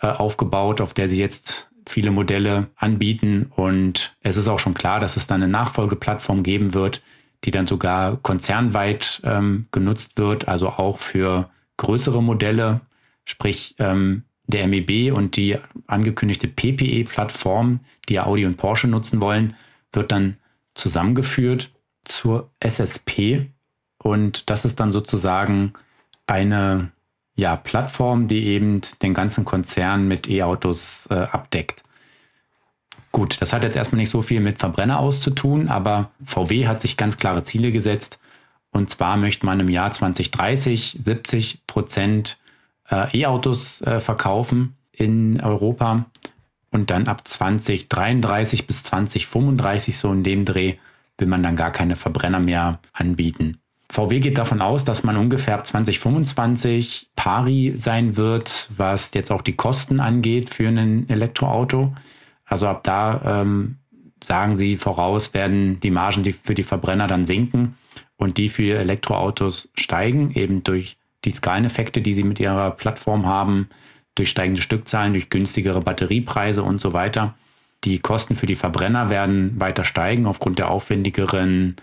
äh, 0.00 0.08
aufgebaut, 0.08 0.82
auf 0.82 0.92
der 0.92 1.08
sie 1.08 1.18
jetzt 1.18 1.68
viele 1.86 2.10
Modelle 2.10 2.68
anbieten. 2.76 3.50
Und 3.56 4.14
es 4.20 4.36
ist 4.36 4.46
auch 4.46 4.58
schon 4.58 4.74
klar, 4.74 5.00
dass 5.00 5.16
es 5.16 5.26
dann 5.26 5.42
eine 5.42 5.50
Nachfolgeplattform 5.50 6.42
geben 6.42 6.74
wird, 6.74 7.00
die 7.44 7.50
dann 7.50 7.66
sogar 7.66 8.18
konzernweit 8.18 9.22
ähm, 9.24 9.66
genutzt 9.72 10.18
wird, 10.18 10.48
also 10.48 10.68
auch 10.68 10.98
für 10.98 11.48
größere 11.82 12.22
Modelle, 12.22 12.80
sprich 13.24 13.74
ähm, 13.80 14.22
der 14.46 14.68
MEB 14.68 15.12
und 15.12 15.36
die 15.36 15.58
angekündigte 15.88 16.46
PPE-Plattform, 16.46 17.80
die 18.08 18.20
Audi 18.20 18.46
und 18.46 18.56
Porsche 18.56 18.86
nutzen 18.86 19.20
wollen, 19.20 19.56
wird 19.92 20.12
dann 20.12 20.36
zusammengeführt 20.74 21.70
zur 22.04 22.50
SSP. 22.60 23.50
Und 23.98 24.48
das 24.48 24.64
ist 24.64 24.78
dann 24.78 24.92
sozusagen 24.92 25.72
eine 26.26 26.92
ja, 27.34 27.56
Plattform, 27.56 28.28
die 28.28 28.46
eben 28.46 28.82
den 29.02 29.12
ganzen 29.12 29.44
Konzern 29.44 30.06
mit 30.06 30.28
E-Autos 30.28 31.08
äh, 31.10 31.14
abdeckt. 31.14 31.82
Gut, 33.10 33.42
das 33.42 33.52
hat 33.52 33.64
jetzt 33.64 33.76
erstmal 33.76 34.00
nicht 34.00 34.10
so 34.10 34.22
viel 34.22 34.40
mit 34.40 34.58
Verbrenner 34.58 35.00
auszutun, 35.00 35.68
aber 35.68 36.10
VW 36.24 36.66
hat 36.68 36.80
sich 36.80 36.96
ganz 36.96 37.16
klare 37.16 37.42
Ziele 37.42 37.72
gesetzt. 37.72 38.18
Und 38.72 38.90
zwar 38.90 39.16
möchte 39.16 39.46
man 39.46 39.60
im 39.60 39.68
Jahr 39.68 39.92
2030 39.92 40.98
70 41.00 41.66
Prozent 41.66 42.38
äh, 42.90 43.20
E-Autos 43.20 43.82
äh, 43.82 44.00
verkaufen 44.00 44.76
in 44.92 45.40
Europa 45.40 46.06
und 46.70 46.90
dann 46.90 47.06
ab 47.06 47.28
2033 47.28 48.66
bis 48.66 48.82
2035 48.82 49.96
so 49.96 50.10
in 50.10 50.24
dem 50.24 50.44
Dreh 50.44 50.76
will 51.18 51.28
man 51.28 51.42
dann 51.42 51.54
gar 51.54 51.70
keine 51.70 51.96
Verbrenner 51.96 52.40
mehr 52.40 52.80
anbieten. 52.94 53.58
VW 53.90 54.20
geht 54.20 54.38
davon 54.38 54.62
aus, 54.62 54.86
dass 54.86 55.02
man 55.02 55.18
ungefähr 55.18 55.54
ab 55.54 55.66
2025 55.66 57.10
pari 57.14 57.74
sein 57.76 58.16
wird, 58.16 58.70
was 58.74 59.12
jetzt 59.12 59.30
auch 59.30 59.42
die 59.42 59.52
Kosten 59.52 60.00
angeht 60.00 60.48
für 60.48 60.66
ein 60.66 61.06
Elektroauto. 61.10 61.92
Also 62.46 62.68
ab 62.68 62.84
da 62.84 63.42
ähm, 63.42 63.76
sagen 64.24 64.56
sie 64.56 64.76
voraus, 64.76 65.34
werden 65.34 65.78
die 65.80 65.90
Margen 65.90 66.22
die 66.22 66.32
für 66.32 66.54
die 66.54 66.62
Verbrenner 66.62 67.06
dann 67.06 67.24
sinken 67.24 67.76
und 68.22 68.38
die 68.38 68.48
für 68.48 68.78
Elektroautos 68.78 69.68
steigen, 69.74 70.30
eben 70.34 70.62
durch 70.62 70.96
die 71.24 71.32
Skaleneffekte, 71.32 72.00
die 72.00 72.14
sie 72.14 72.22
mit 72.22 72.38
ihrer 72.38 72.70
Plattform 72.70 73.26
haben, 73.26 73.68
durch 74.14 74.30
steigende 74.30 74.62
Stückzahlen, 74.62 75.12
durch 75.12 75.28
günstigere 75.28 75.80
Batteriepreise 75.80 76.62
und 76.62 76.80
so 76.80 76.92
weiter. 76.92 77.34
Die 77.82 77.98
Kosten 77.98 78.36
für 78.36 78.46
die 78.46 78.54
Verbrenner 78.54 79.10
werden 79.10 79.58
weiter 79.58 79.82
steigen 79.82 80.26
aufgrund 80.26 80.60
der 80.60 80.70
aufwendigeren 80.70 81.74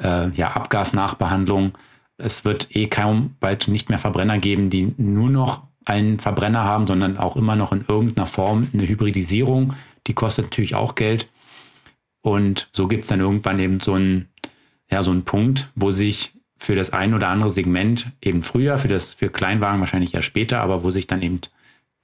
äh, 0.00 0.28
ja, 0.30 0.52
Abgasnachbehandlung. 0.52 1.72
Es 2.16 2.44
wird 2.44 2.76
eh 2.76 2.86
kaum 2.86 3.34
bald 3.40 3.66
nicht 3.66 3.88
mehr 3.88 3.98
Verbrenner 3.98 4.38
geben, 4.38 4.70
die 4.70 4.94
nur 4.98 5.30
noch 5.30 5.62
einen 5.84 6.20
Verbrenner 6.20 6.62
haben, 6.62 6.86
sondern 6.86 7.16
auch 7.16 7.34
immer 7.34 7.56
noch 7.56 7.72
in 7.72 7.84
irgendeiner 7.88 8.28
Form 8.28 8.68
eine 8.72 8.86
Hybridisierung. 8.86 9.74
Die 10.06 10.14
kostet 10.14 10.44
natürlich 10.44 10.76
auch 10.76 10.94
Geld. 10.94 11.28
Und 12.20 12.68
so 12.70 12.86
gibt 12.86 13.02
es 13.02 13.08
dann 13.08 13.18
irgendwann 13.18 13.58
eben 13.58 13.80
so 13.80 13.94
einen, 13.94 14.28
ja, 14.92 15.02
so 15.02 15.10
einen 15.10 15.24
Punkt, 15.24 15.70
wo 15.74 15.90
sich 15.90 16.32
für 16.58 16.74
das 16.74 16.90
ein 16.90 17.14
oder 17.14 17.28
andere 17.28 17.50
Segment 17.50 18.12
eben 18.20 18.42
früher, 18.42 18.78
für 18.78 18.88
das 18.88 19.14
für 19.14 19.30
Kleinwagen 19.30 19.80
wahrscheinlich 19.80 20.14
eher 20.14 20.22
später, 20.22 20.60
aber 20.60 20.84
wo 20.84 20.90
sich 20.90 21.06
dann 21.06 21.22
eben 21.22 21.40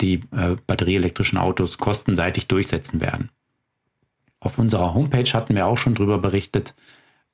die 0.01 0.23
äh, 0.33 0.57
batterieelektrischen 0.67 1.39
Autos 1.39 1.79
kostenseitig 1.79 2.49
durchsetzen 2.49 3.01
werden. 3.01 3.31
Auf 4.41 4.59
unserer 4.59 4.95
Homepage 4.95 5.31
hatten 5.33 5.55
wir 5.55 5.67
auch 5.67 5.77
schon 5.77 5.95
darüber 5.95 6.19
berichtet, 6.19 6.75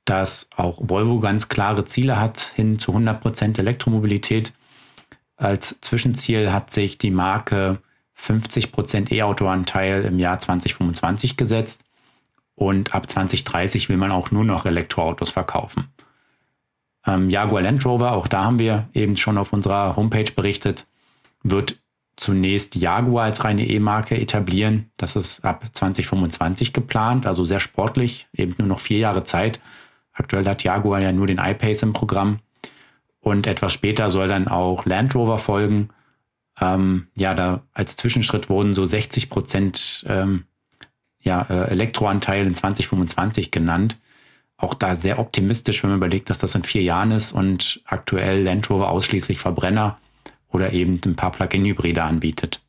dass 0.03 0.49
auch 0.55 0.77
Volvo 0.81 1.19
ganz 1.19 1.47
klare 1.47 1.85
Ziele 1.85 2.19
hat 2.19 2.51
hin 2.55 2.77
zu 2.77 2.91
100% 2.91 3.57
Elektromobilität. 3.57 4.53
Als 5.37 5.79
Zwischenziel 5.81 6.51
hat 6.51 6.73
sich 6.73 6.97
die 6.97 7.11
Marke 7.11 7.79
50% 8.19 9.11
E-Auto-Anteil 9.11 10.03
im 10.03 10.19
Jahr 10.19 10.37
2025 10.37 11.37
gesetzt 11.37 11.84
und 12.55 12.95
ab 12.95 13.09
2030 13.09 13.89
will 13.89 13.97
man 13.97 14.11
auch 14.11 14.31
nur 14.31 14.43
noch 14.43 14.65
Elektroautos 14.65 15.31
verkaufen. 15.31 15.89
Ähm, 17.05 17.29
Jaguar 17.29 17.61
Land 17.61 17.85
Rover, 17.85 18.13
auch 18.13 18.27
da 18.27 18.45
haben 18.45 18.59
wir 18.59 18.89
eben 18.93 19.17
schon 19.17 19.37
auf 19.37 19.53
unserer 19.53 19.95
Homepage 19.95 20.31
berichtet, 20.35 20.87
wird 21.43 21.77
zunächst 22.15 22.75
Jaguar 22.75 23.25
als 23.25 23.43
reine 23.43 23.67
E-Marke 23.67 24.19
etablieren. 24.19 24.89
Das 24.97 25.15
ist 25.15 25.43
ab 25.43 25.65
2025 25.73 26.73
geplant, 26.73 27.25
also 27.25 27.43
sehr 27.43 27.59
sportlich, 27.59 28.27
eben 28.33 28.55
nur 28.57 28.67
noch 28.67 28.79
vier 28.79 28.99
Jahre 28.99 29.23
Zeit. 29.23 29.59
Aktuell 30.13 30.47
hat 30.47 30.63
Jaguar 30.63 31.01
ja 31.01 31.11
nur 31.11 31.27
den 31.27 31.39
iPace 31.39 31.83
im 31.83 31.93
Programm. 31.93 32.39
Und 33.19 33.47
etwas 33.47 33.73
später 33.73 34.09
soll 34.09 34.27
dann 34.27 34.47
auch 34.47 34.85
Land 34.85 35.13
Rover 35.15 35.39
folgen. 35.39 35.89
Ähm, 36.61 37.07
ja, 37.15 37.33
da 37.33 37.63
als 37.73 37.95
Zwischenschritt 37.97 38.49
wurden 38.49 38.73
so 38.73 38.85
60 38.85 39.29
Prozent 39.29 40.05
ähm, 40.07 40.45
ja, 41.25 41.41
äh, 41.49 41.69
Elektroanteil 41.69 42.45
in 42.45 42.55
2025 42.55 43.51
genannt. 43.51 43.97
Auch 44.57 44.73
da 44.73 44.95
sehr 44.95 45.19
optimistisch, 45.19 45.83
wenn 45.83 45.89
man 45.89 45.97
überlegt, 45.97 46.29
dass 46.29 46.37
das 46.37 46.55
in 46.55 46.63
vier 46.63 46.83
Jahren 46.83 47.11
ist 47.11 47.33
und 47.33 47.81
aktuell 47.85 48.43
Land 48.43 48.69
Rover 48.69 48.89
ausschließlich 48.89 49.39
Verbrenner 49.39 49.97
oder 50.49 50.71
eben 50.71 51.01
ein 51.05 51.17
paar 51.17 51.31
Plug-in-Hybride 51.31 52.03
anbietet. 52.03 52.61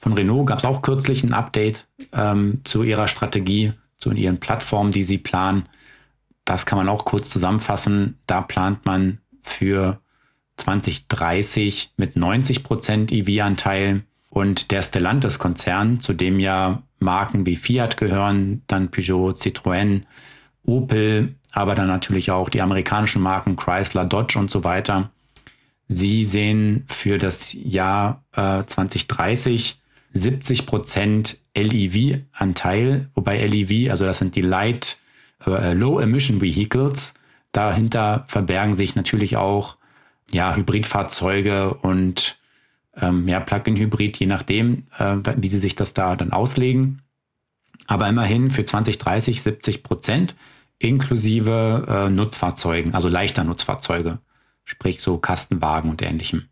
Von 0.00 0.14
Renault 0.14 0.46
gab 0.46 0.58
es 0.58 0.64
auch 0.64 0.82
kürzlich 0.82 1.22
ein 1.22 1.32
Update 1.32 1.86
ähm, 2.12 2.62
zu 2.64 2.82
ihrer 2.82 3.06
Strategie 3.06 3.74
zu 3.98 4.12
ihren 4.12 4.38
Plattformen, 4.40 4.92
die 4.92 5.02
sie 5.02 5.18
planen. 5.18 5.68
Das 6.44 6.66
kann 6.66 6.78
man 6.78 6.88
auch 6.88 7.04
kurz 7.04 7.30
zusammenfassen. 7.30 8.18
Da 8.26 8.40
plant 8.40 8.86
man 8.86 9.18
für 9.42 10.00
2030 10.56 11.92
mit 11.96 12.16
90 12.16 12.62
Prozent 12.62 13.12
EV-Anteil 13.12 14.04
und 14.30 14.70
der 14.70 14.82
Stellantis-Konzern, 14.82 16.00
zu 16.00 16.12
dem 16.12 16.40
ja 16.40 16.82
Marken 16.98 17.46
wie 17.46 17.56
Fiat 17.56 17.96
gehören, 17.96 18.62
dann 18.66 18.90
Peugeot, 18.90 19.32
Citroën, 19.32 20.02
Opel, 20.64 21.36
aber 21.52 21.74
dann 21.74 21.88
natürlich 21.88 22.30
auch 22.30 22.48
die 22.48 22.60
amerikanischen 22.60 23.22
Marken 23.22 23.56
Chrysler, 23.56 24.04
Dodge 24.04 24.38
und 24.38 24.50
so 24.50 24.64
weiter. 24.64 25.10
Sie 25.88 26.24
sehen 26.24 26.84
für 26.88 27.16
das 27.16 27.54
Jahr 27.54 28.24
äh, 28.32 28.64
2030 28.64 29.80
70 30.10 30.66
Prozent 30.66 31.38
LEV-Anteil, 31.56 33.10
wobei 33.14 33.46
LEV, 33.46 33.90
also 33.90 34.04
das 34.04 34.18
sind 34.18 34.36
die 34.36 34.42
Light 34.42 35.00
äh, 35.46 35.72
Low 35.72 35.98
Emission 35.98 36.40
Vehicles, 36.40 37.14
dahinter 37.52 38.24
verbergen 38.28 38.74
sich 38.74 38.94
natürlich 38.94 39.36
auch 39.36 39.76
ja, 40.30 40.54
Hybridfahrzeuge 40.54 41.74
und 41.74 42.38
ähm, 43.00 43.28
ja, 43.28 43.40
Plug-in-Hybrid, 43.40 44.16
je 44.18 44.26
nachdem, 44.26 44.86
äh, 44.98 45.16
wie 45.36 45.48
sie 45.48 45.58
sich 45.58 45.74
das 45.74 45.94
da 45.94 46.16
dann 46.16 46.32
auslegen. 46.32 47.02
Aber 47.86 48.08
immerhin 48.08 48.50
für 48.50 48.64
2030 48.64 49.42
70 49.42 49.82
Prozent 49.82 50.34
inklusive 50.78 51.86
äh, 51.88 52.10
Nutzfahrzeugen, 52.10 52.94
also 52.94 53.08
leichter 53.08 53.44
Nutzfahrzeuge. 53.44 54.18
sprich 54.64 55.00
so 55.00 55.16
Kastenwagen 55.16 55.90
und 55.90 56.02
ähnlichem. 56.02 56.48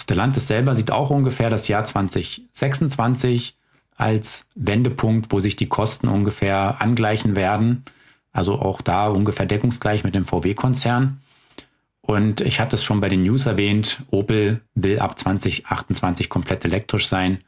Stellantis 0.00 0.46
selber 0.46 0.74
sieht 0.74 0.90
auch 0.90 1.10
ungefähr 1.10 1.50
das 1.50 1.68
Jahr 1.68 1.84
2026 1.84 3.58
als 3.94 4.46
Wendepunkt, 4.54 5.30
wo 5.30 5.40
sich 5.40 5.56
die 5.56 5.68
Kosten 5.68 6.08
ungefähr 6.08 6.80
angleichen 6.80 7.36
werden. 7.36 7.84
Also 8.32 8.58
auch 8.58 8.80
da 8.80 9.08
ungefähr 9.08 9.44
deckungsgleich 9.44 10.02
mit 10.02 10.14
dem 10.14 10.24
VW-Konzern. 10.24 11.20
Und 12.10 12.40
ich 12.40 12.58
hatte 12.58 12.74
es 12.74 12.82
schon 12.82 13.00
bei 13.00 13.08
den 13.08 13.22
News 13.22 13.46
erwähnt, 13.46 14.02
Opel 14.10 14.62
will 14.74 14.98
ab 14.98 15.16
2028 15.16 16.28
komplett 16.28 16.64
elektrisch 16.64 17.06
sein. 17.06 17.38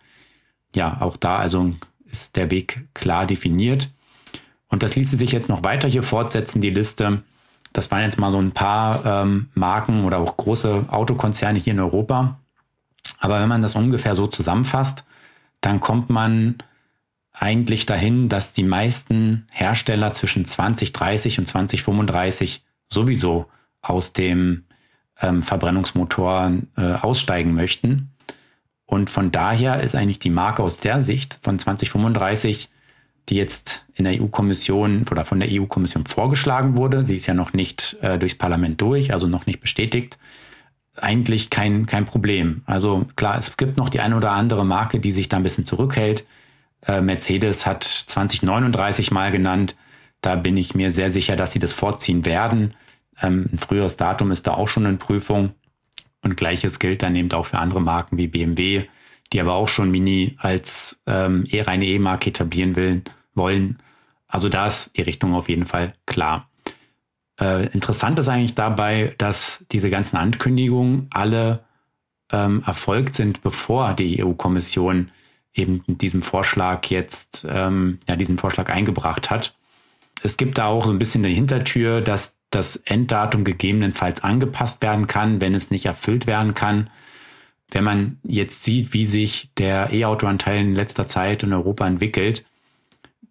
Ja, 0.73 0.99
auch 1.01 1.17
da 1.17 1.35
also 1.35 1.75
ist 2.05 2.37
der 2.37 2.49
Weg 2.53 2.87
klar 2.95 3.27
definiert. 3.27 3.91
Und 4.69 4.85
das 4.85 4.95
ließe 4.95 5.17
sich 5.17 5.33
jetzt 5.33 5.49
noch 5.49 5.65
weiter 5.65 5.89
hier 5.89 6.05
fortsetzen, 6.05 6.61
die 6.61 6.71
Liste. 6.71 7.25
Das 7.73 7.91
waren 7.91 8.03
jetzt 8.03 8.21
mal 8.21 8.31
so 8.31 8.39
ein 8.39 8.53
paar 8.53 9.05
ähm, 9.05 9.49
Marken 9.55 10.05
oder 10.05 10.19
auch 10.19 10.37
große 10.37 10.87
Autokonzerne 10.91 11.59
hier 11.59 11.73
in 11.73 11.81
Europa. 11.81 12.39
Aber 13.19 13.41
wenn 13.41 13.49
man 13.49 13.63
das 13.63 13.75
ungefähr 13.75 14.15
so 14.15 14.29
zusammenfasst, 14.29 15.03
dann 15.61 15.81
kommt 15.81 16.09
man 16.09 16.59
eigentlich 17.33 17.85
dahin, 17.85 18.29
dass 18.29 18.53
die 18.53 18.63
meisten 18.63 19.45
Hersteller 19.51 20.15
zwischen 20.15 20.45
2030 20.45 21.41
und 21.41 21.47
2035 21.47 22.63
sowieso 22.89 23.49
aus 23.83 24.13
dem 24.13 24.65
ähm, 25.21 25.43
Verbrennungsmotor 25.43 26.53
äh, 26.77 26.95
aussteigen 26.95 27.55
möchten. 27.55 28.11
Und 28.87 29.11
von 29.11 29.31
daher 29.31 29.81
ist 29.81 29.95
eigentlich 29.95 30.19
die 30.19 30.31
Marke 30.31 30.63
aus 30.63 30.77
der 30.77 31.01
Sicht 31.01 31.39
von 31.43 31.59
2035, 31.59 32.69
die 33.29 33.37
jetzt 33.37 33.87
in 33.95 34.05
der 34.05 34.21
EU-Kommission 34.21 35.05
oder 35.11 35.25
von 35.25 35.41
der 35.41 35.49
EU-Kommission 35.51 36.07
vorgeschlagen 36.07 36.77
wurde, 36.77 37.05
sie 37.05 37.17
ist 37.17 37.27
ja 37.27 37.35
noch 37.35 37.53
nicht 37.53 37.97
äh, 38.03 38.19
durchs 38.19 38.35
Parlament 38.35 38.81
durch, 38.81 39.13
also 39.13 39.27
noch 39.29 39.47
nicht 39.47 39.61
bestätigt, 39.61 40.19
eigentlich 40.97 41.49
kein, 41.49 41.87
kein 41.87 42.05
Problem. 42.05 42.63
Also 42.67 43.07
klar, 43.17 43.39
es 43.39 43.57
gibt 43.57 43.77
noch 43.77 43.89
die 43.89 44.01
eine 44.01 44.17
oder 44.17 44.33
andere 44.33 44.67
Marke, 44.67 45.01
die 45.01 45.13
sich 45.13 45.29
da 45.29 45.39
ein 45.39 45.43
bisschen 45.43 45.67
zurückhält. 45.67 46.27
Äh, 46.87 47.01
Mercedes 47.01 47.65
hat 47.65 47.85
2039 47.85 49.11
mal 49.11 49.31
genannt. 49.31 49.75
Da 50.21 50.37
bin 50.37 50.57
ich 50.57 50.75
mir 50.75 50.91
sehr 50.91 51.11
sicher, 51.11 51.37
dass 51.37 51.53
sie 51.53 51.59
das 51.59 51.73
vorziehen 51.73 52.25
werden. 52.25 52.75
Ähm, 53.23 53.49
ein 53.53 53.59
früheres 53.59 53.97
Datum 53.97 54.31
ist 54.31 54.47
da 54.47 54.55
auch 54.55 54.69
schon 54.69 54.87
in 54.87 54.99
Prüfung. 54.99 55.53
Und 56.23 56.37
gleiches 56.37 56.79
gilt 56.79 57.03
dann 57.03 57.17
eben 57.17 57.33
auch 57.33 57.47
für 57.47 57.59
andere 57.59 57.81
Marken 57.81 58.17
wie 58.17 58.29
BMW, 58.29 58.85
die 59.33 59.41
aber 59.41 59.55
auch 59.55 59.69
schon 59.69 59.91
Mini 59.91 60.37
als 60.39 61.01
ähm, 61.07 61.47
eher 61.51 61.67
reine 61.67 61.87
E-Marke 61.87 62.31
etablieren 62.31 62.77
will, 62.77 63.03
wollen. 63.35 63.79
Also 64.29 64.49
da 64.49 64.67
ist 64.67 64.97
die 64.97 65.03
Richtung 65.03 65.35
auf 65.35 65.49
jeden 65.49 65.67
Fall 65.67 65.95
klar. 66.07 66.49
Äh, 67.41 67.67
interessant 67.69 68.19
ist 68.19 68.29
eigentlich 68.29 68.55
dabei, 68.55 69.15
dass 69.19 69.65
diese 69.73 69.91
ganzen 69.91 70.17
Ankündigungen 70.17 71.09
alle 71.11 71.65
ähm, 72.31 72.63
erfolgt 72.65 73.17
sind, 73.17 73.43
bevor 73.43 73.95
die 73.95 74.23
EU-Kommission 74.23 75.11
eben 75.55 75.83
diesen 75.87 76.23
Vorschlag 76.23 76.87
jetzt, 76.87 77.47
ähm, 77.49 77.99
ja, 78.09 78.17
diesen 78.17 78.39
Vorschlag 78.39 78.71
eingebracht 78.71 79.31
hat. 79.31 79.55
Es 80.23 80.37
gibt 80.37 80.59
da 80.59 80.67
auch 80.67 80.85
so 80.85 80.91
ein 80.91 80.99
bisschen 80.99 81.25
eine 81.25 81.35
Hintertür, 81.35 82.01
dass 82.01 82.37
das 82.55 82.77
Enddatum 82.77 83.45
gegebenenfalls 83.45 84.23
angepasst 84.23 84.83
werden 84.83 85.07
kann, 85.07 85.41
wenn 85.41 85.55
es 85.55 85.71
nicht 85.71 85.87
erfüllt 85.87 86.27
werden 86.27 86.55
kann. 86.55 86.91
Wenn 87.71 87.85
man 87.85 88.19
jetzt 88.23 88.63
sieht, 88.63 88.93
wie 88.93 89.07
sich 89.07 89.51
der 89.57 89.93
E-Auto-Anteil 89.93 90.61
in 90.61 90.75
letzter 90.75 91.07
Zeit 91.07 91.43
in 91.43 91.53
Europa 91.53 91.87
entwickelt, 91.87 92.45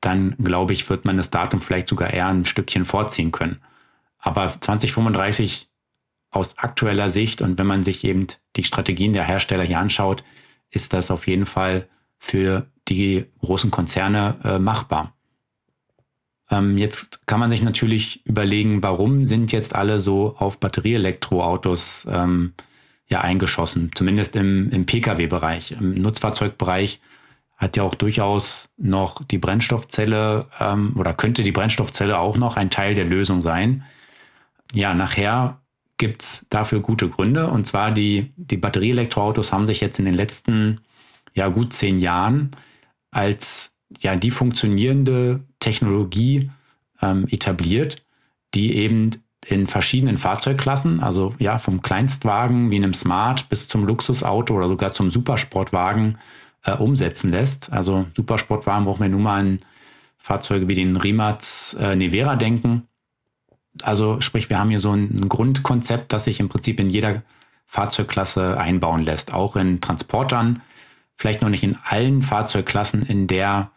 dann 0.01 0.35
glaube 0.43 0.73
ich, 0.73 0.89
wird 0.89 1.05
man 1.05 1.17
das 1.17 1.29
Datum 1.29 1.61
vielleicht 1.61 1.87
sogar 1.87 2.11
eher 2.11 2.27
ein 2.27 2.45
Stückchen 2.45 2.85
vorziehen 2.85 3.31
können. 3.31 3.61
Aber 4.17 4.49
2035 4.59 5.69
aus 6.31 6.57
aktueller 6.57 7.09
Sicht 7.09 7.41
und 7.41 7.59
wenn 7.59 7.67
man 7.67 7.83
sich 7.83 8.03
eben 8.03 8.27
die 8.55 8.63
Strategien 8.63 9.13
der 9.13 9.25
Hersteller 9.25 9.63
hier 9.63 9.79
anschaut, 9.79 10.23
ist 10.71 10.93
das 10.93 11.11
auf 11.11 11.27
jeden 11.27 11.45
Fall 11.45 11.87
für 12.17 12.67
die 12.87 13.25
großen 13.41 13.69
Konzerne 13.69 14.37
äh, 14.43 14.57
machbar. 14.57 15.13
Ähm, 16.51 16.77
jetzt 16.77 17.25
kann 17.25 17.39
man 17.39 17.49
sich 17.49 17.63
natürlich 17.63 18.25
überlegen, 18.25 18.83
warum 18.83 19.25
sind 19.25 19.51
jetzt 19.51 19.73
alle 19.73 19.99
so 19.99 20.35
auf 20.37 20.59
Batterieelektroautos 20.59 22.05
ähm, 22.09 22.53
ja 23.09 23.21
eingeschossen, 23.21 23.91
zumindest 23.95 24.35
im, 24.35 24.69
im 24.69 24.85
Pkw-Bereich. 24.85 25.71
Im 25.71 25.95
Nutzfahrzeugbereich 25.95 26.99
hat 27.57 27.77
ja 27.77 27.83
auch 27.83 27.95
durchaus 27.95 28.69
noch 28.77 29.23
die 29.23 29.37
Brennstoffzelle 29.37 30.47
ähm, 30.59 30.93
oder 30.97 31.13
könnte 31.13 31.43
die 31.43 31.51
Brennstoffzelle 31.51 32.17
auch 32.19 32.37
noch 32.37 32.57
ein 32.57 32.69
Teil 32.69 32.95
der 32.95 33.05
Lösung 33.05 33.41
sein. 33.41 33.83
Ja, 34.73 34.93
nachher 34.93 35.61
gibt's 35.97 36.45
dafür 36.49 36.79
gute 36.79 37.07
Gründe. 37.07 37.47
Und 37.47 37.67
zwar 37.67 37.91
die, 37.91 38.33
die 38.35 38.57
Batterieelektroautos 38.57 39.53
haben 39.53 39.67
sich 39.67 39.79
jetzt 39.79 39.99
in 39.99 40.05
den 40.05 40.15
letzten 40.15 40.81
ja, 41.33 41.47
gut 41.47 41.73
zehn 41.73 41.99
Jahren 41.99 42.51
als 43.11 43.75
ja, 43.99 44.15
die 44.15 44.31
funktionierende 44.31 45.41
Technologie 45.59 46.49
ähm, 47.01 47.27
etabliert, 47.29 48.03
die 48.53 48.75
eben 48.75 49.11
in 49.47 49.67
verschiedenen 49.67 50.17
Fahrzeugklassen, 50.17 50.99
also 50.99 51.33
ja, 51.39 51.57
vom 51.57 51.81
Kleinstwagen 51.81 52.69
wie 52.69 52.75
einem 52.75 52.93
Smart 52.93 53.49
bis 53.49 53.67
zum 53.67 53.85
Luxusauto 53.85 54.55
oder 54.55 54.67
sogar 54.67 54.93
zum 54.93 55.09
Supersportwagen 55.09 56.19
äh, 56.63 56.73
umsetzen 56.73 57.31
lässt. 57.31 57.71
Also 57.71 58.05
Supersportwagen 58.15 58.85
brauchen 58.85 59.01
wir 59.01 59.09
nur 59.09 59.19
mal 59.19 59.39
an 59.39 59.59
Fahrzeuge 60.17 60.67
wie 60.67 60.75
den 60.75 60.95
Rimac 60.95 61.41
äh, 61.79 61.95
Nevera 61.95 62.35
denken. 62.35 62.87
Also 63.81 64.21
sprich, 64.21 64.49
wir 64.49 64.59
haben 64.59 64.69
hier 64.69 64.79
so 64.79 64.91
ein, 64.91 65.09
ein 65.21 65.29
Grundkonzept, 65.29 66.13
das 66.13 66.25
sich 66.25 66.39
im 66.39 66.49
Prinzip 66.49 66.79
in 66.79 66.89
jeder 66.89 67.23
Fahrzeugklasse 67.65 68.59
einbauen 68.59 69.03
lässt, 69.03 69.33
auch 69.33 69.55
in 69.55 69.81
Transportern, 69.81 70.61
vielleicht 71.15 71.41
noch 71.41 71.49
nicht 71.49 71.63
in 71.63 71.77
allen 71.83 72.21
Fahrzeugklassen 72.21 73.03
in 73.03 73.27
der 73.27 73.71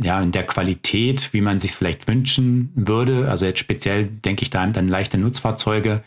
ja, 0.00 0.20
in 0.20 0.32
der 0.32 0.44
Qualität, 0.44 1.32
wie 1.32 1.40
man 1.40 1.60
sich 1.60 1.72
vielleicht 1.72 2.08
wünschen 2.08 2.72
würde. 2.74 3.30
Also 3.30 3.46
jetzt 3.46 3.58
speziell 3.58 4.06
denke 4.06 4.42
ich 4.42 4.50
da 4.50 4.62
an 4.62 4.88
leichte 4.88 5.18
Nutzfahrzeuge, 5.18 6.02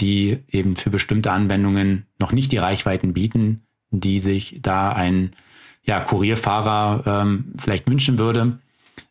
die 0.00 0.38
eben 0.50 0.76
für 0.76 0.90
bestimmte 0.90 1.32
Anwendungen 1.32 2.06
noch 2.18 2.32
nicht 2.32 2.52
die 2.52 2.58
Reichweiten 2.58 3.12
bieten, 3.12 3.62
die 3.90 4.18
sich 4.18 4.58
da 4.62 4.92
ein 4.92 5.32
ja, 5.84 6.00
Kurierfahrer 6.00 7.02
ähm, 7.06 7.52
vielleicht 7.58 7.88
wünschen 7.88 8.18
würde. 8.18 8.58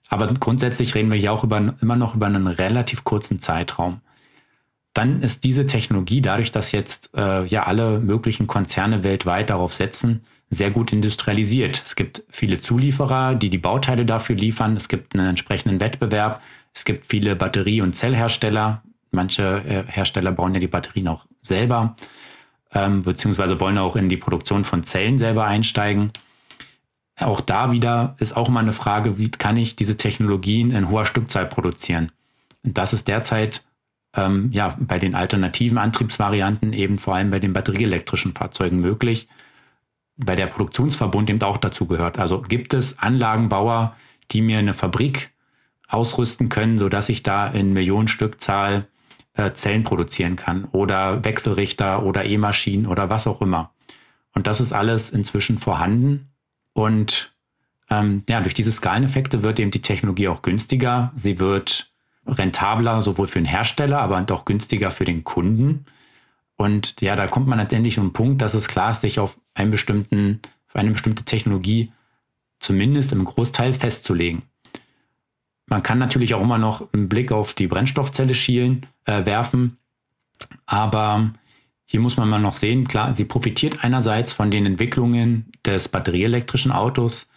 Aber 0.10 0.28
grundsätzlich 0.34 0.96
reden 0.96 1.12
wir 1.12 1.18
hier 1.18 1.32
auch 1.32 1.44
über, 1.44 1.76
immer 1.82 1.96
noch 1.96 2.16
über 2.16 2.26
einen 2.26 2.48
relativ 2.48 3.04
kurzen 3.04 3.40
Zeitraum. 3.40 4.02
Dann 4.94 5.22
ist 5.22 5.46
diese 5.46 5.66
Technologie, 5.66 6.22
dadurch, 6.22 6.52
dass 6.52 6.74
jetzt 6.74 7.12
äh, 7.16 7.46
ja 7.46 7.64
alle 7.64 8.00
möglichen 8.00 8.48
Konzerne 8.48 9.06
weltweit 9.06 9.50
darauf 9.50 9.74
setzen, 9.74 10.22
sehr 10.52 10.70
gut 10.70 10.92
industrialisiert. 10.92 11.82
Es 11.84 11.96
gibt 11.96 12.24
viele 12.30 12.60
Zulieferer, 12.60 13.36
die 13.36 13.50
die 13.50 13.58
Bauteile 13.58 14.06
dafür 14.06 14.36
liefern. 14.36 14.76
Es 14.76 14.90
gibt 14.90 15.16
einen 15.16 15.30
entsprechenden 15.30 15.80
Wettbewerb. 15.80 16.42
Es 16.74 16.84
gibt 16.84 17.08
viele 17.08 17.38
Batterie- 17.38 17.82
und 17.82 17.96
Zellhersteller. 17.96 18.84
Manche 19.12 19.64
äh, 19.66 19.84
Hersteller 19.90 20.34
bauen 20.34 20.54
ja 20.54 20.60
die 20.60 20.68
Batterien 20.68 21.08
auch 21.08 21.26
selber, 21.42 21.96
ähm, 22.74 23.04
beziehungsweise 23.04 23.60
wollen 23.60 23.78
auch 23.78 23.96
in 23.96 24.10
die 24.10 24.18
Produktion 24.18 24.66
von 24.66 24.84
Zellen 24.84 25.18
selber 25.18 25.46
einsteigen. 25.46 26.12
Auch 27.18 27.40
da 27.42 27.72
wieder 27.72 28.16
ist 28.20 28.36
auch 28.36 28.50
immer 28.50 28.60
eine 28.60 28.74
Frage, 28.74 29.18
wie 29.18 29.32
kann 29.32 29.58
ich 29.58 29.76
diese 29.76 29.98
Technologien 29.98 30.72
in 30.72 30.90
hoher 30.90 31.06
Stückzahl 31.06 31.46
produzieren? 31.46 32.12
Und 32.64 32.78
das 32.78 32.94
ist 32.94 33.08
derzeit 33.08 33.64
ähm, 34.16 34.50
ja 34.52 34.76
bei 34.80 35.00
den 35.00 35.16
alternativen 35.16 35.78
Antriebsvarianten 35.78 36.74
eben 36.74 37.00
vor 37.00 37.16
allem 37.16 37.30
bei 37.30 37.40
den 37.40 37.54
batterieelektrischen 37.54 38.34
Fahrzeugen 38.34 38.82
möglich 38.82 39.30
bei 40.24 40.36
der 40.36 40.48
Produktionsverbund 40.48 41.30
eben 41.30 41.42
auch 41.42 41.58
dazu 41.58 41.88
gehört. 41.88 42.20
Also 42.20 42.42
gibt 42.42 42.74
es 42.74 43.00
Anlagenbauer, 43.00 43.96
die 44.32 44.42
mir 44.42 44.60
eine 44.60 44.74
Fabrik 44.74 45.32
ausrüsten 45.88 46.50
können, 46.50 46.78
sodass 46.78 47.10
ich 47.10 47.24
da 47.24 47.48
in 47.48 47.74
Millionenstückzahl 47.74 48.88
äh, 49.34 49.52
Zellen 49.54 49.84
produzieren 49.84 50.36
kann 50.36 50.66
oder 50.66 51.24
Wechselrichter 51.24 52.04
oder 52.04 52.26
E-Maschinen 52.26 52.86
oder 52.86 53.10
was 53.10 53.28
auch 53.28 53.42
immer. 53.42 53.72
Und 54.34 54.48
das 54.48 54.62
ist 54.62 54.72
alles 54.72 55.10
inzwischen 55.10 55.58
vorhanden. 55.58 56.30
Und 56.74 57.34
ähm, 57.90 58.24
ja, 58.30 58.40
durch 58.40 58.54
diese 58.54 58.72
Skaleneffekte 58.72 59.44
wird 59.44 59.60
eben 59.60 59.72
die 59.72 59.82
Technologie 59.82 60.30
auch 60.30 60.42
günstiger. 60.42 61.12
Sie 61.16 61.40
wird 61.40 61.92
rentabler, 62.26 63.02
sowohl 63.02 63.28
für 63.28 63.40
den 63.40 63.46
Hersteller, 63.46 64.00
aber 64.00 64.24
auch 64.32 64.46
günstiger 64.46 64.92
für 64.92 65.06
den 65.06 65.24
Kunden. 65.24 65.86
Und 66.62 67.02
ja, 67.02 67.16
da 67.16 67.26
kommt 67.26 67.48
man 67.48 67.58
letztendlich 67.58 67.98
um 67.98 68.10
den 68.10 68.14
Punkt, 68.14 68.42
dass 68.44 68.54
es 68.54 68.68
klar 68.68 68.92
ist, 68.92 69.02
sich 69.02 69.18
auf 69.18 69.36
einen 69.56 69.72
bestimmten, 69.72 70.42
auf 70.70 70.76
eine 70.76 70.92
bestimmte 70.92 71.26
Technologie 71.26 71.92
zumindest 72.60 73.12
im 73.14 73.26
Großteil 73.26 73.74
festzulegen. 73.74 74.44
Man 75.66 75.82
kann 75.82 75.98
natürlich 75.98 76.36
auch 76.36 76.42
immer 76.42 76.60
noch 76.60 76.94
einen 76.94 77.10
Blick 77.10 77.32
auf 77.32 77.54
die 77.54 77.66
Brennstoffzelle 77.66 78.36
schielen, 78.36 78.86
äh, 79.06 79.26
werfen, 79.26 79.78
aber 80.68 81.34
hier 81.90 82.00
muss 82.00 82.18
man 82.18 82.30
mal 82.30 82.40
noch 82.40 82.54
sehen, 82.54 82.88
klar, 82.88 83.16
sie 83.16 83.26
profitiert 83.26 83.84
einerseits 83.84 84.32
von 84.32 84.52
den 84.52 84.68
Entwicklungen 84.68 85.52
des 85.66 85.90
batterieelektrischen 85.90 86.72
Autos, 86.72 87.28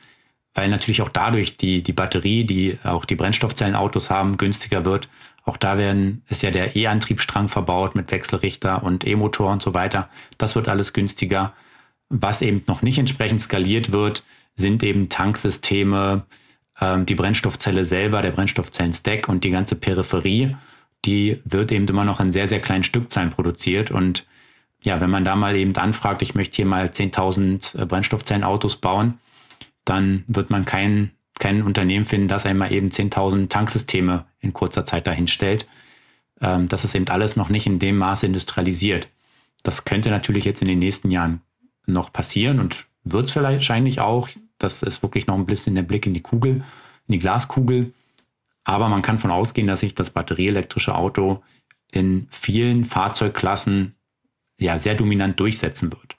weil 0.53 0.69
natürlich 0.69 1.01
auch 1.01 1.09
dadurch 1.09 1.57
die, 1.57 1.83
die 1.83 1.95
Batterie, 1.95 2.45
die 2.45 2.79
auch 2.85 3.07
die 3.07 3.17
Brennstoffzellenautos 3.17 4.11
haben, 4.11 4.37
günstiger 4.37 4.85
wird. 4.85 5.09
Auch 5.45 5.57
da 5.57 5.77
werden, 5.77 6.23
ist 6.29 6.43
ja 6.43 6.51
der 6.51 6.75
E-Antriebsstrang 6.75 7.49
verbaut 7.49 7.95
mit 7.95 8.11
Wechselrichter 8.11 8.83
und 8.83 9.07
E-Motor 9.07 9.53
und 9.53 9.63
so 9.63 9.75
weiter. 9.75 10.09
Das 10.39 10.57
wird 10.57 10.69
alles 10.69 10.93
günstiger. 10.93 11.53
Was 12.09 12.43
eben 12.43 12.63
noch 12.67 12.83
nicht 12.83 12.99
entsprechend 12.99 13.43
skaliert 13.43 13.93
wird, 13.93 14.25
sind 14.57 14.83
eben 14.83 15.09
Tanksysteme, 15.09 16.25
ähm, 16.81 17.07
die 17.07 17.15
Brennstoffzelle 17.15 17.85
selber, 17.85 18.23
der 18.23 18.31
Brennstoffzellen-Stack 18.31 19.29
und 19.29 19.45
die 19.45 19.51
ganze 19.51 19.77
Peripherie. 19.77 20.57
Die 21.05 21.41
wird 21.45 21.73
eben 21.73 21.87
immer 21.89 22.05
noch 22.05 22.21
in 22.21 22.33
sehr, 22.33 22.47
sehr 22.47 22.61
kleinen 22.61 22.85
Stückzahlen 22.85 23.31
produziert. 23.31 23.91
Und 23.91 24.27
ja, 24.83 25.01
wenn 25.01 25.11
man 25.11 25.25
da 25.25 25.37
mal 25.37 25.57
eben 25.57 25.77
anfragt, 25.77 26.23
ich 26.23 26.35
möchte 26.35 26.57
hier 26.57 26.67
mal 26.67 26.87
10.000 26.87 27.83
äh, 27.83 27.87
Brennstoffzellenautos 27.87 28.77
bauen, 28.77 29.19
dann 29.85 30.25
wird 30.27 30.51
man 30.51 30.65
kein, 30.65 31.11
kein 31.39 31.63
Unternehmen 31.63 32.05
finden, 32.05 32.29
das 32.29 32.47
einmal 32.47 32.73
eben 32.73 32.91
10.000 32.91 33.49
Tanksysteme 33.49 34.27
in 34.41 34.53
kurzer 34.53 34.85
Zeit 34.85 35.07
dahinstellt. 35.07 35.67
Ähm, 36.41 36.69
das 36.69 36.85
ist 36.85 36.95
eben 36.95 37.09
alles 37.09 37.37
noch 37.37 37.49
nicht 37.49 37.67
in 37.67 37.79
dem 37.79 37.99
Maße 37.99 38.27
industrialisiert. 38.27 39.09
Das 39.63 39.85
könnte 39.85 40.11
natürlich 40.11 40.45
jetzt 40.45 40.63
in 40.63 40.69
den 40.69 40.79
nächsten 40.79 41.11
Jahren 41.11 41.41
noch 41.87 42.13
passieren 42.13 42.61
und 42.61 42.87
wird 43.05 43.27
es 43.27 43.33
vielleicht 43.33 43.59
wahrscheinlich 43.59 44.01
auch. 44.01 44.29
Das 44.59 44.83
ist 44.83 45.03
wirklich 45.03 45.27
noch 45.27 45.35
ein 45.35 45.47
bisschen 45.47 45.75
der 45.75 45.83
Blick 45.83 46.07
in 46.07 46.15
die 46.15 46.23
Kugel, 46.23 46.65
in 47.09 47.13
die 47.13 47.19
Glaskugel. 47.19 47.93
Aber 48.65 48.89
man 48.89 49.03
kann 49.03 49.19
von 49.19 49.31
ausgehen, 49.31 49.67
dass 49.67 49.81
sich 49.81 49.95
das 49.95 50.11
batterieelektrische 50.11 50.95
Auto 50.95 51.43
in 51.93 52.29
vielen 52.31 52.85
Fahrzeugklassen 52.85 53.95
ja 54.59 54.79
sehr 54.79 54.95
dominant 54.95 55.39
durchsetzen 55.39 55.93
wird. 55.93 56.17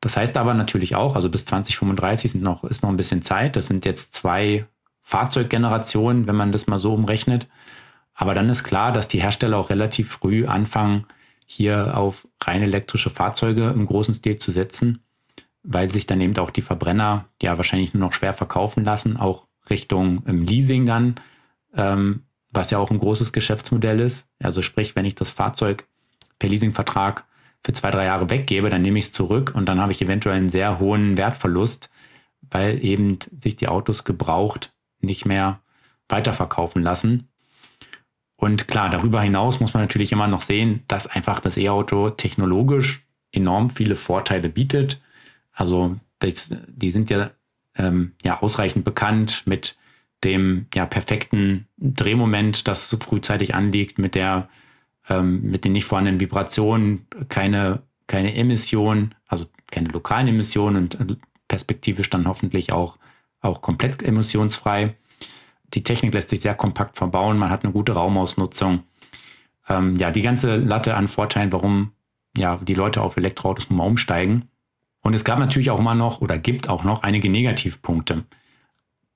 Das 0.00 0.16
heißt 0.16 0.36
aber 0.36 0.54
natürlich 0.54 0.94
auch, 0.94 1.16
also 1.16 1.30
bis 1.30 1.44
2035 1.46 2.32
sind 2.32 2.42
noch, 2.42 2.64
ist 2.64 2.82
noch 2.82 2.90
ein 2.90 2.96
bisschen 2.96 3.22
Zeit. 3.22 3.56
Das 3.56 3.66
sind 3.66 3.84
jetzt 3.84 4.14
zwei 4.14 4.66
Fahrzeuggenerationen, 5.02 6.26
wenn 6.26 6.36
man 6.36 6.52
das 6.52 6.66
mal 6.66 6.78
so 6.78 6.94
umrechnet. 6.94 7.48
Aber 8.14 8.34
dann 8.34 8.48
ist 8.48 8.64
klar, 8.64 8.92
dass 8.92 9.08
die 9.08 9.20
Hersteller 9.20 9.58
auch 9.58 9.70
relativ 9.70 10.10
früh 10.10 10.46
anfangen, 10.46 11.06
hier 11.44 11.96
auf 11.96 12.26
rein 12.42 12.62
elektrische 12.62 13.10
Fahrzeuge 13.10 13.68
im 13.70 13.86
großen 13.86 14.14
Stil 14.14 14.38
zu 14.38 14.50
setzen, 14.50 15.04
weil 15.62 15.92
sich 15.92 16.06
dann 16.06 16.20
eben 16.20 16.36
auch 16.38 16.50
die 16.50 16.62
Verbrenner 16.62 17.26
ja 17.40 17.56
wahrscheinlich 17.56 17.94
nur 17.94 18.00
noch 18.00 18.12
schwer 18.12 18.34
verkaufen 18.34 18.84
lassen, 18.84 19.16
auch 19.16 19.46
Richtung 19.70 20.24
im 20.26 20.42
Leasing 20.42 20.86
dann, 20.86 21.14
ähm, 21.74 22.24
was 22.50 22.70
ja 22.70 22.78
auch 22.78 22.90
ein 22.90 22.98
großes 22.98 23.32
Geschäftsmodell 23.32 24.00
ist. 24.00 24.26
Also 24.42 24.62
sprich, 24.62 24.96
wenn 24.96 25.04
ich 25.04 25.14
das 25.14 25.30
Fahrzeug 25.30 25.86
per 26.38 26.48
Leasingvertrag 26.48 27.24
für 27.66 27.72
zwei, 27.72 27.90
drei 27.90 28.04
Jahre 28.04 28.30
weggebe, 28.30 28.70
dann 28.70 28.82
nehme 28.82 29.00
ich 29.00 29.06
es 29.06 29.12
zurück 29.12 29.52
und 29.52 29.66
dann 29.66 29.80
habe 29.80 29.90
ich 29.90 30.00
eventuell 30.00 30.36
einen 30.36 30.48
sehr 30.48 30.78
hohen 30.78 31.16
Wertverlust, 31.16 31.90
weil 32.48 32.82
eben 32.84 33.18
sich 33.42 33.56
die 33.56 33.66
Autos 33.66 34.04
gebraucht 34.04 34.72
nicht 35.00 35.26
mehr 35.26 35.60
weiterverkaufen 36.08 36.80
lassen. 36.80 37.26
Und 38.36 38.68
klar, 38.68 38.88
darüber 38.88 39.20
hinaus 39.20 39.58
muss 39.58 39.74
man 39.74 39.82
natürlich 39.82 40.12
immer 40.12 40.28
noch 40.28 40.42
sehen, 40.42 40.84
dass 40.86 41.08
einfach 41.08 41.40
das 41.40 41.56
E-Auto 41.56 42.10
technologisch 42.10 43.04
enorm 43.32 43.70
viele 43.70 43.96
Vorteile 43.96 44.48
bietet. 44.48 45.02
Also 45.50 45.96
das, 46.20 46.54
die 46.68 46.92
sind 46.92 47.10
ja, 47.10 47.32
ähm, 47.76 48.12
ja 48.22 48.42
ausreichend 48.42 48.84
bekannt 48.84 49.42
mit 49.44 49.76
dem 50.22 50.66
ja 50.72 50.86
perfekten 50.86 51.66
Drehmoment, 51.78 52.68
das 52.68 52.88
so 52.88 52.96
frühzeitig 52.96 53.56
anliegt, 53.56 53.98
mit 53.98 54.14
der 54.14 54.48
ähm, 55.08 55.42
mit 55.42 55.64
den 55.64 55.72
nicht 55.72 55.84
vorhandenen 55.84 56.20
Vibrationen, 56.20 57.06
keine, 57.28 57.82
keine 58.06 58.34
Emissionen, 58.34 59.14
also 59.26 59.46
keine 59.70 59.88
lokalen 59.88 60.28
Emissionen 60.28 60.76
und 60.76 61.00
äh, 61.00 61.16
perspektivisch 61.48 62.10
dann 62.10 62.26
hoffentlich 62.26 62.72
auch, 62.72 62.98
auch 63.40 63.62
komplett 63.62 64.02
emissionsfrei. 64.02 64.94
Die 65.74 65.82
Technik 65.82 66.14
lässt 66.14 66.30
sich 66.30 66.40
sehr 66.40 66.54
kompakt 66.54 66.96
verbauen, 66.96 67.38
man 67.38 67.50
hat 67.50 67.64
eine 67.64 67.72
gute 67.72 67.92
Raumausnutzung. 67.92 68.84
Ähm, 69.68 69.96
ja, 69.96 70.10
die 70.10 70.22
ganze 70.22 70.56
Latte 70.56 70.94
an 70.94 71.08
Vorteilen, 71.08 71.52
warum 71.52 71.92
ja, 72.36 72.58
die 72.62 72.74
Leute 72.74 73.02
auf 73.02 73.16
Elektroautos 73.16 73.70
nun 73.70 73.78
mal 73.78 73.84
umsteigen. 73.84 74.48
Und 75.00 75.14
es 75.14 75.24
gab 75.24 75.38
natürlich 75.38 75.70
auch 75.70 75.78
immer 75.78 75.94
noch 75.94 76.20
oder 76.20 76.38
gibt 76.38 76.68
auch 76.68 76.84
noch 76.84 77.02
einige 77.02 77.30
Negativpunkte. 77.30 78.24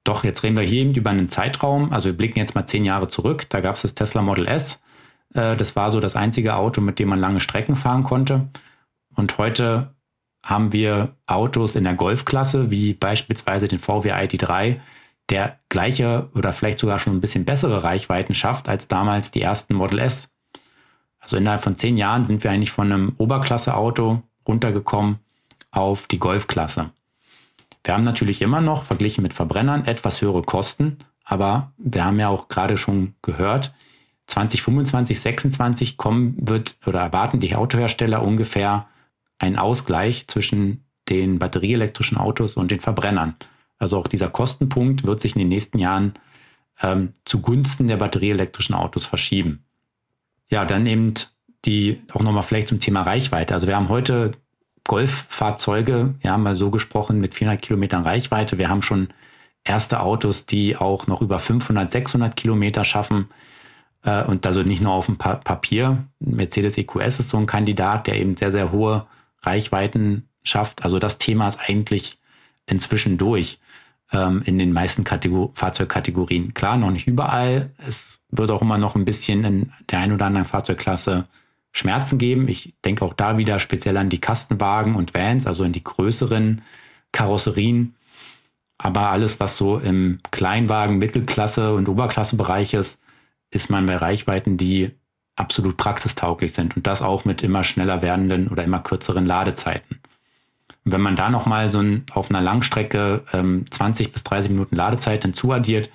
Doch 0.05 0.25
jetzt 0.25 0.43
reden 0.43 0.57
wir 0.57 0.63
hier 0.63 0.83
eben 0.83 0.95
über 0.95 1.11
einen 1.11 1.29
Zeitraum. 1.29 1.93
Also 1.93 2.09
wir 2.09 2.17
blicken 2.17 2.39
jetzt 2.39 2.55
mal 2.55 2.67
zehn 2.67 2.85
Jahre 2.85 3.09
zurück. 3.09 3.47
Da 3.51 3.61
gab 3.61 3.77
es 3.77 3.83
das 3.83 3.95
Tesla 3.95 4.23
Model 4.23 4.47
S. 4.47 4.81
Äh, 5.35 5.57
das 5.57 5.77
war 5.77 5.91
so 5.91 6.01
das 6.01 6.17
einzige 6.17 6.55
Auto, 6.57 6.81
mit 6.81 6.99
dem 6.99 7.09
man 7.09 7.21
lange 7.21 7.41
Strecken 7.41 7.77
fahren 7.77 8.05
konnte. 8.05 8.49
Und 9.15 9.39
heute 9.39 9.95
haben 10.45 10.73
wir 10.73 11.15
Autos 11.27 11.77
in 11.77 11.85
der 11.85 11.95
Golfklasse, 11.95 12.71
wie 12.71 12.95
beispielsweise 12.95 13.69
den 13.69 13.79
VW 13.79 14.13
ID3, 14.13 14.81
der 15.29 15.59
gleiche 15.69 16.29
oder 16.35 16.53
vielleicht 16.53 16.79
sogar 16.79 16.99
schon 16.99 17.17
ein 17.17 17.21
bisschen 17.21 17.45
bessere 17.45 17.85
Reichweiten 17.85 18.35
schafft 18.35 18.69
als 18.69 18.89
damals 18.89 19.31
die 19.31 19.43
ersten 19.43 19.75
Model 19.75 19.99
S. 20.01 20.31
Also 21.21 21.37
innerhalb 21.37 21.63
von 21.63 21.77
zehn 21.77 21.97
Jahren 21.99 22.25
sind 22.25 22.43
wir 22.43 22.51
eigentlich 22.51 22.73
von 22.73 22.91
einem 22.91 23.13
Oberklasse-Auto 23.19 24.23
runtergekommen 24.49 25.19
auf 25.71 26.07
die 26.07 26.19
Golfklasse. 26.19 26.91
Wir 27.85 27.95
haben 27.95 28.05
natürlich 28.05 28.43
immer 28.43 28.61
noch, 28.61 28.85
verglichen 28.85 29.23
mit 29.23 29.35
Verbrennern, 29.35 29.85
etwas 29.85 30.21
höhere 30.21 30.43
Kosten, 30.43 30.99
aber 31.25 31.73
wir 31.79 32.05
haben 32.05 32.19
ja 32.19 32.29
auch 32.29 32.49
gerade 32.49 32.77
schon 32.77 33.15
gehört, 33.23 33.73
2025, 34.31 35.19
2026 35.19 35.97
kommen 35.97 36.37
wird 36.39 36.77
oder 36.87 37.01
erwarten 37.01 37.41
die 37.41 37.55
Autohersteller 37.55 38.23
ungefähr 38.23 38.89
einen 39.39 39.57
Ausgleich 39.57 40.27
zwischen 40.29 40.85
den 41.09 41.39
batterieelektrischen 41.39 42.17
Autos 42.17 42.57
und 42.57 42.71
den 42.71 42.81
Verbrennern. 42.81 43.35
Also 43.79 43.99
auch 43.99 44.07
dieser 44.07 44.29
Kostenpunkt 44.29 45.05
wird 45.05 45.21
sich 45.21 45.35
in 45.35 45.41
den 45.41 45.49
nächsten 45.49 45.79
Jahren 45.79 46.15
ähm, 46.83 47.15
zugunsten 47.25 47.89
der 47.89 47.97
batterieelektrischen 47.97 48.75
Autos 48.75 49.07
verschieben. 49.07 49.65
Ja, 50.51 50.65
dann 50.65 50.87
eben 50.87 51.15
die 51.65 52.01
auch 52.13 52.23
nochmal 52.23 52.43
vielleicht 52.43 52.69
zum 52.69 52.81
Thema 52.81 53.03
Reichweite. 53.03 53.55
Also 53.55 53.67
wir 53.67 53.77
haben 53.77 53.89
heute 53.89 54.33
Golffahrzeuge, 54.87 56.15
ja, 56.23 56.39
mal 56.39 56.55
so 56.55 56.71
gesprochen, 56.71 57.21
mit 57.21 57.35
400 57.35 57.61
Kilometern 57.61 58.03
Reichweite. 58.03 58.59
Wir 58.59 58.69
haben 58.69 58.83
schon 58.83 59.09
erste 59.65 60.01
Autos, 60.01 60.47
die 60.47 60.77
auch 60.77 61.07
noch 61.07 61.21
über 61.21 61.39
500, 61.39 61.91
600 61.91 62.37
Kilometer 62.37 62.85
schaffen. 62.85 63.29
Äh, 64.05 64.25
und 64.25 64.47
also 64.47 64.63
nicht 64.63 64.81
nur 64.81 64.93
auf 64.93 65.07
dem 65.07 65.17
pa 65.17 65.37
Papier. 65.37 66.05
Mercedes 66.19 66.79
EQS 66.79 67.21
ist 67.21 67.31
so 67.31 67.37
ein 67.37 67.47
Kandidat, 67.47 68.07
der 68.07 68.17
eben 68.17 68.37
sehr, 68.37 68.51
sehr 68.51 68.73
hohe 68.73 69.07
Reichweiten 69.43 70.29
schafft. 70.43 70.85
Also 70.85 70.99
das 70.99 71.19
Thema 71.19 71.49
ist 71.49 71.59
eigentlich 71.61 72.19
inzwischen 72.67 73.19
durch 73.19 73.59
ähm, 74.13 74.43
in 74.45 74.59
den 74.59 74.73
meisten 74.73 75.05
Kategor 75.05 75.51
Fahrzeugkategorien. 75.55 76.55
Klar, 76.55 76.77
noch 76.77 76.91
nicht 76.91 77.07
überall. 77.07 77.71
Es 77.87 78.23
wird 78.31 78.51
auch 78.51 78.63
immer 78.63 78.79
noch 78.79 78.95
ein 78.95 79.05
bisschen 79.05 79.45
in 79.45 79.73
der 79.91 80.01
einen 80.01 80.13
oder 80.13 80.27
anderen 80.27 80.47
Fahrzeugklasse 80.47 81.27
Schmerzen 81.73 82.19
geben. 82.19 82.49
Ich 82.49 82.75
denke 82.85 83.05
auch 83.05 83.15
da 83.15 83.39
wieder 83.39 83.61
speziell 83.61 83.97
an 83.97 84.11
die 84.11 84.21
Kastenwagen 84.21 84.97
und 84.97 85.15
Vans, 85.15 85.47
also 85.47 85.63
in 85.63 85.73
die 85.73 85.85
größeren 85.85 86.63
Karosserien. 87.13 87.95
Aber 88.77 89.11
alles, 89.11 89.39
was 89.41 89.57
so 89.57 89.79
im 89.79 90.21
Kleinwagen, 90.31 90.99
Mittelklasse 90.99 91.75
und 91.75 91.89
Oberklassebereich 91.89 92.75
ist, 92.75 93.00
ist 93.51 93.71
man 93.71 93.87
bei 93.87 93.97
Reichweiten, 93.97 94.57
die 94.57 94.93
absolut 95.37 95.77
praxistauglich 95.77 96.53
sind 96.53 96.77
und 96.77 96.87
das 96.87 97.03
auch 97.03 97.25
mit 97.25 97.43
immer 97.43 97.65
schneller 97.65 98.03
werdenden 98.03 98.49
oder 98.49 98.65
immer 98.65 98.81
kürzeren 98.81 99.27
Ladezeiten. 99.27 100.01
Und 100.85 100.93
wenn 100.93 101.01
man 101.01 101.17
da 101.17 101.31
nochmal 101.31 101.71
so 101.71 101.81
ein, 101.81 102.05
auf 102.13 102.31
einer 102.31 102.41
Langstrecke 102.41 103.25
ähm, 103.33 103.65
20 103.71 104.13
bis 104.13 104.23
30 104.25 104.51
Minuten 104.51 104.77
Ladezeit 104.77 105.23
hinzuaddiert, 105.23 105.91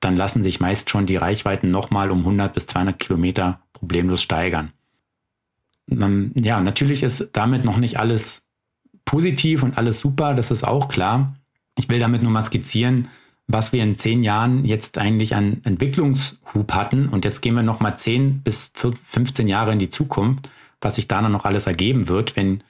dann 0.00 0.16
lassen 0.16 0.42
sich 0.42 0.60
meist 0.60 0.90
schon 0.90 1.06
die 1.06 1.16
Reichweiten 1.16 1.70
nochmal 1.70 2.10
um 2.10 2.20
100 2.20 2.52
bis 2.52 2.66
200 2.66 2.98
Kilometer 2.98 3.60
problemlos 3.72 4.22
steigern. 4.22 4.72
Ähm, 5.90 6.32
ja, 6.34 6.60
natürlich 6.60 7.02
ist 7.02 7.30
damit 7.32 7.64
noch 7.64 7.78
nicht 7.78 7.98
alles 7.98 8.42
positiv 9.04 9.62
und 9.62 9.76
alles 9.78 10.00
super, 10.00 10.34
das 10.34 10.50
ist 10.50 10.64
auch 10.64 10.88
klar. 10.88 11.34
Ich 11.76 11.88
will 11.88 11.98
damit 11.98 12.22
nur 12.22 12.30
mal 12.30 12.42
skizzieren, 12.42 13.08
was 13.46 13.72
wir 13.72 13.82
in 13.82 13.96
zehn 13.96 14.24
Jahren 14.24 14.64
jetzt 14.64 14.98
eigentlich 14.98 15.34
an 15.34 15.60
Entwicklungshub 15.64 16.72
hatten. 16.72 17.08
Und 17.08 17.24
jetzt 17.24 17.42
gehen 17.42 17.54
wir 17.54 17.62
noch 17.62 17.80
mal 17.80 17.96
zehn 17.96 18.40
bis 18.42 18.72
15 18.74 19.48
Jahre 19.48 19.72
in 19.72 19.78
die 19.78 19.90
Zukunft, 19.90 20.50
was 20.80 20.96
sich 20.96 21.08
da 21.08 21.20
noch 21.28 21.44
alles 21.44 21.66
ergeben 21.66 22.08
wird, 22.08 22.36
wenn 22.36 22.62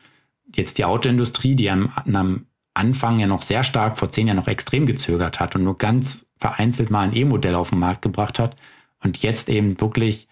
jetzt 0.55 0.79
die 0.79 0.85
Autoindustrie, 0.85 1.55
die 1.55 1.70
am, 1.70 1.91
am 2.12 2.47
Anfang 2.75 3.20
ja 3.20 3.27
noch 3.27 3.43
sehr 3.43 3.62
stark, 3.62 3.99
vor 3.99 4.11
zehn 4.11 4.27
Jahren 4.27 4.37
noch 4.37 4.49
extrem 4.49 4.87
gezögert 4.87 5.41
hat 5.41 5.55
und 5.55 5.64
nur 5.64 5.79
ganz 5.79 6.27
vereinzelt 6.39 6.91
mal 6.91 7.03
ein 7.03 7.16
E-Modell 7.16 7.55
auf 7.55 7.70
den 7.70 7.79
Markt 7.79 8.03
gebracht 8.03 8.39
hat 8.39 8.57
und 9.03 9.18
jetzt 9.18 9.49
eben 9.49 9.81
wirklich 9.81 10.29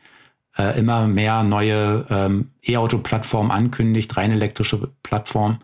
äh, 0.58 0.78
immer 0.78 1.06
mehr 1.06 1.44
neue 1.44 2.04
ähm, 2.10 2.50
E-Auto-Plattformen 2.62 3.50
ankündigt, 3.50 4.16
rein 4.16 4.32
elektrische 4.32 4.90
Plattformen, 5.02 5.58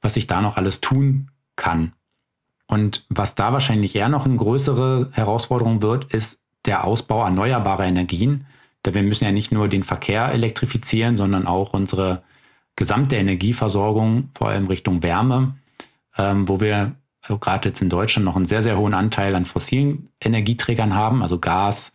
was 0.00 0.14
sich 0.14 0.26
da 0.26 0.42
noch 0.42 0.56
alles 0.56 0.80
tun 0.80 1.30
kann. 1.56 1.92
Und 2.68 3.06
was 3.08 3.34
da 3.34 3.52
wahrscheinlich 3.52 3.96
eher 3.96 4.08
noch 4.08 4.26
eine 4.26 4.36
größere 4.36 5.08
Herausforderung 5.12 5.82
wird, 5.82 6.12
ist 6.12 6.38
der 6.66 6.84
Ausbau 6.84 7.24
erneuerbarer 7.24 7.86
Energien. 7.86 8.46
Denn 8.84 8.94
wir 8.94 9.02
müssen 9.02 9.24
ja 9.24 9.32
nicht 9.32 9.50
nur 9.50 9.68
den 9.68 9.82
Verkehr 9.82 10.30
elektrifizieren, 10.30 11.16
sondern 11.16 11.46
auch 11.46 11.72
unsere 11.72 12.22
gesamte 12.76 13.16
Energieversorgung, 13.16 14.30
vor 14.34 14.50
allem 14.50 14.66
Richtung 14.68 15.02
Wärme, 15.02 15.56
ähm, 16.16 16.46
wo 16.46 16.60
wir 16.60 16.94
also 17.22 17.38
gerade 17.38 17.68
jetzt 17.68 17.82
in 17.82 17.90
Deutschland, 17.90 18.24
noch 18.24 18.36
einen 18.36 18.46
sehr, 18.46 18.62
sehr 18.62 18.78
hohen 18.78 18.94
Anteil 18.94 19.34
an 19.34 19.44
fossilen 19.44 20.08
Energieträgern 20.20 20.94
haben, 20.94 21.22
also 21.22 21.38
Gas, 21.38 21.92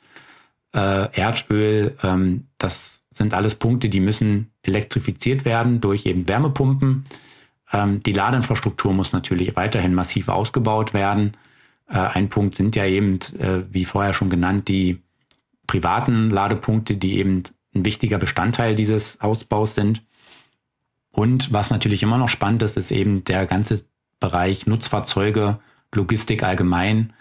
äh, 0.74 1.10
Erdöl. 1.12 1.96
Ähm, 2.04 2.48
das 2.58 3.04
sind 3.12 3.34
alles 3.34 3.56
Punkte, 3.56 3.90
die 3.90 4.00
müssen 4.00 4.52
elektrifiziert 4.64 5.46
werden 5.46 5.82
durch 5.82 6.06
eben 6.06 6.28
Wärmepumpen. 6.28 7.06
Ähm, 7.74 8.02
die 8.04 8.14
Ladeinfrastruktur 8.14 8.94
muss 8.94 9.12
natürlich 9.12 9.56
weiterhin 9.56 9.96
massiv 9.96 10.30
ausgebaut 10.30 10.94
werden. 10.94 11.36
Äh, 11.90 11.98
ein 11.98 12.30
Punkt 12.30 12.56
sind 12.56 12.76
ja 12.76 12.86
eben, 12.86 13.20
äh, 13.40 13.64
wie 13.70 13.84
vorher 13.84 14.14
schon 14.14 14.30
genannt, 14.30 14.68
die 14.68 15.02
privaten 15.68 16.30
Ladepunkte, 16.30 16.96
die 16.96 17.18
eben 17.18 17.44
ein 17.76 17.84
wichtiger 17.84 18.20
Bestandteil 18.20 18.76
dieses 18.76 19.20
Ausbaus 19.20 19.76
sind. 19.76 20.04
Und 21.12 21.52
was 21.52 21.72
natürlich 21.72 22.04
immer 22.04 22.18
noch 22.18 22.30
spannend 22.30 22.64
ist, 22.64 22.78
ist 22.78 22.92
eben 22.92 23.24
der 23.24 23.46
ganze 23.46 23.84
Bereich 24.20 24.68
Nutzfahrzeuge, 24.68 25.60
Logistik 25.94 26.44
allgemein. 26.44 27.14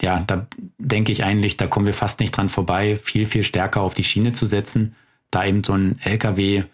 Ja, 0.00 0.20
da 0.20 0.46
denke 0.78 1.12
ich 1.12 1.24
eigentlich, 1.24 1.56
da 1.56 1.66
kommen 1.66 1.86
wir 1.86 1.94
fast 1.94 2.20
nicht 2.20 2.36
dran 2.36 2.48
vorbei, 2.48 2.96
viel, 2.96 3.26
viel 3.26 3.44
stärker 3.44 3.80
auf 3.80 3.94
die 3.94 4.04
Schiene 4.04 4.32
zu 4.32 4.46
setzen, 4.46 4.94
da 5.30 5.44
eben 5.44 5.64
so 5.64 5.72
ein 5.72 5.98
LKW 6.02 6.64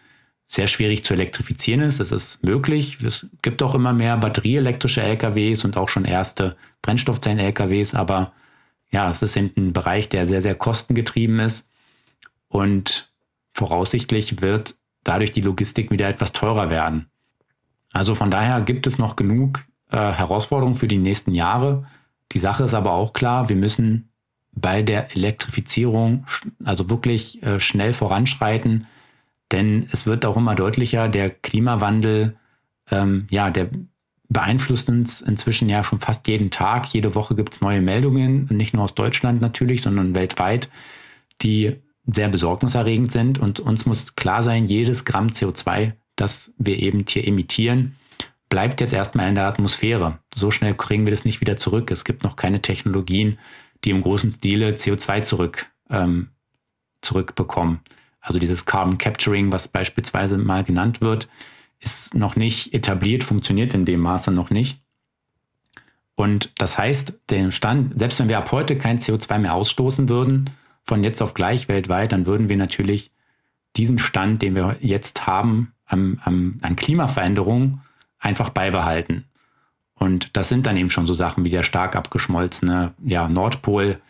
sehr 0.53 0.67
schwierig 0.67 1.05
zu 1.05 1.15
elektrifizieren 1.15 1.81
ist. 1.81 2.01
Es 2.01 2.11
ist 2.11 2.43
möglich. 2.43 3.01
Es 3.05 3.25
gibt 3.41 3.63
auch 3.63 3.73
immer 3.77 3.93
mehr 3.93 4.17
batterieelektrische 4.17 5.01
LKWs 5.01 5.65
und 5.65 5.77
auch 5.77 5.89
schon 5.89 6.05
erste 6.05 6.57
Brennstoffzellen-LKWs, 6.83 7.95
aber 7.95 8.33
ja, 8.91 9.09
es 9.09 9.23
ist 9.23 9.37
eben 9.37 9.53
ein 9.57 9.73
Bereich, 9.73 10.09
der 10.09 10.27
sehr, 10.27 10.43
sehr 10.43 10.57
kostengetrieben 10.57 11.39
ist 11.39 11.69
und 12.49 13.13
voraussichtlich 13.53 14.43
wird 14.43 14.75
dadurch 15.05 15.31
die 15.31 15.41
Logistik 15.41 15.93
wieder 15.93 16.09
etwas 16.09 16.33
teurer 16.33 16.69
werden. 16.69 17.07
Also 17.93 18.17
von 18.17 18.33
daher 18.33 18.61
gibt 18.61 18.89
es 18.89 18.99
noch 18.99 19.15
genug 19.15 19.65
äh, 19.93 19.97
Herausforderungen 19.97 20.77
für 20.77 20.89
die 20.89 20.99
nächsten 20.99 21.33
Jahre. 21.33 21.87
Die 22.33 22.41
Sache 22.41 22.65
ist 22.65 22.75
aber 22.75 22.91
auch 22.91 23.13
klar, 23.13 23.49
wir 23.49 23.57
müssen 23.57 24.09
bei 24.51 24.83
der 24.83 25.15
Elektrifizierung 25.15 26.27
also 26.65 26.91
wirklich 26.91 27.41
äh, 27.45 27.61
schnell 27.61 27.93
voranschreiten 27.93 28.89
denn 29.53 29.89
es 29.93 30.07
wird 30.07 30.25
auch 30.25 30.37
immer 30.37 30.55
deutlicher, 30.55 31.09
der 31.09 31.31
Klimawandel, 31.31 32.37
ähm, 32.91 33.27
ja, 33.31 33.51
der 33.51 33.71
beeinflusst 34.29 34.89
uns 34.89 35.21
inzwischen 35.21 35.69
ja 35.69 35.83
schon 35.83 35.99
fast 35.99 36.29
jeden 36.29 36.51
Tag. 36.51 36.87
Jede 36.87 37.15
Woche 37.15 37.35
gibt 37.35 37.55
es 37.55 37.61
neue 37.61 37.81
Meldungen, 37.81 38.47
nicht 38.51 38.75
nur 38.75 38.85
aus 38.85 38.95
Deutschland 38.95 39.41
natürlich, 39.41 39.83
sondern 39.83 40.15
weltweit, 40.15 40.69
die 41.43 41.77
sehr 42.07 42.29
besorgniserregend 42.29 43.11
sind. 43.11 43.39
Und 43.41 43.59
uns 43.59 43.87
muss 43.87 44.15
klar 44.15 44.43
sein, 44.45 44.67
jedes 44.67 45.05
Gramm 45.05 45.29
CO2, 45.29 45.95
das 46.15 46.53
wir 46.59 46.79
eben 46.79 47.05
hier 47.09 47.27
emittieren, 47.27 47.97
bleibt 48.49 48.81
jetzt 48.81 48.93
erstmal 48.93 49.29
in 49.29 49.35
der 49.35 49.47
Atmosphäre. 49.47 50.21
So 50.33 50.53
schnell 50.53 50.75
kriegen 50.75 51.07
wir 51.07 51.11
das 51.11 51.25
nicht 51.25 51.41
wieder 51.41 51.57
zurück. 51.57 51.91
Es 51.91 52.05
gibt 52.05 52.23
noch 52.23 52.37
keine 52.37 52.63
Technologien, 52.63 53.39
die 53.85 53.91
im 53.91 54.03
großen 54.03 54.31
Stile 54.31 54.75
CO2 54.75 55.23
zurück, 55.23 55.67
ähm, 55.91 56.29
zurückbekommen 57.03 57.81
also 58.21 58.39
dieses 58.39 58.67
Carbon 58.67 58.99
Capturing, 58.99 59.53
was 59.53 59.69
beispielsweise 59.69 60.39
mal 60.39 60.65
genannt 60.65 61.01
wird, 61.01 61.29
ist 61.81 62.15
noch 62.15 62.37
nicht 62.37 62.75
etabliert, 62.75 63.25
funktioniert 63.25 63.75
in 63.75 63.85
dem 63.85 64.01
Maße 64.01 64.31
noch 64.31 64.51
nicht. 64.51 64.81
Und 66.15 66.53
das 66.59 66.77
heißt, 66.77 67.15
den 67.31 67.51
Stand, 67.51 67.99
selbst 67.99 68.19
wenn 68.19 68.29
wir 68.29 68.37
ab 68.39 68.53
heute 68.53 68.77
kein 68.77 68.99
CO2 68.99 69.39
mehr 69.39 69.55
ausstoßen 69.55 70.11
würden, 70.11 70.51
von 70.85 71.03
jetzt 71.03 71.23
auf 71.23 71.35
gleich 71.35 71.69
weltweit, 71.69 72.13
dann 72.13 72.27
würden 72.27 72.49
wir 72.49 72.59
natürlich 72.59 73.11
diesen 73.77 73.99
Stand, 73.99 74.43
den 74.43 74.55
wir 74.55 74.77
jetzt 74.81 75.27
haben, 75.27 75.73
an, 75.87 76.21
an, 76.23 76.59
an 76.63 76.77
Klimaveränderungen 76.77 77.81
einfach 78.19 78.51
beibehalten. 78.51 79.25
Und 79.95 80.37
das 80.37 80.49
sind 80.49 80.67
dann 80.67 80.77
eben 80.77 80.91
schon 80.91 81.07
so 81.07 81.15
Sachen 81.15 81.45
wie 81.45 81.51
der 81.51 81.63
stark 81.63 81.97
abgeschmolzene 81.97 82.95
ja, 83.05 83.29
Nordpol, 83.29 84.01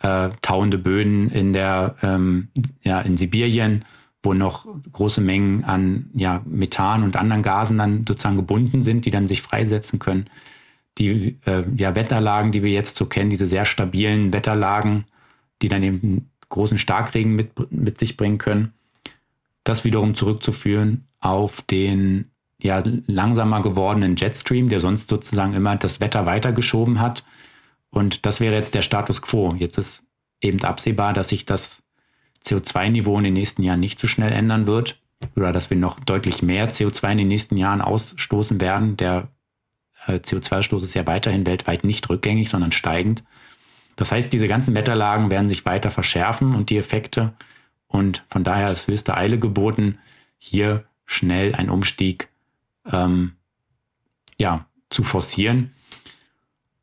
äh, 0.00 0.30
tauende 0.42 0.78
Böden 0.78 1.30
in 1.30 1.52
der 1.52 1.96
ähm, 2.02 2.48
ja 2.82 3.00
in 3.00 3.16
Sibirien, 3.16 3.84
wo 4.22 4.34
noch 4.34 4.66
große 4.92 5.20
Mengen 5.20 5.64
an 5.64 6.10
ja 6.14 6.42
Methan 6.44 7.02
und 7.02 7.16
anderen 7.16 7.42
Gasen 7.42 7.78
dann 7.78 8.04
sozusagen 8.06 8.36
gebunden 8.36 8.82
sind, 8.82 9.04
die 9.04 9.10
dann 9.10 9.28
sich 9.28 9.42
freisetzen 9.42 9.98
können. 9.98 10.28
Die 10.98 11.38
äh, 11.46 11.64
ja 11.76 11.94
Wetterlagen, 11.96 12.52
die 12.52 12.62
wir 12.62 12.72
jetzt 12.72 12.96
so 12.96 13.06
kennen, 13.06 13.30
diese 13.30 13.46
sehr 13.46 13.64
stabilen 13.64 14.32
Wetterlagen, 14.32 15.04
die 15.62 15.68
dann 15.68 15.82
eben 15.82 16.30
großen 16.48 16.78
Starkregen 16.78 17.34
mit, 17.34 17.72
mit 17.72 17.98
sich 17.98 18.16
bringen 18.16 18.38
können. 18.38 18.72
Das 19.64 19.84
wiederum 19.84 20.14
zurückzuführen 20.14 21.04
auf 21.20 21.60
den 21.62 22.30
ja 22.60 22.82
langsamer 23.06 23.62
gewordenen 23.62 24.16
Jetstream, 24.16 24.68
der 24.68 24.80
sonst 24.80 25.10
sozusagen 25.10 25.54
immer 25.54 25.76
das 25.76 26.00
Wetter 26.00 26.26
weitergeschoben 26.26 27.00
hat 27.00 27.24
und 27.90 28.26
das 28.26 28.40
wäre 28.40 28.54
jetzt 28.54 28.74
der 28.74 28.82
Status 28.82 29.22
quo. 29.22 29.54
Jetzt 29.54 29.78
ist 29.78 30.02
eben 30.40 30.62
absehbar, 30.62 31.12
dass 31.12 31.30
sich 31.30 31.46
das 31.46 31.82
CO2-Niveau 32.44 33.18
in 33.18 33.24
den 33.24 33.34
nächsten 33.34 33.62
Jahren 33.62 33.80
nicht 33.80 33.98
so 33.98 34.06
schnell 34.06 34.32
ändern 34.32 34.66
wird 34.66 35.00
oder 35.36 35.52
dass 35.52 35.70
wir 35.70 35.76
noch 35.76 36.00
deutlich 36.00 36.42
mehr 36.42 36.70
CO2 36.70 37.12
in 37.12 37.18
den 37.18 37.28
nächsten 37.28 37.56
Jahren 37.56 37.80
ausstoßen 37.80 38.60
werden. 38.60 38.96
Der 38.96 39.28
äh, 40.06 40.14
CO2-Stoß 40.14 40.84
ist 40.84 40.94
ja 40.94 41.06
weiterhin 41.06 41.46
weltweit 41.46 41.84
nicht 41.84 42.08
rückgängig, 42.08 42.50
sondern 42.50 42.72
steigend. 42.72 43.24
Das 43.96 44.12
heißt, 44.12 44.32
diese 44.32 44.46
ganzen 44.46 44.74
Wetterlagen 44.74 45.30
werden 45.30 45.48
sich 45.48 45.66
weiter 45.66 45.90
verschärfen 45.90 46.54
und 46.54 46.70
die 46.70 46.78
Effekte. 46.78 47.32
Und 47.88 48.24
von 48.30 48.44
daher 48.44 48.70
ist 48.70 48.86
höchste 48.86 49.16
Eile 49.16 49.38
geboten, 49.38 49.98
hier 50.36 50.84
schnell 51.04 51.54
einen 51.54 51.70
Umstieg 51.70 52.28
ähm, 52.90 53.32
ja, 54.38 54.66
zu 54.90 55.02
forcieren. 55.02 55.72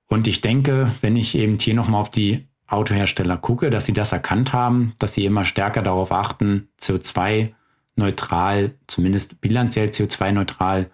Und 0.07 0.27
ich 0.27 0.41
denke, 0.41 0.91
wenn 1.01 1.15
ich 1.15 1.35
eben 1.35 1.57
hier 1.59 1.73
nochmal 1.73 2.01
auf 2.01 2.11
die 2.11 2.47
Autohersteller 2.67 3.37
gucke, 3.37 3.69
dass 3.69 3.85
sie 3.85 3.93
das 3.93 4.11
erkannt 4.11 4.53
haben, 4.53 4.93
dass 4.99 5.13
sie 5.13 5.25
immer 5.25 5.45
stärker 5.45 5.81
darauf 5.81 6.11
achten, 6.11 6.69
CO2-neutral, 6.79 8.73
zumindest 8.87 9.39
bilanziell 9.41 9.89
CO2-neutral 9.89 10.89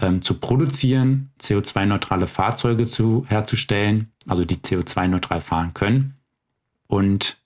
ähm, 0.00 0.22
zu 0.22 0.38
produzieren, 0.38 1.30
CO2-neutrale 1.40 2.26
Fahrzeuge 2.26 2.86
zu, 2.86 3.24
herzustellen, 3.28 4.12
also 4.26 4.44
die 4.44 4.56
CO2-neutral 4.56 5.40
fahren 5.40 5.72
können. 5.74 6.16
Und 6.86 7.38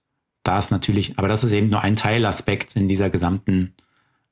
da 0.42 0.58
ist 0.58 0.70
natürlich, 0.70 1.18
aber 1.18 1.28
das 1.28 1.44
ist 1.44 1.52
eben 1.52 1.68
nur 1.68 1.82
ein 1.82 1.96
Teilaspekt 1.96 2.74
in 2.76 2.88
dieser 2.88 3.10
gesamten 3.10 3.74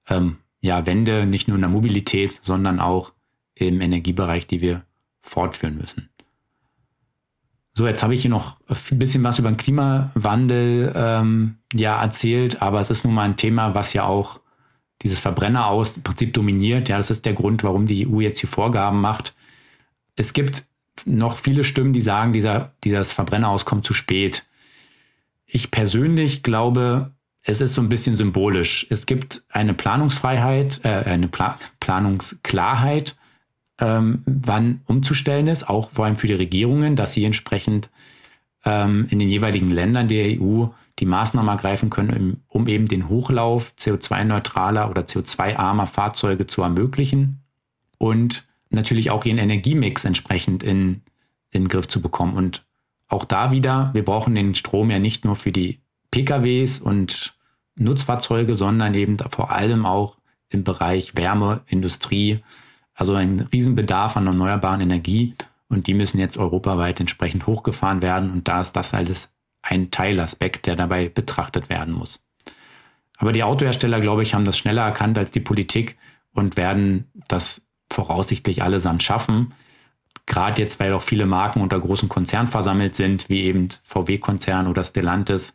ähm, 0.08 0.38
ja, 0.60 0.86
Wende, 0.86 1.26
nicht 1.26 1.48
nur 1.48 1.56
in 1.56 1.62
der 1.62 1.70
Mobilität, 1.70 2.40
sondern 2.42 2.80
auch 2.80 3.12
im 3.54 3.80
Energiebereich, 3.80 4.46
die 4.46 4.60
wir 4.60 4.84
fortführen 5.22 5.76
müssen. 5.76 6.08
So, 7.78 7.86
jetzt 7.86 8.02
habe 8.02 8.12
ich 8.12 8.22
hier 8.22 8.30
noch 8.32 8.56
ein 8.68 8.98
bisschen 8.98 9.22
was 9.22 9.38
über 9.38 9.48
den 9.48 9.56
Klimawandel 9.56 10.92
ähm, 10.96 11.58
ja 11.72 12.02
erzählt, 12.02 12.60
aber 12.60 12.80
es 12.80 12.90
ist 12.90 13.04
nun 13.04 13.14
mal 13.14 13.22
ein 13.22 13.36
Thema, 13.36 13.76
was 13.76 13.92
ja 13.92 14.02
auch 14.02 14.40
dieses 15.02 15.20
Verbrenner 15.20 15.68
aus 15.68 15.96
im 15.96 16.02
Prinzip 16.02 16.34
dominiert. 16.34 16.88
Ja, 16.88 16.96
das 16.96 17.08
ist 17.08 17.24
der 17.24 17.34
Grund, 17.34 17.62
warum 17.62 17.86
die 17.86 18.08
EU 18.08 18.18
jetzt 18.18 18.40
hier 18.40 18.48
Vorgaben 18.48 19.00
macht. 19.00 19.32
Es 20.16 20.32
gibt 20.32 20.64
noch 21.04 21.38
viele 21.38 21.62
Stimmen, 21.62 21.92
die 21.92 22.00
sagen, 22.00 22.32
dieser, 22.32 22.72
dieses 22.82 23.12
Verbrenner 23.12 23.48
aus 23.48 23.64
kommt 23.64 23.86
zu 23.86 23.94
spät. 23.94 24.44
Ich 25.46 25.70
persönlich 25.70 26.42
glaube, 26.42 27.12
es 27.42 27.60
ist 27.60 27.74
so 27.74 27.80
ein 27.80 27.88
bisschen 27.88 28.16
symbolisch. 28.16 28.88
Es 28.90 29.06
gibt 29.06 29.42
eine 29.50 29.72
Planungsfreiheit, 29.72 30.80
äh, 30.82 31.04
eine 31.04 31.28
Pla 31.28 31.60
Planungsklarheit 31.78 33.14
ähm, 33.78 34.22
wann 34.26 34.80
umzustellen 34.86 35.46
ist, 35.46 35.68
auch 35.68 35.90
vor 35.92 36.04
allem 36.04 36.16
für 36.16 36.26
die 36.26 36.34
Regierungen, 36.34 36.96
dass 36.96 37.12
sie 37.12 37.24
entsprechend 37.24 37.90
ähm, 38.64 39.06
in 39.10 39.18
den 39.18 39.28
jeweiligen 39.28 39.70
Ländern 39.70 40.08
der 40.08 40.40
EU 40.40 40.66
die 40.98 41.06
Maßnahmen 41.06 41.48
ergreifen 41.48 41.90
können, 41.90 42.42
um 42.48 42.66
eben 42.66 42.88
den 42.88 43.08
Hochlauf 43.08 43.72
CO2-neutraler 43.78 44.90
oder 44.90 45.02
CO2-armer 45.02 45.86
Fahrzeuge 45.86 46.46
zu 46.46 46.62
ermöglichen 46.62 47.40
und 47.98 48.46
natürlich 48.70 49.10
auch 49.10 49.24
ihren 49.24 49.38
Energiemix 49.38 50.04
entsprechend 50.04 50.62
in, 50.62 51.02
in 51.50 51.64
den 51.64 51.68
Griff 51.68 51.88
zu 51.88 52.02
bekommen. 52.02 52.34
Und 52.34 52.64
auch 53.06 53.24
da 53.24 53.52
wieder, 53.52 53.90
wir 53.94 54.04
brauchen 54.04 54.34
den 54.34 54.54
Strom 54.54 54.90
ja 54.90 54.98
nicht 54.98 55.24
nur 55.24 55.36
für 55.36 55.52
die 55.52 55.78
PKWs 56.10 56.80
und 56.80 57.34
Nutzfahrzeuge, 57.76 58.54
sondern 58.54 58.94
eben 58.94 59.16
vor 59.30 59.52
allem 59.52 59.86
auch 59.86 60.16
im 60.50 60.64
Bereich 60.64 61.14
Wärme, 61.16 61.60
Industrie, 61.66 62.40
also 62.98 63.14
ein 63.14 63.48
Riesenbedarf 63.52 64.16
an 64.16 64.26
erneuerbaren 64.26 64.80
Energie 64.80 65.36
und 65.68 65.86
die 65.86 65.94
müssen 65.94 66.18
jetzt 66.18 66.36
europaweit 66.36 66.98
entsprechend 66.98 67.46
hochgefahren 67.46 68.02
werden 68.02 68.32
und 68.32 68.48
da 68.48 68.60
ist 68.60 68.72
das 68.72 68.92
alles 68.92 69.30
ein 69.62 69.92
Teilaspekt, 69.92 70.66
der 70.66 70.74
dabei 70.74 71.08
betrachtet 71.08 71.68
werden 71.68 71.94
muss. 71.94 72.20
Aber 73.16 73.30
die 73.30 73.44
Autohersteller, 73.44 74.00
glaube 74.00 74.24
ich, 74.24 74.34
haben 74.34 74.44
das 74.44 74.58
schneller 74.58 74.82
erkannt 74.82 75.16
als 75.16 75.30
die 75.30 75.40
Politik 75.40 75.96
und 76.34 76.56
werden 76.56 77.08
das 77.28 77.62
voraussichtlich 77.90 78.64
allesamt 78.64 79.04
schaffen. 79.04 79.54
Gerade 80.26 80.60
jetzt, 80.60 80.80
weil 80.80 80.92
auch 80.92 81.02
viele 81.02 81.26
Marken 81.26 81.60
unter 81.60 81.78
großen 81.78 82.08
Konzernen 82.08 82.48
versammelt 82.48 82.96
sind, 82.96 83.28
wie 83.28 83.44
eben 83.44 83.68
VW-Konzern 83.84 84.66
oder 84.66 84.82
Stellantis. 84.82 85.54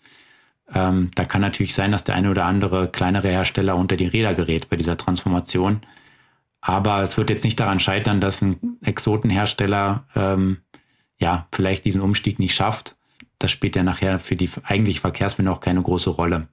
Ähm, 0.74 1.12
da 1.16 1.26
kann 1.26 1.42
natürlich 1.42 1.76
sein, 1.76 1.92
dass 1.92 2.06
der 2.06 2.16
eine 2.16 2.32
oder 2.32 2.46
andere 2.46 2.88
kleinere 2.90 3.28
Hersteller 3.28 3.76
unter 3.76 3.98
die 3.98 4.08
Räder 4.08 4.34
gerät 4.34 4.70
bei 4.70 4.78
dieser 4.78 4.98
Transformation. 4.98 5.82
Aber 6.66 7.04
es 7.04 7.18
wird 7.18 7.30
jetzt 7.30 7.44
nicht 7.44 7.60
daran 7.60 7.82
scheitern, 7.82 8.22
dass 8.22 8.42
ein 8.42 8.78
Exotenhersteller 8.82 10.06
ähm, 10.16 10.60
ja 11.18 11.46
vielleicht 11.52 11.84
diesen 11.84 12.00
Umstieg 12.00 12.40
nicht 12.40 12.56
schafft. 12.56 12.96
Das 13.38 13.52
spielt 13.52 13.76
ja 13.76 13.84
nachher 13.84 14.18
für 14.18 14.38
die 14.38 14.50
eigentlich 14.64 15.02
Verkehrswende 15.02 15.52
auch 15.52 15.60
keine 15.60 15.82
große 15.82 16.10
Rolle. 16.10 16.48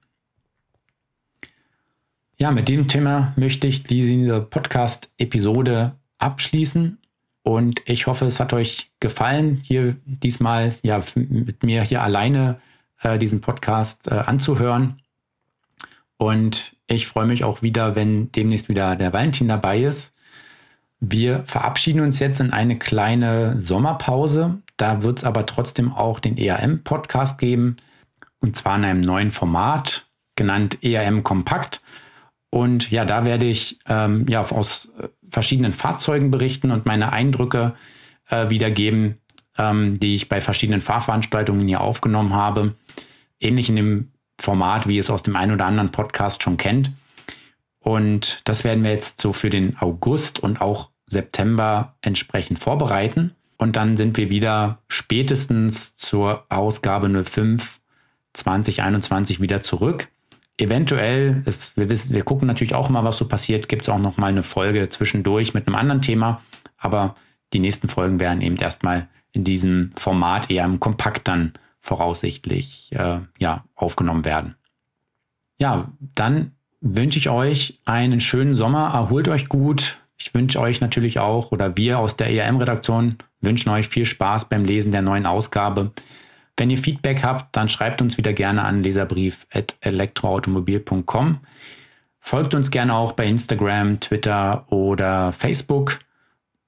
Ja, 2.38 2.50
mit 2.50 2.68
dem 2.68 2.88
Thema 2.88 3.34
möchte 3.36 3.68
ich 3.68 3.84
diese 3.84 4.40
Podcast-Episode 4.40 5.94
abschließen 6.18 6.98
und 7.44 7.80
ich 7.84 8.08
hoffe, 8.08 8.24
es 8.24 8.40
hat 8.40 8.52
euch 8.52 8.90
gefallen, 8.98 9.60
hier 9.62 9.94
diesmal 10.04 10.74
ja 10.82 11.00
mit 11.14 11.62
mir 11.62 11.82
hier 11.82 12.02
alleine 12.02 12.60
äh, 13.00 13.16
diesen 13.16 13.40
Podcast 13.40 14.08
äh, 14.08 14.14
anzuhören. 14.14 15.00
Und 16.20 16.76
ich 16.86 17.06
freue 17.06 17.24
mich 17.24 17.44
auch 17.44 17.62
wieder, 17.62 17.96
wenn 17.96 18.30
demnächst 18.32 18.68
wieder 18.68 18.94
der 18.94 19.14
Valentin 19.14 19.48
dabei 19.48 19.80
ist. 19.80 20.14
Wir 21.00 21.44
verabschieden 21.46 22.00
uns 22.00 22.18
jetzt 22.18 22.40
in 22.40 22.52
eine 22.52 22.78
kleine 22.78 23.58
Sommerpause. 23.58 24.58
Da 24.76 25.02
wird 25.02 25.20
es 25.20 25.24
aber 25.24 25.46
trotzdem 25.46 25.90
auch 25.90 26.20
den 26.20 26.36
EAM-Podcast 26.36 27.38
geben. 27.38 27.78
Und 28.38 28.54
zwar 28.54 28.76
in 28.76 28.84
einem 28.84 29.00
neuen 29.00 29.32
Format, 29.32 30.08
genannt 30.36 30.84
EAM 30.84 31.22
Kompakt. 31.22 31.80
Und 32.50 32.90
ja, 32.90 33.06
da 33.06 33.24
werde 33.24 33.46
ich 33.46 33.78
ähm, 33.88 34.26
ja, 34.28 34.42
aus 34.42 34.90
äh, 34.98 35.08
verschiedenen 35.30 35.72
Fahrzeugen 35.72 36.30
berichten 36.30 36.70
und 36.70 36.84
meine 36.84 37.14
Eindrücke 37.14 37.72
äh, 38.28 38.50
wiedergeben, 38.50 39.16
ähm, 39.56 39.98
die 39.98 40.16
ich 40.16 40.28
bei 40.28 40.42
verschiedenen 40.42 40.82
Fahrveranstaltungen 40.82 41.66
hier 41.66 41.80
aufgenommen 41.80 42.34
habe. 42.34 42.74
Ähnlich 43.40 43.70
in 43.70 43.76
dem 43.76 44.09
Format, 44.40 44.88
wie 44.88 44.98
es 44.98 45.10
aus 45.10 45.22
dem 45.22 45.36
einen 45.36 45.52
oder 45.52 45.66
anderen 45.66 45.92
Podcast 45.92 46.42
schon 46.42 46.56
kennt. 46.56 46.92
Und 47.78 48.40
das 48.44 48.64
werden 48.64 48.84
wir 48.84 48.90
jetzt 48.90 49.20
so 49.20 49.32
für 49.32 49.50
den 49.50 49.76
August 49.78 50.40
und 50.40 50.60
auch 50.60 50.90
September 51.06 51.94
entsprechend 52.02 52.58
vorbereiten. 52.58 53.34
Und 53.56 53.76
dann 53.76 53.96
sind 53.96 54.16
wir 54.16 54.30
wieder 54.30 54.78
spätestens 54.88 55.96
zur 55.96 56.44
Ausgabe 56.48 57.24
05 57.24 57.80
2021 58.32 59.40
wieder 59.40 59.62
zurück. 59.62 60.08
Eventuell, 60.56 61.42
ist, 61.46 61.76
wir, 61.76 61.90
wissen, 61.90 62.14
wir 62.14 62.22
gucken 62.22 62.46
natürlich 62.46 62.74
auch 62.74 62.88
mal, 62.88 63.04
was 63.04 63.16
so 63.16 63.26
passiert, 63.26 63.68
gibt 63.68 63.82
es 63.82 63.88
auch 63.88 63.98
noch 63.98 64.18
mal 64.18 64.28
eine 64.28 64.42
Folge 64.42 64.88
zwischendurch 64.88 65.52
mit 65.52 65.66
einem 65.66 65.74
anderen 65.74 66.02
Thema. 66.02 66.42
Aber 66.78 67.16
die 67.52 67.58
nächsten 67.58 67.88
Folgen 67.88 68.20
werden 68.20 68.40
eben 68.40 68.56
erstmal 68.56 69.08
in 69.32 69.44
diesem 69.44 69.90
Format 69.96 70.50
eher 70.50 70.64
im 70.64 70.80
Kompakt 70.80 71.28
dann 71.28 71.54
voraussichtlich 71.80 72.90
äh, 72.92 73.20
ja, 73.38 73.64
aufgenommen 73.74 74.24
werden. 74.24 74.56
Ja, 75.58 75.92
dann 76.14 76.52
wünsche 76.80 77.18
ich 77.18 77.28
euch 77.28 77.80
einen 77.84 78.20
schönen 78.20 78.54
Sommer. 78.54 78.92
Erholt 78.94 79.28
euch 79.28 79.48
gut. 79.48 79.98
Ich 80.16 80.32
wünsche 80.34 80.60
euch 80.60 80.80
natürlich 80.80 81.18
auch, 81.18 81.50
oder 81.52 81.76
wir 81.76 81.98
aus 81.98 82.16
der 82.16 82.30
ERM-Redaktion 82.30 83.18
wünschen 83.40 83.70
euch 83.70 83.88
viel 83.88 84.04
Spaß 84.04 84.50
beim 84.50 84.64
Lesen 84.64 84.92
der 84.92 85.02
neuen 85.02 85.26
Ausgabe. 85.26 85.90
Wenn 86.56 86.70
ihr 86.70 86.78
Feedback 86.78 87.24
habt, 87.24 87.56
dann 87.56 87.68
schreibt 87.70 88.02
uns 88.02 88.18
wieder 88.18 88.34
gerne 88.34 88.64
an 88.64 88.82
leserbrief.elektroautomobil.com. 88.82 91.38
Folgt 92.18 92.54
uns 92.54 92.70
gerne 92.70 92.94
auch 92.94 93.12
bei 93.12 93.26
Instagram, 93.26 94.00
Twitter 94.00 94.70
oder 94.70 95.32
Facebook. 95.32 96.00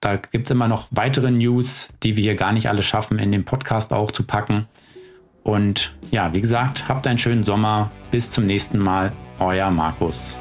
Da 0.01 0.17
gibt 0.17 0.47
es 0.47 0.51
immer 0.51 0.67
noch 0.67 0.89
weitere 0.91 1.31
News, 1.31 1.91
die 2.03 2.17
wir 2.17 2.23
hier 2.23 2.37
gar 2.37 2.53
nicht 2.53 2.71
alle 2.71 2.83
schaffen, 2.83 3.19
in 3.19 3.33
den 3.33 3.45
Podcast 3.45 3.93
auch 3.93 4.11
zu 4.11 4.23
packen. 4.25 4.67
Und 5.43 5.95
ja, 6.11 6.33
wie 6.35 6.41
gesagt, 6.41 6.89
habt 6.89 7.07
einen 7.07 7.19
schönen 7.19 7.45
Sommer. 7.45 7.91
Bis 8.11 8.31
zum 8.31 8.47
nächsten 8.47 8.79
Mal. 8.79 9.13
Euer 9.39 9.71
Markus. 9.71 10.39